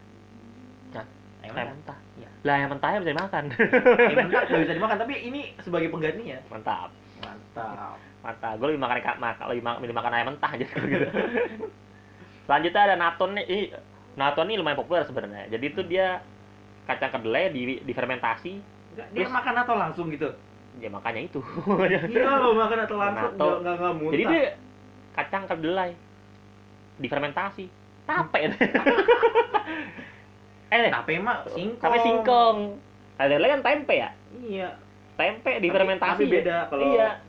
Hah? 0.93 1.07
Ayam 1.41 1.53
ayam 1.53 1.67
mentah. 1.75 1.75
mentah 1.75 1.99
Iya. 1.99 2.12
Lah 2.43 2.55
ayam 2.57 2.71
mentahnya 2.71 2.99
bisa 2.99 3.13
dimakan 3.13 3.45
mentah 3.49 4.43
nggak 4.43 4.61
bisa 4.61 4.75
dimakan, 4.75 4.97
tapi 4.99 5.15
ini 5.23 5.41
sebagai 5.59 5.89
penggantinya. 5.89 6.39
mantap 6.49 6.91
Mantap. 7.23 7.97
mantap 8.19 8.55
gue 8.57 8.67
lebih 8.69 8.81
makan 8.81 8.97
ikan 8.99 9.17
mak 9.17 9.39
lebih, 9.47 9.63
ma- 9.63 9.79
lebih 9.79 9.95
makan 9.95 10.13
ayam 10.13 10.27
mentah 10.29 10.51
aja 10.51 10.67
gitu 10.67 11.07
selanjutnya 12.45 12.81
ada 12.83 12.97
naton 12.97 13.31
nih 13.33 13.45
ini 13.45 13.63
naton 14.15 14.47
ini 14.47 14.57
lumayan 14.57 14.75
populer 14.77 15.03
sebenarnya 15.03 15.47
jadi 15.49 15.65
itu 15.65 15.81
dia 15.83 16.19
kacang 16.85 17.11
kedelai 17.13 17.49
di 17.49 17.79
difermentasi 17.81 18.53
Dia 18.93 19.07
Terus- 19.15 19.31
makan 19.33 19.55
atau 19.57 19.75
langsung 19.75 20.07
gitu? 20.09 20.27
ya 20.75 20.89
makanya 20.89 21.23
itu 21.23 21.39
Gila 22.09 22.33
lo 22.39 22.51
makan 22.55 22.79
atau 22.83 22.97
langsung 22.97 23.31
Nato. 23.31 23.39
nggak 23.39 23.59
nggak 23.61 23.75
nggak 23.77 23.93
muntah. 23.95 24.13
jadi 24.13 24.23
dia 24.27 24.43
kacang 25.13 25.45
kedelai 25.47 25.91
difermentasi 26.99 27.65
tape 28.03 28.39
eh 30.73 30.89
tape 30.89 31.21
mah 31.21 31.45
singkong. 31.47 31.85
tape 31.85 31.99
singkong 32.01 32.59
kedelai 33.21 33.49
kan 33.51 33.61
tempe 33.61 33.95
ya 33.95 34.11
Iya. 34.41 34.69
tempe 35.15 35.61
difermentasi 35.61 36.25
Tapi 36.25 36.33
beda 36.33 36.57
kalau 36.67 36.85
iya 36.89 37.21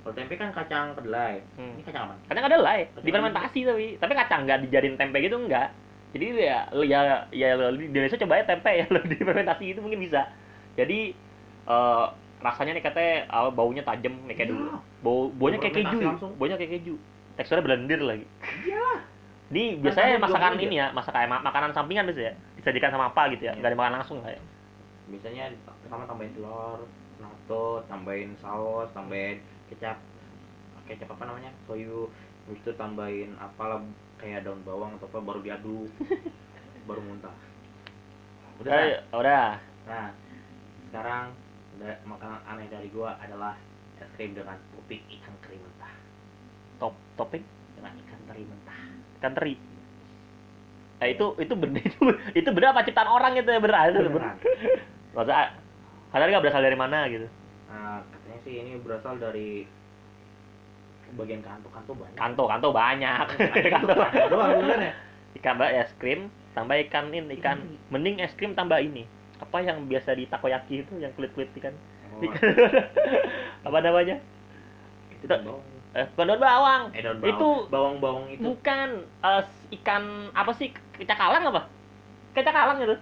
kalau 0.00 0.14
tempe 0.16 0.32
kan 0.32 0.48
kacang 0.48 0.96
kedelai. 0.96 1.44
Hmm. 1.60 1.76
Ini 1.76 1.82
kacang 1.84 2.02
apa? 2.08 2.14
Ada 2.24 2.40
Kacang 2.40 3.04
difermentasi 3.04 3.58
tapi 3.68 3.86
tapi 4.00 4.12
kacang 4.16 4.40
nggak 4.48 4.58
dijadiin 4.64 4.96
tempe 4.96 5.20
gitu 5.20 5.36
enggak. 5.36 5.76
Jadi 6.16 6.26
ya 6.40 6.64
ya 6.72 7.00
ya 7.28 7.48
di 7.70 7.84
Indonesia 7.84 8.16
coba 8.16 8.40
ya 8.40 8.44
tempe 8.48 8.70
ya 8.72 8.84
lu 8.94 9.00
difermentasi 9.04 9.76
itu 9.76 9.80
mungkin 9.84 10.00
bisa. 10.00 10.24
Jadi 10.72 11.12
eh 11.68 12.06
rasanya 12.40 12.72
nih 12.72 12.84
katanya 12.86 13.14
ah, 13.28 13.52
baunya 13.52 13.84
tajam 13.84 14.16
nih 14.24 14.32
kayak 14.32 14.48
Iya. 14.48 14.56
dulu. 14.56 14.68
Bau 15.04 15.20
baunya 15.36 15.58
kayak 15.60 15.74
keju, 15.76 15.98
baunya 16.40 16.56
kayak 16.56 16.72
keju. 16.80 16.94
Teksturnya 17.36 17.60
blender 17.60 18.00
lagi. 18.00 18.24
Iya. 18.64 18.88
Ini 19.50 19.82
biasanya 19.82 20.22
masakan 20.22 20.62
ini 20.62 20.78
ya, 20.78 20.94
masak 20.94 21.10
kayak 21.10 21.26
ma- 21.26 21.42
makanan 21.42 21.74
sampingan 21.74 22.06
biasa 22.06 22.22
ya. 22.30 22.34
Disajikan 22.54 22.94
sama 22.94 23.10
apa 23.10 23.34
gitu 23.34 23.50
ya, 23.50 23.52
Iya. 23.52 23.58
nggak 23.58 23.72
dimakan 23.74 23.94
langsung 23.98 24.18
lah 24.22 24.30
ya. 24.30 24.40
Biasanya 25.10 25.44
pertama 25.82 26.06
tambahin 26.06 26.32
telur, 26.38 26.78
natto, 27.18 27.82
tambahin 27.90 28.30
saus, 28.38 28.86
tambahin 28.94 29.42
kecap 29.66 29.98
kecap 30.86 31.10
apa 31.10 31.22
namanya? 31.26 31.50
soyu. 31.66 32.06
Habis 32.46 32.62
itu 32.62 32.72
tambahin 32.78 33.34
apalah 33.42 33.82
kayak 34.22 34.46
daun 34.46 34.62
bawang 34.62 34.94
atau 34.98 35.10
apa 35.10 35.18
baru 35.18 35.42
diaduk. 35.42 35.90
baru 36.88 37.02
muntah. 37.02 37.34
Udah. 38.62 38.72
Eh, 38.74 38.98
udah. 39.10 39.58
Nah, 39.86 40.14
sekarang 40.90 41.34
makanan 42.06 42.40
aneh 42.46 42.66
dari 42.70 42.86
gua 42.94 43.18
adalah 43.18 43.58
es 43.98 44.06
krim 44.14 44.30
dengan 44.34 44.58
topping 44.74 45.02
ikan 45.18 45.34
teri 45.42 45.58
mentah. 45.58 45.92
Top 46.78 46.94
topping 47.18 47.42
ikan 49.20 49.32
teri. 49.36 49.54
Eh 51.00 51.16
itu 51.16 51.36
itu 51.36 51.52
bener 51.56 51.84
itu 51.92 52.04
itu 52.34 52.48
bener 52.50 52.72
apa 52.72 52.84
ciptaan 52.88 53.08
orang 53.08 53.36
itu 53.36 53.48
ya 53.48 53.60
bener 53.60 53.76
itu 53.92 53.98
bener. 54.00 54.12
Beneran. 54.16 54.36
Maksudnya 55.12 55.44
kadang 56.10 56.28
nggak 56.32 56.42
berasal 56.42 56.62
dari 56.64 56.78
mana 56.78 56.98
gitu. 57.06 57.26
Nah, 57.70 58.02
katanya 58.08 58.38
sih 58.42 58.54
ini 58.58 58.72
berasal 58.82 59.14
dari 59.20 59.64
bagian 61.14 61.42
kanto-kanto 61.42 61.92
banyak. 61.94 62.18
Kanto, 62.18 62.44
kanto 62.46 62.68
banyak. 62.70 63.26
Kanto 63.66 63.94
kanto. 63.98 64.28
doang 64.30 64.78
ya? 64.78 64.94
Ikan 65.38 65.54
mbak 65.58 65.70
es 65.78 65.90
krim, 65.98 66.30
tambah 66.54 66.74
ikan 66.86 67.10
ini, 67.14 67.38
ikan 67.38 67.58
mending 67.90 68.18
es 68.22 68.34
krim 68.34 68.54
tambah 68.54 68.78
ini. 68.82 69.06
Apa 69.42 69.62
yang 69.62 69.86
biasa 69.86 70.14
di 70.14 70.26
takoyaki 70.26 70.86
itu 70.86 70.92
yang 70.98 71.10
kulit 71.14 71.30
kulit 71.34 71.50
ikan 71.58 71.74
Oh, 72.10 72.26
apa 73.70 73.78
namanya 73.80 74.18
itu. 75.14 75.30
Eh, 75.92 76.06
bukan 76.08 76.26
daun 76.28 76.40
bawang 76.40 76.82
Eh, 76.90 77.00
daun 77.00 77.18
bawang. 77.18 77.30
itu 77.30 77.48
bawang-bawang 77.68 78.24
itu. 78.28 78.42
bukan 78.42 78.88
eh, 79.20 79.42
ikan 79.72 80.02
apa 80.30 80.52
sih 80.52 80.68
kecakalang 80.94 81.44
apa 81.44 81.66
kecakalang 82.32 82.78
itu 82.78 82.96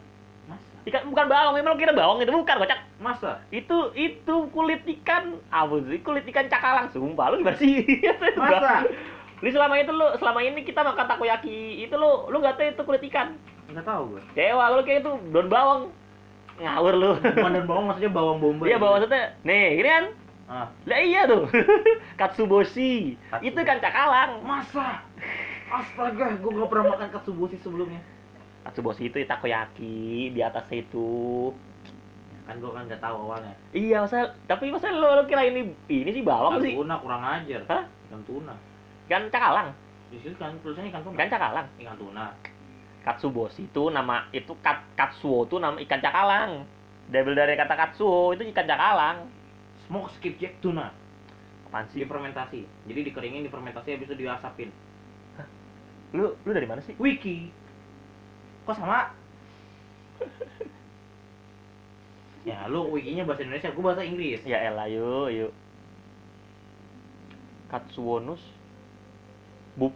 Masa? 0.44 0.72
ikan 0.84 1.02
bukan 1.06 1.26
bawang 1.26 1.52
memang 1.54 1.74
kira 1.74 1.92
bawang 1.92 2.18
itu 2.18 2.30
bukan 2.30 2.56
kocak 2.58 2.80
Masa? 2.98 3.44
itu 3.50 3.76
itu 3.94 4.34
kulit 4.48 4.82
ikan 4.96 5.36
apa 5.48 5.74
sih 5.82 6.00
kulit 6.00 6.24
ikan 6.26 6.46
cakalang 6.46 6.88
sumpah 6.88 7.28
lu 7.28 7.38
gimana 7.38 7.56
sih 7.56 7.84
Masa? 8.36 8.88
Jadi 9.38 9.50
selama 9.52 9.74
itu 9.76 9.92
lu 9.92 10.06
selama 10.16 10.40
ini 10.40 10.60
kita 10.62 10.82
makan 10.82 11.06
takoyaki 11.06 11.56
itu 11.80 11.94
lu 11.94 12.26
lu 12.26 12.36
nggak 12.36 12.54
tahu 12.54 12.68
itu 12.68 12.82
kulit 12.84 13.04
ikan 13.06 13.38
Enggak 13.68 13.84
tahu 13.84 14.02
gue. 14.10 14.22
Dewa 14.32 14.72
lu 14.72 14.80
kayak 14.80 15.04
itu 15.04 15.12
daun 15.28 15.46
bawang 15.46 15.80
ngawur 16.56 16.90
lu 16.92 17.10
Bukan 17.14 17.52
daun 17.52 17.66
bawang 17.66 17.84
maksudnya 17.86 18.10
bawang 18.10 18.38
bombay. 18.38 18.66
iya 18.66 18.76
bawang 18.76 18.98
maksudnya 18.98 19.36
nih 19.40 19.76
gini 19.76 19.88
kan 19.88 20.04
Ah. 20.48 20.64
lah 20.82 20.96
iya 20.98 21.22
tuh 21.24 21.44
katsuboshi 22.20 23.20
Katsuboshi. 23.28 23.46
itu 23.46 23.60
kan 23.60 23.76
cakalang 23.78 24.40
Masa? 24.40 25.04
Astaga, 25.68 26.32
gue 26.34 26.50
gak 26.50 26.66
pernah 26.66 26.86
makan 26.90 27.08
katsuboshi 27.10 27.60
sebelumnya. 27.60 28.00
katsuboshi 28.64 29.06
itu 29.06 29.20
takoyaki 29.22 29.96
di 30.32 30.40
atas 30.40 30.64
itu 30.70 31.52
Kan 32.42 32.56
gue 32.58 32.70
kan 32.70 32.88
gak 32.88 32.96
tahu 32.98 33.28
awalnya. 33.28 33.52
iya 33.70 34.00
masa 34.00 34.32
tapi 34.44 34.72
masa 34.72 34.88
lu, 34.88 35.04
lu 35.04 35.24
kira 35.24 35.44
ini 35.44 35.68
ini 35.86 36.10
sih 36.10 36.24
bawang 36.24 36.56
Ikan 36.56 36.64
sih 36.64 36.72
tuna 36.74 36.96
kurang 36.96 37.20
ajar. 37.20 37.60
Hah? 37.68 37.84
Ikan 38.08 38.22
tuna. 38.24 38.54
kan 39.04 39.22
cakalang 39.28 39.68
Di 40.08 40.16
situ 40.18 40.32
kan 40.34 40.56
tulisannya 40.58 40.88
ikan 40.88 41.04
tuna. 41.04 41.14
kan 41.14 41.28
cakalang 41.28 41.66
Ikan 41.76 41.96
tuna. 41.96 42.26
katsuboshi 42.98 43.64
itu 43.64 43.84
nama 43.88 44.24
itu 44.30 44.56
kat, 44.58 44.80
katsuo 44.92 45.44
itu 45.44 45.56
nama 45.56 45.76
ikan 45.78 46.00
cakalang 46.00 46.64
Double 47.06 47.32
dari 47.32 47.52
kata 47.52 47.72
katsuo 47.74 48.32
itu 48.32 48.48
ikan 48.48 48.64
cakalang 48.64 49.28
Smoke 49.88 50.12
skipjack 50.20 50.60
tuna. 50.60 50.92
apaan 51.68 51.84
sih 51.92 52.00
Difermentasi. 52.00 52.64
Jadi 52.88 53.00
dikeringin, 53.08 53.44
difermentasi 53.44 53.92
habis 53.96 54.08
itu 54.08 54.16
diasapin. 54.16 54.68
lu 56.16 56.32
lu 56.44 56.50
dari 56.52 56.64
mana 56.64 56.80
sih 56.84 56.96
Wiki. 56.96 57.52
Kok 58.64 58.76
sama? 58.76 59.12
ya, 62.48 62.64
lu 62.72 62.88
wikinya 62.88 63.28
bahasa 63.28 63.44
Indonesia, 63.44 63.68
gue 63.68 63.84
bahasa 63.84 64.02
Inggris. 64.04 64.40
ya 64.48 64.56
elah 64.72 64.88
yuk 64.88 65.28
yuk 65.28 65.52
katsuonus 67.68 68.40
bu 69.76 69.92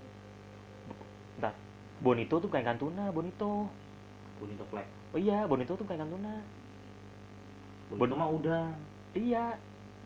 bentar 1.41 1.57
bonito 2.05 2.37
tuh 2.37 2.47
bukan 2.53 2.61
ikan 2.63 2.79
tuna 2.79 3.09
bonito 3.09 3.67
Bonito 4.37 4.65
Flag. 4.69 4.85
oh 5.17 5.19
iya 5.19 5.49
bonito 5.49 5.73
tuh 5.73 5.83
bukan 5.89 5.97
ikan 5.97 6.13
tuna 6.13 6.35
Bonito 7.93 8.15
mah 8.17 8.29
udah. 8.29 8.65
iya 9.17 9.57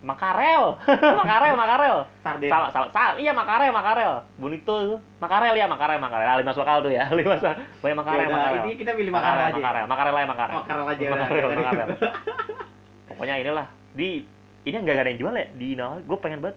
makarel. 0.11 0.77
Makarel 0.91 1.55
makarel. 1.57 1.97
Sarden. 2.21 2.51
salah 2.53 2.69
salah. 2.71 2.89
Salah. 2.93 3.15
Iya 3.17 3.33
makarel 3.33 3.71
makarel. 3.73 4.13
Bonito. 4.37 5.01
Makarel 5.19 5.55
ya 5.61 5.67
makarel 5.67 5.99
makarel. 5.99 6.27
Ah, 6.29 6.37
lima 6.37 6.53
bakal 6.53 6.77
tuh 6.85 6.93
ya. 6.93 7.05
Lima 7.13 7.37
bakal 7.41 7.55
banyak 7.81 7.97
makarel 7.97 8.21
Ya 8.21 8.27
udah, 8.29 8.37
makarel. 8.37 8.63
ini 8.67 8.75
kita 8.77 8.91
pilih 8.93 9.13
makarel 9.13 9.43
aja. 9.49 9.55
makarel. 9.57 9.85
Makarel 9.89 10.13
lah 10.13 10.23
makarel. 10.29 10.55
Makarel 10.61 10.85
aja. 10.87 11.05
Udah. 11.05 11.19
makarel, 11.19 11.49
makarel. 11.57 11.89
pokoknya 13.09 13.35
inilah. 13.41 13.67
Di 13.97 14.09
ini 14.67 14.75
nggak 14.77 14.99
ada 14.99 15.11
yang 15.15 15.21
jual 15.23 15.35
ya? 15.35 15.47
Di 15.55 15.69
Naga 15.79 16.03
gue 16.03 16.19
pengen 16.21 16.41
banget. 16.43 16.57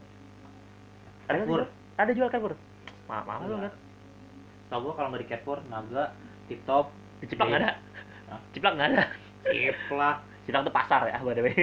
Ada 1.29 1.45
jual? 1.45 1.61
ada 1.99 2.11
jual 2.15 2.27
Carrefour? 2.33 2.53
Mahal 3.05 3.23
mahal 3.29 3.39
Enggak. 3.45 3.53
banget. 3.53 3.73
Tau 4.69 4.79
gue 4.81 4.93
kalau 4.97 5.07
nggak 5.13 5.21
di 5.21 5.27
Carrefour, 5.29 5.59
Naga, 5.69 6.03
Tip 6.49 6.59
Top, 6.65 6.89
di 7.21 7.25
Ciplak 7.29 7.47
nggak 7.53 7.61
ada? 7.61 7.71
Hah? 8.33 8.39
Ciplak 8.49 8.73
nggak 8.77 8.87
ada? 8.89 9.03
Ciplak, 9.45 10.17
Ciplak 10.49 10.65
tuh 10.65 10.73
pasar 10.73 11.05
ya 11.05 11.21
by 11.21 11.37
the 11.37 11.45
way. 11.45 11.53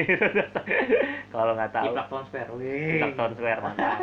Kalau 1.35 1.59
nggak 1.59 1.75
tahu. 1.75 1.91
Ciplak 1.91 2.07
Town 2.07 2.25
Square. 2.31 2.49
Ciplak 2.55 3.15
Town 3.19 3.33
Square 3.35 3.61
mantap. 3.67 3.99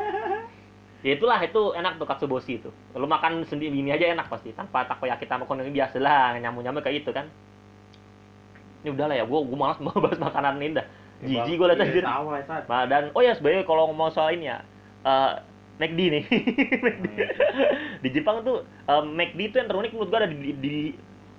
Ya 1.07 1.11
itulah 1.15 1.39
itu 1.39 1.61
enak 1.71 1.95
tuh 1.95 2.07
katsuboshi 2.07 2.59
itu. 2.59 2.67
Lu 2.91 3.07
makan 3.07 3.47
sendiri 3.47 3.71
ini 3.71 3.95
aja 3.95 4.11
enak 4.11 4.27
pasti. 4.27 4.51
Tanpa 4.51 4.83
takoyaki 4.83 5.23
sama 5.23 5.47
konongi 5.47 5.71
biasa 5.71 6.03
lah 6.03 6.35
nyamu 6.35 6.59
nyamu 6.59 6.83
kayak 6.83 7.07
itu 7.07 7.15
kan. 7.15 7.31
Ini 8.83 8.91
udah 8.91 9.07
lah 9.07 9.15
ya 9.15 9.23
gua 9.23 9.39
gua 9.47 9.55
malas 9.55 9.79
mau 9.87 9.95
bahas 9.95 10.19
makanan 10.19 10.59
ini 10.59 10.75
dah. 10.75 10.87
Jijik 11.23 11.55
gua 11.55 11.71
liat 11.71 11.79
Iya, 11.79 11.87
anjir 11.87 12.03
ya. 12.03 12.59
Nah, 12.67 12.83
dan 12.91 13.03
oh 13.15 13.23
ya 13.23 13.31
sebenarnya 13.39 13.63
kalau 13.63 13.87
ngomong 13.87 14.11
soal 14.11 14.35
ini 14.35 14.51
ya 14.51 14.59
eh 15.07 15.31
McD 15.79 15.99
nih. 16.11 16.23
McD. 16.83 17.07
di 18.03 18.09
Jepang 18.11 18.43
tuh 18.43 18.67
eh, 18.67 19.03
McD 19.07 19.39
itu 19.47 19.55
yang 19.63 19.71
terunik 19.71 19.95
menurut 19.95 20.11
gua 20.11 20.27
ada 20.27 20.29
di, 20.31 20.35
di, 20.35 20.51
di 20.59 20.75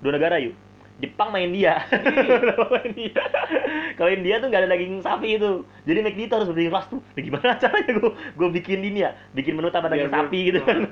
dua 0.01 0.17
negara 0.17 0.41
yuk 0.41 0.64
Jepang 0.95 1.35
main 1.35 1.51
dia 1.51 1.83
main 2.75 2.91
dia 2.95 3.23
kalau 3.99 4.11
India 4.15 4.39
tuh 4.39 4.47
nggak 4.47 4.63
ada 4.63 4.71
daging 4.71 5.03
sapi 5.03 5.37
itu 5.37 5.51
jadi 5.83 5.99
McD 6.01 6.31
itu 6.31 6.35
harus 6.35 6.47
berdiri 6.47 6.71
kelas 6.71 6.87
tuh 6.87 7.03
nah, 7.03 7.23
gimana 7.23 7.59
caranya 7.63 7.93
gua 7.99 8.13
gua 8.39 8.49
bikin 8.49 8.79
ini 8.79 9.03
ya 9.03 9.11
bikin 9.35 9.59
menu 9.59 9.69
tanpa 9.69 9.91
daging 9.91 10.07
Biar 10.07 10.19
sapi 10.23 10.39
gua- 10.39 10.47
gitu 10.47 10.61
kan 10.63 10.77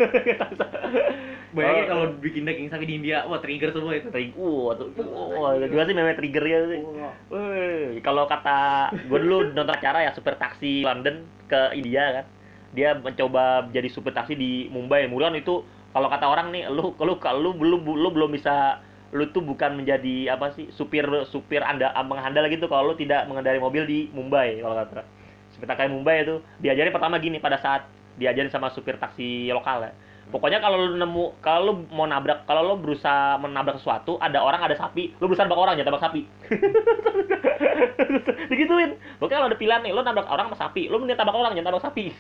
Bayangin 1.53 1.85
Oh. 1.85 1.87
kalau 1.87 2.05
bikin 2.17 2.49
daging 2.49 2.73
sapi 2.73 2.89
di 2.89 2.95
India, 2.97 3.29
wah 3.29 3.37
trigger 3.37 3.77
semua 3.77 3.93
itu. 3.93 4.09
Trigger, 4.09 4.41
wah, 4.41 4.73
tuh, 4.73 4.89
wah, 5.37 5.53
gimana 5.61 5.85
sih 5.85 5.93
meme 5.93 6.17
triggernya 6.17 6.59
sih? 6.65 6.81
Wah. 6.81 7.13
Wih, 7.29 8.01
kalau 8.01 8.25
kata 8.25 8.89
gue 8.97 9.19
dulu 9.21 9.53
nonton 9.53 9.69
acara 9.69 10.01
ya 10.01 10.17
super 10.17 10.41
taksi 10.41 10.81
London 10.81 11.29
ke 11.45 11.77
India 11.77 12.05
kan, 12.17 12.25
dia 12.73 12.97
mencoba 12.97 13.69
jadi 13.69 13.85
super 13.93 14.17
taksi 14.17 14.33
di 14.33 14.73
Mumbai. 14.73 15.05
Mulan 15.13 15.37
itu 15.37 15.61
kalau 15.93 16.09
kata 16.09 16.25
orang 16.25 16.57
nih, 16.57 16.73
lu 16.73 16.97
lu 16.97 17.21
kalau 17.21 17.45
lu 17.45 17.51
belum 17.53 17.85
lu 17.85 18.09
belum 18.09 18.33
bisa 18.33 18.81
lu 19.13 19.29
tuh 19.29 19.45
bukan 19.45 19.77
menjadi 19.77 20.33
apa 20.33 20.57
sih 20.57 20.73
supir 20.73 21.05
supir 21.29 21.61
anda 21.61 21.93
mengandal 22.01 22.49
gitu 22.49 22.65
kalau 22.65 22.93
lu 22.93 22.95
tidak 22.97 23.29
mengendarai 23.29 23.61
mobil 23.61 23.85
di 23.85 24.09
Mumbai 24.09 24.57
kalau 24.65 24.77
kata 24.81 25.05
supir 25.53 25.69
taksi 25.69 25.93
Mumbai 25.93 26.25
itu. 26.25 26.41
Diajarin 26.65 26.93
pertama 26.93 27.21
gini 27.21 27.39
pada 27.39 27.61
saat 27.61 27.85
diajarin 28.17 28.49
sama 28.49 28.73
supir 28.73 28.97
taksi 28.97 29.53
lokal 29.53 29.85
ya. 29.85 29.93
Pokoknya 30.33 30.65
kalau 30.65 30.81
lu 30.81 30.97
nemu 30.97 31.25
kalau 31.45 31.61
lu 31.61 31.73
mau 31.93 32.09
nabrak 32.09 32.49
kalau 32.49 32.65
lu 32.65 32.81
berusaha 32.81 33.37
menabrak 33.37 33.77
sesuatu 33.83 34.17
ada 34.17 34.41
orang 34.41 34.65
ada 34.65 34.79
sapi 34.79 35.13
lu 35.21 35.29
berusaha 35.29 35.45
nabrak 35.45 35.61
orang 35.61 35.77
jangan 35.77 35.93
nabrak 35.93 36.05
sapi. 36.09 36.23
Digituin. 38.51 38.97
Pokoknya 39.21 39.39
kalau 39.45 39.51
ada 39.53 39.59
pilihan 39.61 39.81
nih 39.85 39.93
lu 39.93 40.01
nabrak 40.01 40.29
orang 40.31 40.49
sama 40.49 40.57
sapi 40.57 40.89
lu 40.89 40.97
mending 41.05 41.21
tabrak 41.21 41.37
orang 41.37 41.53
jangan 41.53 41.69
tabrak 41.69 41.85
sapi. 41.85 42.05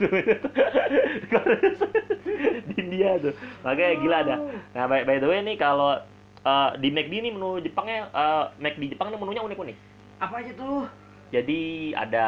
Di 2.68 2.74
India 2.76 3.16
tuh. 3.16 3.32
Makanya 3.64 3.96
gila 3.96 4.16
ada 4.28 4.36
nah 4.76 4.84
by, 4.84 5.08
by 5.08 5.16
the 5.16 5.28
way 5.28 5.40
nih 5.40 5.56
kalau 5.56 5.96
eh, 6.42 6.70
di 6.78 6.88
McD 6.90 7.14
nih 7.20 7.32
menu 7.32 7.58
Jepangnya 7.60 8.08
eh, 8.10 8.44
McD 8.58 8.82
Jepang 8.94 9.08
nih 9.10 9.18
menunya 9.18 9.42
unik-unik 9.42 9.76
Apa 10.18 10.34
aja 10.42 10.52
tuh? 10.54 10.86
jadi 11.32 11.60
ada 11.96 12.26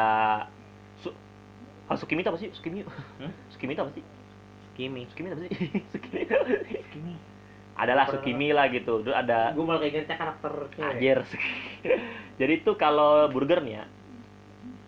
su 0.97 1.13
ah, 1.87 1.97
sukimi 1.97 2.25
itu 2.25 2.29
apa 2.33 2.39
sih 2.41 2.49
sukimi 2.53 2.81
Hmm? 3.21 3.31
sukimi 3.53 3.73
itu 3.73 3.83
apa 3.83 3.93
sih 3.93 4.03
Kimi. 4.75 5.07
sukimi 5.07 5.31
itu 5.31 5.35
apa 5.35 5.43
sih 5.47 5.51
sukimi 5.93 6.21
Kimi. 6.91 7.15
adalah 7.75 8.07
Pernah. 8.07 8.23
sukimi 8.23 8.47
lah 8.55 8.65
gitu 8.71 9.03
terus 9.03 9.15
ada 9.15 9.51
Gue 9.51 9.63
malah 9.67 9.83
kayak 9.83 10.07
karakter. 10.07 10.53
Anjir. 10.79 11.19
Jadi 12.39 12.53
itu 12.63 12.71
kalau 12.79 13.27
burger 13.31 13.59
nih 13.63 13.73
ya. 13.79 13.85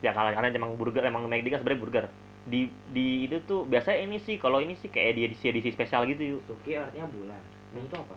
Ya 0.04 0.12
kalau 0.14 0.30
karena 0.32 0.54
emang 0.54 0.78
burger 0.80 1.04
emang 1.04 1.26
McD 1.28 1.48
kan 1.52 1.60
sebenarnya 1.64 1.84
burger. 1.84 2.06
Di 2.48 2.72
di 2.96 3.28
itu 3.28 3.44
tuh 3.44 3.68
biasanya 3.68 4.08
ini 4.08 4.18
sih 4.24 4.40
kalau 4.40 4.64
ini 4.64 4.80
sih 4.80 4.88
kayak 4.88 5.20
di 5.20 5.22
edisi 5.28 5.46
edisi 5.52 5.70
spesial 5.76 6.08
gitu 6.08 6.40
yuk. 6.40 6.42
Suki 6.48 6.80
artinya 6.80 7.08
bulan. 7.12 7.42
Ini 7.76 7.88
tuh 7.92 8.00
apa? 8.08 8.16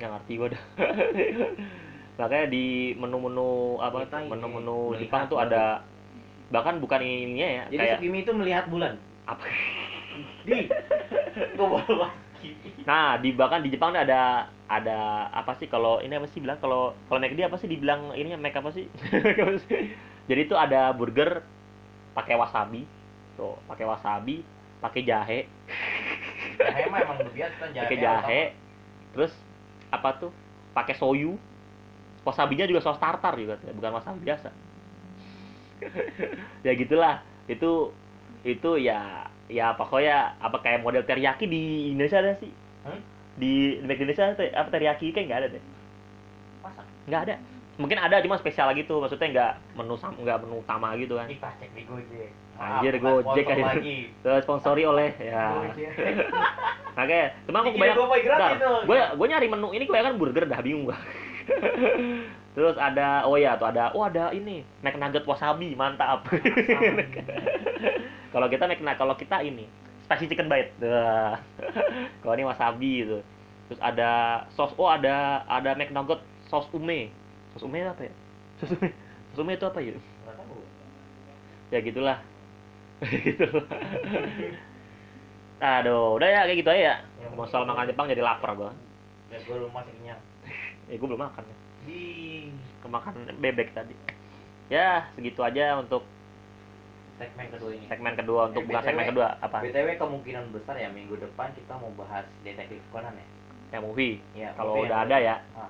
Nggak 0.00 0.10
ngerti 0.16 0.32
gua 0.40 0.48
dah. 0.56 0.62
Makanya 2.20 2.46
di 2.52 2.96
menu-menu 2.96 3.80
apa 3.80 4.04
ini 4.04 4.28
menu-menu 4.28 4.76
melihat 4.92 5.00
Jepang 5.04 5.22
tuh 5.28 5.36
baru. 5.40 5.46
ada 5.48 5.64
bahkan 6.50 6.76
bukan 6.82 7.00
ininya 7.00 7.48
ya 7.48 7.64
Jadi 7.70 7.76
kayak 7.78 7.96
Sukimi 8.00 8.18
itu 8.24 8.32
melihat 8.34 8.64
bulan. 8.72 8.94
apa 9.28 9.44
Di. 10.48 10.66
Gue 11.54 11.68
Nah, 12.88 13.20
di 13.20 13.36
bahkan 13.36 13.60
di 13.60 13.68
Jepang 13.68 13.92
tuh 13.92 14.00
ada 14.00 14.48
ada 14.66 15.28
apa 15.28 15.52
sih 15.60 15.68
kalau 15.68 16.00
ini 16.00 16.16
apa 16.16 16.24
sih 16.32 16.40
bilang 16.40 16.56
kalau 16.58 16.96
kalau 17.06 17.20
McD 17.20 17.44
apa 17.44 17.60
sih 17.60 17.68
dibilang 17.68 18.16
ininya 18.16 18.40
Mac 18.40 18.56
apa 18.56 18.72
sih? 18.72 18.88
Jadi 20.28 20.40
itu 20.40 20.56
ada 20.56 20.90
burger 20.96 21.44
pakai 22.16 22.40
wasabi. 22.40 22.88
Tuh, 23.36 23.56
pakai 23.68 23.84
wasabi, 23.88 24.42
pakai 24.80 25.00
jahe, 25.04 25.40
Emang 26.60 27.00
emang 27.00 27.16
udah 27.24 27.32
biasa 27.32 27.62
pakai 27.72 27.96
jahe. 27.96 28.42
Terus 29.16 29.32
apa 29.90 30.08
tuh? 30.18 30.32
Pakai 30.72 30.94
soyu. 30.96 31.34
Wasabinya 32.22 32.68
juga 32.68 32.84
saus 32.84 33.00
tartar 33.00 33.32
juga, 33.34 33.56
bukan 33.74 33.96
wasabi 33.96 34.20
biasa. 34.22 34.52
ya 36.66 36.72
gitulah. 36.76 37.24
Itu 37.48 37.96
itu 38.44 38.70
ya 38.80 39.28
ya 39.50 39.74
pokoknya 39.74 40.38
apa 40.38 40.62
kayak 40.62 40.84
model 40.84 41.02
teriyaki 41.02 41.48
di 41.48 41.92
Indonesia 41.92 42.20
ada 42.22 42.36
sih? 42.38 42.52
Hmm? 42.84 43.00
Di, 43.40 43.80
di 43.80 43.92
Indonesia 43.96 44.36
apa 44.36 44.68
teriyaki 44.68 45.10
kayak 45.16 45.26
nggak 45.26 45.40
ada 45.40 45.48
deh. 45.56 45.64
Masa? 46.60 46.82
Nggak 47.08 47.22
ada. 47.28 47.34
Mungkin 47.78 47.98
ada 48.00 48.22
cuma 48.24 48.36
spesial 48.40 48.72
gitu 48.74 48.98
maksudnya 48.98 49.28
nggak 49.30 49.52
menu 49.78 49.94
nggak 49.96 50.38
menu 50.46 50.54
utama 50.60 50.96
gitu 50.98 51.14
kan. 51.16 51.28
Kita 51.30 51.50
cek 51.60 51.70
di 51.76 51.82
Gojek. 51.86 52.30
Anjir, 52.60 52.94
Gojek 53.00 53.46
lagi. 53.46 53.98
Terus 54.24 54.42
sponsori 54.44 54.82
oleh 54.84 55.10
ya. 55.20 55.70
Oke 57.00 57.20
cuma 57.46 57.62
aku 57.64 57.70
kebanyakan 57.78 58.58
tuh. 58.58 58.80
gue 58.84 59.00
gue 59.16 59.26
nyari 59.30 59.46
menu 59.46 59.68
ini 59.72 59.84
kebanyakan 59.86 60.14
burger 60.18 60.44
dah 60.50 60.60
bingung 60.60 60.90
gua. 60.90 60.98
Terus 62.58 62.76
ada 62.76 63.24
oh 63.30 63.38
ya 63.38 63.54
tuh 63.54 63.70
ada 63.70 63.94
oh 63.94 64.02
ada 64.02 64.34
ini 64.34 64.66
McNugget 64.82 65.24
wasabi 65.24 65.72
mantap. 65.78 66.26
Kalau 68.34 68.46
kita 68.50 68.66
McNugget 68.66 68.98
kalau 68.98 69.14
kita 69.14 69.40
ini 69.46 69.64
spicy 70.04 70.26
chicken 70.26 70.50
bite. 70.50 70.74
Kalau 72.20 72.34
ini 72.34 72.44
wasabi 72.44 73.06
itu 73.06 73.18
terus 73.70 73.78
ada 73.86 74.42
sos 74.58 74.74
oh 74.74 74.90
ada 74.90 75.46
ada 75.46 75.78
McNugget 75.78 76.18
sos 76.50 76.66
ume 76.74 77.14
sos 77.52 77.62
ume 77.62 77.82
apa 77.82 78.02
ya? 78.02 78.12
Sos 78.58 78.70
ume 78.72 78.88
sos 79.30 79.40
ume 79.40 79.52
itu 79.54 79.64
apa 79.64 79.78
ya 79.78 79.94
ya 81.70 81.78
gitulah. 81.80 82.18
Gitu. 83.00 83.46
Aduh 85.60 86.16
udah 86.16 86.28
ya 86.28 86.40
kayak 86.44 86.58
gitu 86.58 86.70
aja 86.70 86.82
ya. 86.82 86.94
Mau 87.32 87.44
soal 87.46 87.64
makan 87.64 87.86
Jepang 87.86 88.08
jadi 88.08 88.20
lapar 88.20 88.52
gua. 88.52 88.72
Ya 89.28 89.38
gue 89.38 89.54
belum 89.54 89.70
masih 89.70 89.92
kenyang. 90.00 90.20
eh 90.88 90.96
gua 90.96 91.08
belum 91.08 91.22
makan 91.22 91.42
ya. 91.44 91.56
Kemakan 92.80 93.12
bebek 93.38 93.70
tadi. 93.70 93.94
Ya 94.68 95.08
segitu 95.12 95.40
aja 95.40 95.76
untuk 95.76 96.04
segmen 97.16 97.52
kedua 97.52 97.70
ini. 97.70 97.84
segmen 97.84 98.14
kedua 98.16 98.48
untuk 98.48 98.64
Eh, 98.64 98.66
bukan 98.66 98.80
BTW. 98.80 98.88
segmen 98.88 99.06
kedua 99.12 99.28
apa? 99.38 99.58
BTW 99.60 99.88
kemungkinan 99.94 100.44
besar 100.50 100.74
ya 100.74 100.88
minggu 100.88 101.14
depan 101.14 101.52
kita 101.52 101.76
mau 101.76 101.92
bahas 101.94 102.24
detektif 102.40 102.80
Conan 102.88 103.12
ya. 103.12 103.26
ya 103.70 103.78
movie. 103.78 104.16
Ya, 104.32 104.50
kalau 104.56 104.82
udah 104.82 105.04
ada 105.04 105.16
ya. 105.20 105.36
Ah. 105.52 105.68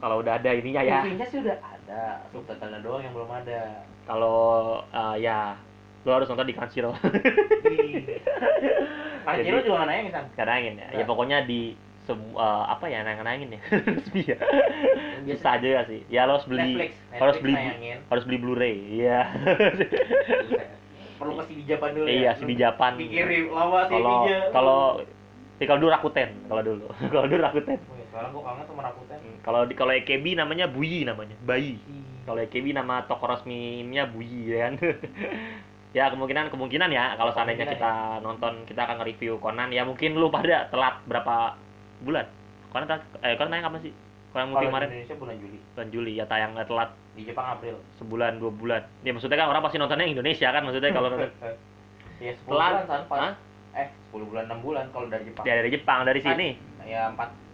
Kalau 0.00 0.16
udah 0.18 0.32
ada 0.34 0.50
ininya 0.50 0.80
ya. 0.80 1.00
Movie-nya 1.00 1.26
sih 1.26 1.38
udah 1.38 1.56
ada, 1.58 2.02
subtitlenya 2.28 2.80
doang 2.80 3.02
yang 3.02 3.12
belum 3.12 3.30
ada. 3.30 3.84
kalau 4.02 4.40
eh, 4.88 5.16
ya 5.20 5.54
lo 6.00 6.10
harus 6.10 6.26
nonton 6.26 6.44
di 6.44 6.56
Crunchyroll 6.56 6.96
Kanjiro 9.20 9.56
Jadi- 9.56 9.66
juga 9.66 9.76
nggak 9.76 9.88
nanya 9.88 10.10
kan? 10.10 10.24
kadangin 10.34 10.74
ya. 10.74 10.86
Ya 10.90 10.98
Nah. 10.98 11.06
pokoknya 11.06 11.38
di 11.44 11.76
sem- 12.02 12.32
eh, 12.34 12.64
apa 12.66 12.84
ya 12.86 13.04
nang 13.04 13.20
nangin 13.20 13.52
ya. 13.52 13.60
Resmi 14.00 14.20
ya. 14.24 14.36
Aja 15.46 15.68
ya 15.68 15.82
sih. 15.84 16.00
Ya 16.08 16.24
lo 16.24 16.34
harus 16.34 16.48
beli 16.48 16.72
Netflix, 16.74 16.90
harus 17.12 17.36
Netflix 17.36 17.42
beli 17.44 17.54
nayangin. 17.54 17.98
harus 18.08 18.24
beli 18.24 18.38
Blu-ray 18.38 18.76
iya. 18.90 19.20
Perlu 21.20 21.36
kasih 21.36 21.54
di 21.54 21.64
Japan 21.68 21.88
dulu 21.92 22.06
iya 22.08 22.32
ya. 22.32 22.40
di 22.40 22.54
Japan. 22.56 22.92
Pikirin 22.96 23.44
lama 23.52 23.78
sih 23.84 23.92
kalau 23.92 24.16
kalau 24.50 24.80
ya, 25.60 25.66
kalau 25.68 25.78
dulu 25.78 25.90
Rakuten 25.92 26.28
kalau 26.48 26.62
dulu. 26.64 26.86
Kalau 27.12 27.26
dulu 27.28 27.40
Rakuten 27.44 27.78
sekarang 28.10 28.30
gua 28.30 28.42
kangen 28.44 28.64
sama 28.66 28.82
Rakuten. 28.82 29.20
kalau 29.40 29.60
di 29.64 29.74
kalau 29.74 29.92
EKB 29.94 30.34
namanya 30.34 30.66
Buyi 30.66 31.06
namanya 31.06 31.38
bayi. 31.40 31.78
Kalau 32.26 32.38
EKB 32.38 32.74
nama 32.74 33.06
toko 33.06 33.24
resminya 33.26 34.04
Buyi 34.06 34.50
ya 34.50 34.68
kan? 34.68 34.74
Ya 35.90 36.06
kemungkinan 36.06 36.54
kemungkinan 36.54 36.86
ya 36.94 37.18
kalau 37.18 37.34
seandainya 37.34 37.66
Kemungkinan 37.66 37.82
kita 37.82 38.22
nonton 38.22 38.52
kita 38.62 38.80
akan 38.86 39.02
nge-review 39.02 39.42
Conan. 39.42 39.74
Ya 39.74 39.82
mungkin 39.82 40.14
lu 40.14 40.30
pada 40.30 40.70
telat 40.70 41.02
berapa 41.02 41.58
bulan? 41.98 42.30
Conan 42.70 42.86
tak 42.86 43.02
eh 43.26 43.34
Conan 43.34 43.50
tayang 43.50 43.66
kapan 43.66 43.80
sih? 43.82 43.92
Conan 44.30 44.46
movie 44.54 44.62
di 44.62 44.66
kemarin? 44.70 44.86
Indonesia 44.86 45.16
bulan 45.18 45.36
Juli, 45.42 45.58
bulan 45.74 45.88
Juli 45.90 46.12
ya 46.14 46.24
tayang 46.30 46.54
nggak 46.54 46.68
telat. 46.70 46.90
Di 47.18 47.22
Jepang 47.26 47.58
April. 47.58 47.74
sebulan 47.98 48.38
dua 48.38 48.52
bulan. 48.54 48.82
Ya 49.02 49.10
maksudnya 49.10 49.34
kan 49.34 49.50
orang 49.50 49.62
pasti 49.66 49.82
nontonnya 49.82 50.06
Indonesia 50.06 50.48
kan? 50.54 50.62
Maksudnya 50.62 50.90
kalau 50.94 51.08
nonton 51.10 51.30
ya 52.22 52.32
10 52.38 52.46
telat. 52.46 52.72
bulan 52.86 52.86
kan, 52.86 53.02
Hah? 53.10 53.32
Eh, 53.74 53.88
10 54.14 54.30
bulan 54.30 54.44
6 54.46 54.62
bulan 54.62 54.84
kalau 54.94 55.06
dari 55.10 55.24
Jepang. 55.26 55.42
ya 55.42 55.54
dari 55.58 55.70
Jepang 55.74 55.98
dari 56.06 56.20
sini? 56.22 56.48
Ya 56.86 57.10
4 57.10 57.49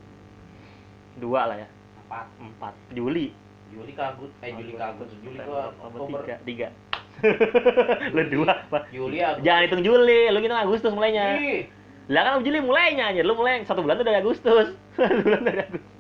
dua 1.16 1.40
lah 1.48 1.56
ya 1.56 1.68
4 2.06 2.46
empat 2.46 2.72
Juli 2.92 3.32
Juli 3.66 3.92
ke 3.92 4.02
Agustus, 4.02 4.38
eh 4.40 4.52
Juli 4.54 4.72
ke 4.72 4.84
Agustus, 4.84 5.18
Juli 5.20 5.36
ke 5.36 5.52
Oktober. 5.82 6.20
tiga 6.22 6.36
tiga 6.44 6.68
lu 8.14 8.22
dua 8.28 8.52
apa? 8.68 8.78
Juli 8.88 9.18
Agustus. 9.18 9.44
jangan 9.44 9.60
hitung 9.64 9.82
Juli 9.82 10.20
lu 10.28 10.38
hitung 10.38 10.60
Agustus 10.60 10.92
mulainya 10.92 11.24
Ih, 11.36 11.60
Lah 12.06 12.22
kan 12.22 12.38
Juli 12.40 12.62
mulainya 12.62 13.10
aja, 13.10 13.20
lu 13.20 13.34
mulai 13.34 13.66
satu 13.66 13.82
bulan 13.82 13.98
tuh 13.98 14.06
dari 14.06 14.22
Agustus. 14.22 14.78
Satu 14.94 15.26
bulan 15.26 15.42
dari 15.42 15.58
Agustus. 15.58 15.90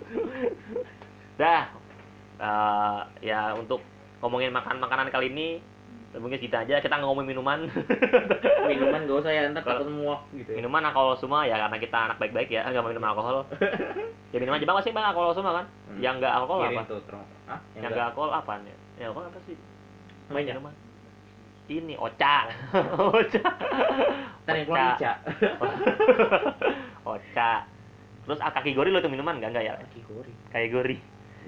Dah. 1.34 1.66
Eh, 2.38 3.00
ya 3.26 3.58
untuk 3.58 3.82
ngomongin 4.22 4.54
makan 4.54 4.78
makanan 4.78 5.10
kali 5.10 5.34
ini 5.34 5.58
mungkin 6.14 6.38
kita 6.38 6.62
aja 6.62 6.78
kita 6.78 6.96
ngomongin 7.02 7.34
minuman. 7.34 7.66
minuman 8.70 9.04
gak 9.04 9.18
usah 9.20 9.32
ya, 9.34 9.50
ntar 9.50 9.66
Kalau- 9.66 9.82
takut 9.82 9.90
muak 9.90 10.20
gitu 10.32 10.50
ya. 10.54 10.56
minuman 10.62 10.82
alkohol 10.86 11.18
semua 11.18 11.44
ya 11.44 11.58
karena 11.58 11.76
kita 11.76 11.98
anak 12.08 12.16
baik-baik 12.22 12.48
ya 12.48 12.62
nggak 12.64 12.82
mau 12.82 12.90
minum 12.94 13.04
alkohol. 13.04 13.36
ya 14.32 14.38
minuman 14.40 14.60
Jepang 14.62 14.76
pasti 14.80 14.94
bang 14.94 15.06
alkohol 15.10 15.34
semua 15.36 15.52
kan? 15.60 15.66
Hmm. 15.90 16.00
Yang 16.00 16.14
nggak 16.22 16.32
alkohol 16.32 16.60
Kirim 16.64 16.78
apa? 16.78 16.82
tuh. 16.88 17.00
Hah? 17.50 17.60
Yang 17.76 17.90
nggak 17.92 18.06
alkohol 18.14 18.30
apa 18.32 18.52
nih? 18.62 18.74
Ya 18.96 19.04
alkohol 19.12 19.26
apa 19.28 19.38
sih? 19.44 19.56
Banyak. 20.32 20.54
Minuman. 20.56 20.74
Ini 21.66 21.94
ocha. 21.98 22.36
ocha. 23.18 23.46
Ntar 24.46 24.54
yang 24.54 24.66
keluar 24.70 24.94
Ica. 24.94 25.12
ocha. 27.02 27.50
Terus 28.26 28.38
ah, 28.42 28.50
kaki 28.54 28.74
gori 28.74 28.90
lo 28.94 29.02
tuh 29.02 29.10
minuman 29.10 29.38
nggak 29.38 29.50
nggak 29.50 29.64
ya? 29.66 29.72
Kaki 29.82 30.00
gori. 30.06 30.32
Kayak 30.54 30.68
gori. 30.72 30.96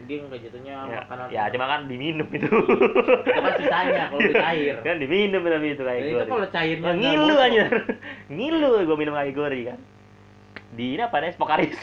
Dia 0.05 0.22
nggak 0.22 0.40
jatuhnya 0.40 0.72
ya, 0.84 0.99
makanan. 1.03 1.26
ya 1.28 1.42
cuma 1.49 1.66
kan 1.66 1.80
diminum 1.84 2.28
itu 2.28 2.46
Itu 2.46 3.40
kan 3.40 3.53
sisanya 3.57 4.05
kalau 4.09 4.30
cair. 4.30 4.74
kan 4.78 4.96
diminum 4.96 5.42
tapi 5.42 5.66
itu 5.68 5.82
kayak 5.82 6.01
gori 6.03 6.12
itu 6.14 6.30
kalau 6.30 6.49
cairnya 6.49 6.86
Nah, 6.86 6.94
ngilu 6.94 7.34
aja 7.36 7.64
ngilu 8.32 8.68
gue 8.80 8.96
minum 8.96 9.12
kayak 9.12 9.32
gori 9.32 9.61
kan 9.66 9.78
di 10.70 10.94
ini 10.94 11.03
apa 11.03 11.16
nih 11.18 11.34
Pokaris 11.34 11.74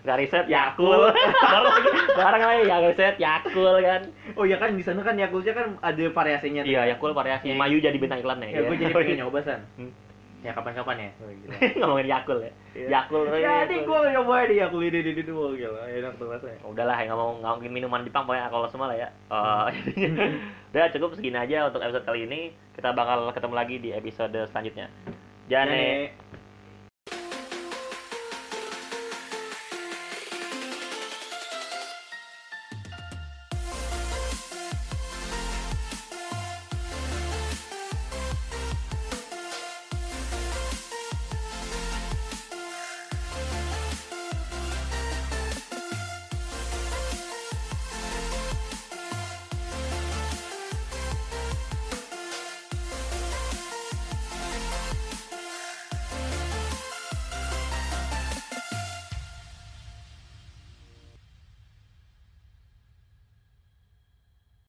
Gariset 0.00 0.46
Yakul 0.46 1.12
bareng 2.18 2.42
lagi 2.42 2.62
ya 2.62 2.76
Gariset 2.80 3.16
Yakul 3.18 3.74
kan 3.82 4.02
Oh 4.32 4.44
iya 4.44 4.56
kan 4.56 4.72
di 4.72 4.80
sana 4.80 5.02
kan 5.02 5.12
Yakultnya 5.14 5.52
kan 5.52 5.76
ada 5.78 6.04
variasinya. 6.08 6.62
iya 6.62 6.88
Yakul 6.88 7.12
variasi 7.12 7.44
Ya. 7.44 7.54
Mayu 7.54 7.76
jadi 7.76 7.92
bintang 7.94 8.16
iklannya 8.18 8.48
Ya, 8.48 8.64
gue 8.64 8.76
jadi 8.78 8.94
pengen 8.94 9.16
nyoba 9.20 9.40
san. 9.42 9.60
Hmm. 9.74 9.92
Ya 10.38 10.54
kapan-kapan 10.54 11.10
ya. 11.10 11.10
ngomongin 11.82 12.08
Yakul 12.14 12.38
ya. 12.46 12.52
Yakul 12.78 13.26
Jadi 13.26 13.42
Yakul. 13.82 13.90
gue 13.90 13.98
nyoba 14.14 14.46
di 14.46 14.56
Yakul. 14.62 14.80
Ini 14.86 15.32
wah 15.34 15.50
gila. 15.50 15.82
Enak 15.90 16.12
tuh 16.14 16.26
rasanya. 16.30 16.58
udahlah 16.62 16.96
ya 17.02 17.10
ngomong 17.10 17.42
ngomongin 17.42 17.72
minuman 17.74 18.06
Jepang 18.06 18.22
pokoknya 18.22 18.46
alkohol 18.46 18.70
semua 18.70 18.90
lah 18.94 18.98
ya. 19.02 19.08
Eh, 19.10 19.66
udah 20.70 20.86
cukup 20.94 21.10
segini 21.18 21.38
aja 21.38 21.66
untuk 21.66 21.82
episode 21.82 22.06
kali 22.06 22.30
ini. 22.30 22.40
Kita 22.78 22.94
bakal 22.94 23.34
ketemu 23.34 23.54
lagi 23.58 23.76
di 23.82 23.90
episode 23.90 24.38
selanjutnya. 24.54 24.86
Jane 25.48 25.74
Jane. 25.74 26.27